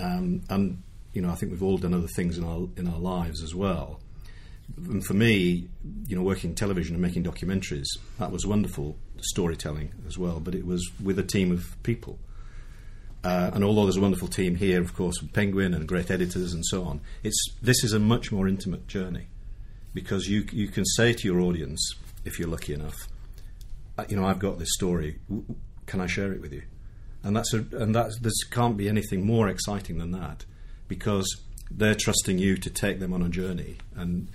Um, 0.00 0.42
and 0.48 0.82
you 1.12 1.22
know, 1.22 1.30
I 1.30 1.34
think 1.34 1.52
we've 1.52 1.62
all 1.62 1.78
done 1.78 1.94
other 1.94 2.08
things 2.14 2.38
in 2.38 2.44
our 2.44 2.68
in 2.76 2.86
our 2.86 2.98
lives 2.98 3.42
as 3.42 3.54
well. 3.54 4.00
And 4.76 5.04
for 5.04 5.14
me, 5.14 5.68
you 6.06 6.14
know, 6.14 6.22
working 6.22 6.50
in 6.50 6.56
television 6.56 6.94
and 6.94 7.02
making 7.02 7.24
documentaries, 7.24 7.88
that 8.20 8.30
was 8.30 8.46
wonderful 8.46 8.96
storytelling 9.20 9.92
as 10.06 10.16
well. 10.16 10.38
But 10.38 10.54
it 10.54 10.64
was 10.64 10.88
with 11.02 11.18
a 11.18 11.24
team 11.24 11.50
of 11.50 11.76
people. 11.82 12.18
Uh, 13.22 13.50
and 13.52 13.62
although 13.62 13.84
there's 13.84 13.98
a 13.98 14.00
wonderful 14.00 14.28
team 14.28 14.56
here, 14.56 14.80
of 14.80 14.94
course, 14.94 15.20
with 15.20 15.32
Penguin 15.32 15.74
and 15.74 15.86
great 15.86 16.10
editors 16.10 16.54
and 16.54 16.64
so 16.64 16.84
on, 16.84 17.00
it's 17.22 17.38
this 17.60 17.84
is 17.84 17.92
a 17.92 17.98
much 17.98 18.32
more 18.32 18.48
intimate 18.48 18.86
journey 18.86 19.26
because 19.92 20.28
you 20.28 20.46
you 20.52 20.68
can 20.68 20.84
say 20.84 21.12
to 21.12 21.28
your 21.28 21.40
audience 21.40 21.94
if 22.24 22.38
you're 22.38 22.48
lucky 22.48 22.72
enough, 22.72 22.96
uh, 23.98 24.04
you 24.08 24.16
know, 24.16 24.24
I've 24.24 24.38
got 24.38 24.58
this 24.58 24.72
story. 24.72 25.18
Can 25.86 26.00
I 26.00 26.06
share 26.06 26.32
it 26.32 26.40
with 26.40 26.52
you? 26.52 26.62
And 27.22 27.36
that's 27.36 27.52
a, 27.52 27.64
and 27.72 27.94
that's 27.94 28.18
there 28.20 28.32
can't 28.50 28.76
be 28.76 28.88
anything 28.88 29.26
more 29.26 29.48
exciting 29.48 29.98
than 29.98 30.12
that, 30.12 30.46
because 30.88 31.26
they're 31.70 31.94
trusting 31.94 32.38
you 32.38 32.56
to 32.56 32.70
take 32.70 33.00
them 33.00 33.12
on 33.12 33.22
a 33.22 33.28
journey 33.28 33.76
and 33.94 34.28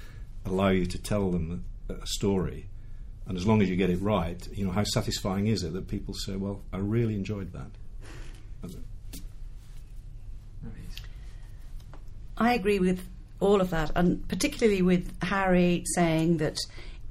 allow 0.45 0.69
you 0.69 0.86
to 0.86 0.98
tell 1.00 1.32
them 1.32 1.65
a 1.89 2.06
story. 2.06 2.67
And 3.28 3.38
as 3.38 3.48
long 3.48 3.63
as 3.63 3.69
you 3.69 3.76
get 3.76 3.89
it 3.89 4.00
right, 4.02 4.48
you 4.54 4.65
know, 4.65 4.71
how 4.71 4.84
satisfying 4.84 5.48
is 5.48 5.63
it 5.63 5.74
that 5.74 5.88
people 5.88 6.13
say, 6.13 6.36
"Well, 6.36 6.62
I 6.71 6.78
really 6.78 7.15
enjoyed 7.15 7.52
that." 7.54 7.71
I 12.38 12.54
agree 12.54 12.80
with 12.80 13.08
all 13.39 13.62
of 13.62 13.69
that, 13.69 13.91
and 13.95 14.28
particularly 14.28 14.82
with 14.82 15.12
Harry 15.21 15.84
saying 15.95 16.38
that 16.38 16.58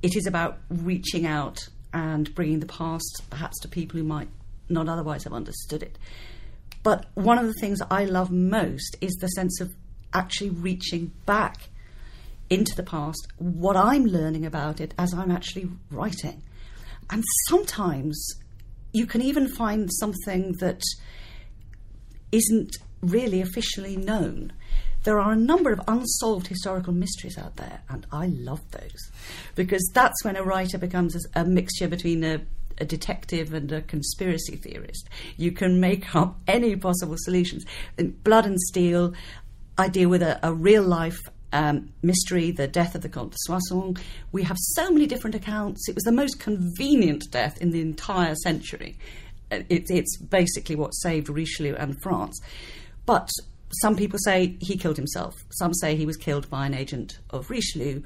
it 0.03 0.17
is 0.17 0.27
about 0.27 0.59
reaching 0.69 1.27
out 1.27 1.59
and 1.93 2.35
bringing 2.35 2.61
the 2.61 2.67
past 2.67 3.23
perhaps 3.31 3.59
to 3.61 3.69
people 3.69 3.99
who 3.99 4.05
might 4.05 4.29
not 4.69 4.89
otherwise 4.89 5.25
have 5.25 5.33
understood 5.33 5.83
it. 5.83 5.99
But 6.83 7.07
one 7.15 7.39
of 7.39 7.47
the 7.47 7.55
things 7.55 7.81
I 7.91 8.05
love 8.05 8.31
most 8.31 8.97
is 9.01 9.15
the 9.15 9.29
sense 9.29 9.61
of 9.61 9.73
actually 10.13 10.51
reaching 10.51 11.13
back 11.25 11.69
into 12.51 12.77
the 12.77 12.83
past, 12.83 13.27
what 13.39 13.77
I'm 13.77 14.05
learning 14.05 14.45
about 14.45 14.81
it 14.81 14.93
as 14.99 15.15
I'm 15.15 15.31
actually 15.31 15.69
writing. 15.91 16.43
And 17.11 17.25
sometimes 17.49 18.35
you 18.93 19.07
can 19.07 19.23
even 19.23 19.49
find 19.49 19.91
something 19.93 20.53
that 20.61 20.83
isn't 22.33 22.77
really 23.01 23.41
officially 23.41 23.97
known. 23.97 24.53
There 25.05 25.21
are 25.21 25.33
a 25.33 25.37
number 25.37 25.71
of 25.71 25.83
unsolved 25.87 26.47
historical 26.47 26.95
mysteries 26.95 27.37
out 27.37 27.57
there, 27.57 27.83
and 27.90 28.07
I 28.11 28.27
love 28.27 28.62
those 28.71 29.11
because 29.55 29.87
that's 29.93 30.25
when 30.25 30.37
a 30.37 30.43
writer 30.43 30.79
becomes 30.79 31.14
a, 31.35 31.45
mixture 31.45 31.88
between 31.88 32.25
a, 32.25 32.40
a 32.79 32.87
detective 32.87 33.53
and 33.53 33.71
a 33.71 33.83
conspiracy 33.83 34.57
theorist. 34.57 35.09
You 35.37 35.53
can 35.53 35.79
make 35.79 36.17
up 36.17 36.40
any 36.49 36.75
possible 36.75 37.17
solutions. 37.19 37.64
In 37.99 38.12
Blood 38.12 38.47
and 38.47 38.59
Steel, 38.59 39.12
I 39.77 39.88
deal 39.88 40.09
with 40.09 40.23
a, 40.23 40.40
a 40.43 40.55
real 40.55 40.83
life 40.83 41.21
um, 41.53 41.90
mystery, 42.03 42.51
the 42.51 42.67
death 42.67 42.95
of 42.95 43.03
the 43.03 43.11
Comte 43.11 43.33
de 43.33 43.37
Soissons. 43.40 43.99
We 44.33 44.43
have 44.45 44.57
so 44.59 44.90
many 44.90 45.07
different 45.07 45.37
accounts. 45.37 45.87
It 45.87 45.95
was 45.95 46.05
the 46.05 46.12
most 46.12 46.40
convenient 46.40 47.25
death 47.31 47.61
in 47.61 47.73
the 47.73 47.83
entire 47.83 48.35
century. 48.37 48.99
It, 49.51 49.90
it's 49.90 50.17
basically 50.17 50.77
what 50.77 50.95
saved 50.95 51.29
Richelieu 51.29 51.75
and 51.75 52.01
France. 52.03 52.40
But 53.05 53.29
some 53.81 53.97
people 53.97 54.19
say 54.19 54.57
he 54.61 54.77
killed 54.77 54.97
himself. 54.97 55.35
Some 55.51 55.75
say 55.75 55.97
he 55.97 56.07
was 56.07 56.17
killed 56.17 56.49
by 56.51 56.67
an 56.67 56.75
agent 56.75 57.19
of 57.31 57.51
Richelieu. 57.51 58.03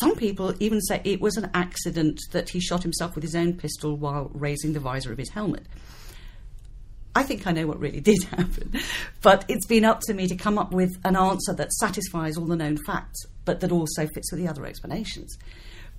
Some 0.00 0.16
people 0.16 0.54
even 0.60 0.80
say 0.80 1.00
it 1.04 1.20
was 1.20 1.36
an 1.36 1.50
accident 1.54 2.20
that 2.32 2.48
he 2.48 2.60
shot 2.60 2.82
himself 2.82 3.14
with 3.14 3.22
his 3.22 3.36
own 3.36 3.54
pistol 3.54 3.96
while 3.96 4.30
raising 4.34 4.72
the 4.72 4.80
visor 4.80 5.12
of 5.12 5.18
his 5.18 5.30
helmet. 5.30 5.66
I 7.14 7.22
think 7.22 7.46
I 7.46 7.52
know 7.52 7.66
what 7.66 7.80
really 7.80 8.00
did 8.12 8.22
happen, 8.24 8.74
but 9.22 9.44
it's 9.48 9.66
been 9.66 9.84
up 9.84 10.00
to 10.02 10.14
me 10.14 10.28
to 10.28 10.36
come 10.36 10.58
up 10.58 10.72
with 10.72 10.98
an 11.04 11.16
answer 11.16 11.54
that 11.54 11.72
satisfies 11.72 12.36
all 12.36 12.46
the 12.46 12.56
known 12.56 12.76
facts, 12.76 13.24
but 13.44 13.60
that 13.60 13.72
also 13.72 14.06
fits 14.06 14.30
with 14.30 14.40
the 14.40 14.48
other 14.48 14.66
explanations. 14.66 15.38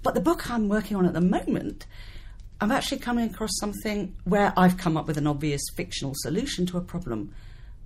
But 0.04 0.14
the 0.14 0.22
book 0.22 0.52
I'm 0.52 0.70
working 0.70 0.96
on 0.96 1.06
at 1.06 1.14
the 1.14 1.22
moment, 1.22 1.88
I'm 2.62 2.72
actually 2.72 3.00
coming 3.00 3.30
across 3.30 3.52
something 3.60 4.16
where 4.26 4.54
I've 4.56 4.78
come 4.78 4.96
up 4.96 5.08
with 5.08 5.18
an 5.18 5.28
obvious 5.28 5.62
fictional 5.76 6.14
solution 6.18 6.66
to 6.68 6.78
a 6.78 6.82
problem 6.82 7.34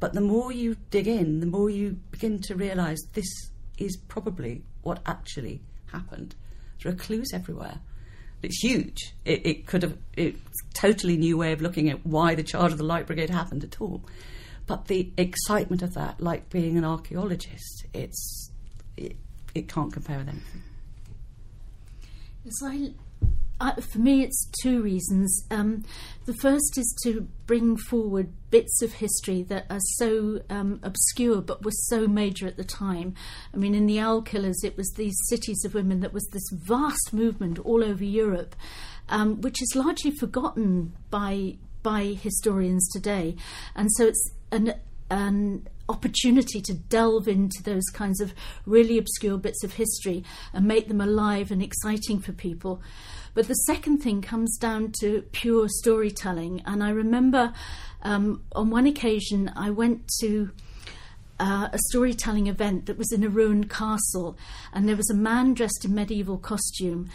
But 0.02 0.14
the 0.14 0.22
more 0.22 0.52
you 0.52 0.78
dig 0.90 1.08
in, 1.08 1.42
the 1.42 1.46
more 1.46 1.70
you 1.70 1.92
begin 2.10 2.42
to 2.42 2.56
realise 2.56 3.00
this 3.14 3.52
is 3.78 3.96
probably 4.08 4.64
what 4.82 5.00
actually 5.06 5.62
happened. 5.92 6.34
There 6.82 6.92
are 6.92 6.96
clues 6.96 7.30
everywhere. 7.36 7.80
It's 8.42 8.64
huge. 8.64 9.14
It, 9.26 9.46
it 9.46 9.68
could 9.68 9.84
have 9.84 9.98
it's 10.18 10.40
a 10.40 10.74
totally 10.74 11.18
new 11.18 11.38
way 11.38 11.52
of 11.52 11.62
looking 11.62 11.88
at 11.92 12.04
why 12.04 12.34
the 12.34 12.42
charge 12.42 12.72
of 12.72 12.80
the 12.80 12.84
Light 12.84 13.06
Brigade 13.06 13.30
happened 13.30 13.64
at 13.64 13.80
all. 13.80 14.04
But 14.66 14.86
the 14.86 15.12
excitement 15.18 15.84
of 15.84 15.94
that, 15.94 16.20
like 16.20 16.50
being 16.50 16.80
an 16.80 16.84
archaeologist, 16.84 17.86
it's 17.94 18.50
it, 18.98 19.18
it 19.54 19.70
can't 19.70 19.94
compare 19.94 20.18
with 20.18 20.30
anything. 20.30 20.64
I, 23.62 23.80
for 23.80 24.00
me, 24.00 24.24
it's 24.24 24.50
two 24.64 24.82
reasons. 24.82 25.46
Um, 25.52 25.84
the 26.26 26.34
first 26.34 26.78
is 26.78 26.96
to 27.04 27.28
bring 27.46 27.78
forward 27.78 28.30
bits 28.50 28.82
of 28.82 28.94
history 28.94 29.44
that 29.44 29.68
are 29.70 29.80
so 29.98 30.42
um, 30.50 30.80
obscure 30.82 31.42
but 31.42 31.64
were 31.64 31.72
so 31.72 32.08
major 32.08 32.48
at 32.48 32.58
the 32.58 32.64
time. 32.64 33.14
I 33.54 33.58
mean, 33.58 33.76
in 33.76 33.86
the 33.86 34.00
Owl 34.00 34.24
Killers, 34.24 34.64
it 34.64 34.78
was 34.78 34.92
these 34.96 35.16
cities 35.30 35.64
of 35.64 35.76
women 35.76 36.00
that 36.00 36.12
was 36.12 36.28
this 36.32 36.50
vast 36.52 37.14
movement 37.14 37.60
all 37.60 37.84
over 37.84 38.04
Europe, 38.04 38.56
um, 39.10 39.42
which 39.42 39.62
is 39.62 39.76
largely 39.76 40.12
forgotten 40.12 40.94
by 41.10 41.58
by 41.84 42.04
historians 42.22 42.88
today, 42.90 43.36
and 43.76 43.90
so 43.94 44.06
it's 44.06 44.32
an 44.52 44.74
an 45.10 45.68
opportunity 45.90 46.62
to 46.62 46.74
delve 46.74 47.28
into 47.28 47.62
those 47.64 47.84
kinds 47.94 48.22
of 48.22 48.34
really 48.66 48.98
obscure 48.98 49.38
bits 49.38 49.64
of 49.64 49.74
history 49.74 50.24
and 50.54 50.66
make 50.66 50.88
them 50.88 51.02
alive 51.02 51.52
and 51.52 51.62
exciting 51.62 52.20
for 52.20 52.32
people. 52.32 52.82
But 53.34 53.48
the 53.48 53.54
second 53.54 54.00
thing 54.00 54.22
comes 54.22 54.58
down 54.58 54.94
to 55.00 55.24
pure 55.32 55.68
storytelling. 55.70 56.62
And 56.66 56.84
I 56.84 56.90
remember 56.90 57.54
um, 58.04 58.44
on 58.54 58.70
one 58.70 58.88
occasion 58.88 59.52
I 59.56 59.70
went 59.70 60.10
to 60.22 60.52
uh, 61.42 61.70
a 61.74 61.80
storytelling 61.90 62.46
event 62.46 62.86
that 62.86 63.00
was 63.00 63.12
in 63.12 63.24
a 63.24 63.30
ruined 63.30 63.68
castle, 63.68 64.38
and 64.72 64.88
there 64.88 64.96
was 64.96 65.10
a 65.10 65.16
man 65.16 65.56
dressed 65.56 65.84
in 65.84 65.96
medieval 65.96 66.38
costume 66.38 67.10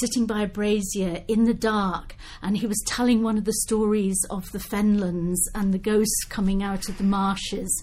sitting 0.00 0.24
by 0.24 0.42
a 0.42 0.46
brazier 0.46 1.24
in 1.26 1.44
the 1.44 1.54
dark, 1.54 2.14
and 2.40 2.56
he 2.56 2.66
was 2.66 2.80
telling 2.86 3.22
one 3.22 3.36
of 3.36 3.44
the 3.44 3.52
stories 3.52 4.16
of 4.30 4.48
the 4.52 4.60
fenlands 4.60 5.40
and 5.52 5.74
the 5.74 5.78
ghosts 5.78 6.24
coming 6.28 6.62
out 6.62 6.88
of 6.88 6.96
the 6.96 7.04
marshes. 7.04 7.82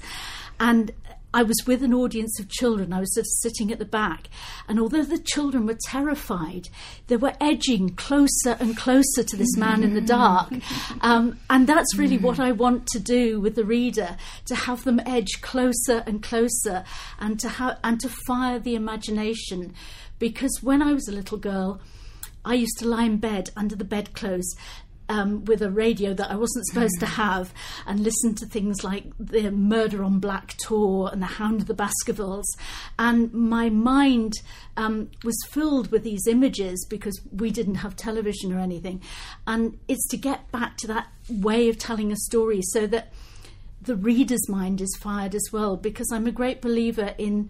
And 0.57 0.91
I 1.33 1.43
was 1.43 1.57
with 1.67 1.83
an 1.83 1.93
audience 1.93 2.39
of 2.39 2.49
children. 2.49 2.91
I 2.91 2.99
was 2.99 3.13
sort 3.13 3.25
of 3.25 3.31
sitting 3.41 3.71
at 3.71 3.77
the 3.77 3.85
back. 3.85 4.29
And 4.67 4.79
although 4.79 5.03
the 5.03 5.19
children 5.19 5.67
were 5.67 5.77
terrified, 5.85 6.69
they 7.07 7.17
were 7.17 7.33
edging 7.39 7.95
closer 7.95 8.57
and 8.59 8.75
closer 8.75 9.23
to 9.23 9.37
this 9.37 9.55
man 9.55 9.83
in 9.83 9.93
the 9.93 10.01
dark. 10.19 10.51
Um, 11.01 11.39
and 11.49 11.67
that's 11.67 11.97
really 11.97 12.17
what 12.17 12.39
I 12.39 12.51
want 12.51 12.87
to 12.87 12.99
do 12.99 13.39
with 13.39 13.55
the 13.55 13.63
reader 13.63 14.17
to 14.45 14.55
have 14.55 14.83
them 14.83 14.99
edge 15.05 15.41
closer 15.41 16.03
and 16.07 16.23
closer 16.23 16.83
and 17.19 17.39
to, 17.41 17.49
ha- 17.49 17.77
and 17.83 17.99
to 17.99 18.09
fire 18.09 18.57
the 18.57 18.73
imagination. 18.75 19.75
Because 20.17 20.59
when 20.61 20.81
I 20.81 20.93
was 20.93 21.07
a 21.07 21.13
little 21.13 21.37
girl, 21.37 21.79
I 22.43 22.55
used 22.55 22.79
to 22.79 22.87
lie 22.87 23.03
in 23.03 23.17
bed 23.17 23.51
under 23.55 23.75
the 23.75 23.83
bedclothes 23.83 24.55
um, 25.09 25.43
with 25.45 25.61
a 25.61 25.71
radio 25.71 26.13
that 26.13 26.31
I 26.31 26.35
wasn't 26.35 26.67
supposed 26.67 26.99
to 26.99 27.05
have 27.05 27.53
and 27.85 27.99
listen 27.99 28.35
to 28.35 28.45
things 28.45 28.83
like 28.83 29.05
the 29.19 29.51
Murder 29.51 30.03
on 30.03 30.19
Black 30.19 30.55
Tor 30.63 31.09
and 31.11 31.21
the 31.21 31.27
Hound 31.27 31.61
of 31.61 31.67
the 31.67 31.73
Baskervilles. 31.73 32.45
And 32.97 33.33
my 33.33 33.69
mind 33.69 34.33
um, 34.77 35.09
was 35.23 35.35
filled 35.49 35.91
with 35.91 36.03
these 36.03 36.27
images 36.27 36.85
because 36.89 37.19
we 37.31 37.51
didn't 37.51 37.75
have 37.75 37.95
television 37.95 38.53
or 38.53 38.59
anything. 38.59 39.01
And 39.47 39.79
it's 39.87 40.07
to 40.09 40.17
get 40.17 40.51
back 40.51 40.77
to 40.77 40.87
that 40.87 41.07
way 41.29 41.67
of 41.69 41.77
telling 41.77 42.11
a 42.11 42.17
story 42.17 42.61
so 42.61 42.87
that 42.87 43.11
the 43.81 43.95
reader's 43.95 44.47
mind 44.47 44.81
is 44.81 44.97
fired 44.99 45.33
as 45.33 45.49
well 45.51 45.75
because 45.75 46.11
I'm 46.11 46.27
a 46.27 46.31
great 46.31 46.61
believer 46.61 47.15
in 47.17 47.49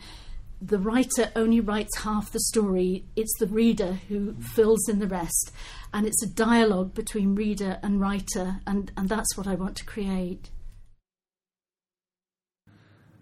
the 0.62 0.78
writer 0.78 1.32
only 1.36 1.60
writes 1.60 1.99
half 1.99 2.32
the 2.32 2.39
story, 2.39 3.05
it's 3.16 3.38
the 3.39 3.47
reader 3.47 3.93
who 4.10 4.34
fills 4.34 4.89
in 4.89 4.99
the 4.99 5.07
rest. 5.07 5.51
And 5.94 6.06
it's 6.06 6.24
a 6.24 6.28
dialogue 6.28 6.94
between 6.94 7.36
reader 7.36 7.80
and 7.82 8.00
writer, 8.00 8.62
and, 8.68 8.92
and 8.96 9.10
that's 9.10 9.36
what 9.36 9.48
I 9.48 9.56
want 9.56 9.76
to 9.78 9.86
create. 9.86 10.52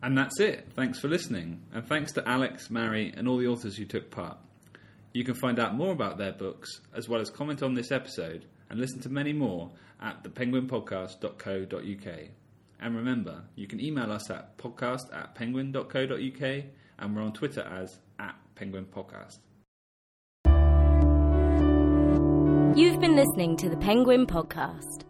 And 0.04 0.18
that's 0.18 0.40
it. 0.40 0.68
Thanks 0.76 1.00
for 1.00 1.08
listening. 1.08 1.64
And 1.74 1.86
thanks 1.88 2.12
to 2.14 2.28
Alex, 2.28 2.70
Mary, 2.70 3.14
and 3.16 3.28
all 3.28 3.38
the 3.38 3.48
authors 3.48 3.78
who 3.78 3.86
took 3.86 4.12
part. 4.12 4.38
You 5.14 5.24
can 5.24 5.36
find 5.36 5.60
out 5.60 5.76
more 5.76 5.92
about 5.92 6.18
their 6.18 6.34
books, 6.34 6.82
as 6.94 7.10
well 7.10 7.22
as 7.22 7.30
comment 7.30 7.64
on 7.64 7.74
this 7.74 7.92
episode, 7.92 8.46
and 8.70 8.80
listen 8.80 9.00
to 9.02 9.10
many 9.10 9.34
more 9.34 9.72
at 10.02 10.24
thepenguinpodcast.co.uk. 10.24 12.20
And 12.80 12.96
remember, 12.96 13.44
you 13.56 13.66
can 13.66 13.84
email 13.84 14.12
us 14.12 14.30
at 14.30 14.58
podcast 14.58 15.14
at 15.16 15.34
penguin.co.uk 15.34 16.64
and 17.00 17.16
we're 17.16 17.22
on 17.22 17.34
Twitter 17.34 17.62
as 17.62 18.00
at 18.20 18.36
Penguin 18.56 18.86
Podcast. 18.86 19.38
You've 22.78 23.00
been 23.00 23.16
listening 23.16 23.58
to 23.58 23.70
the 23.70 23.78
Penguin 23.78 24.28
Podcast. 24.28 25.07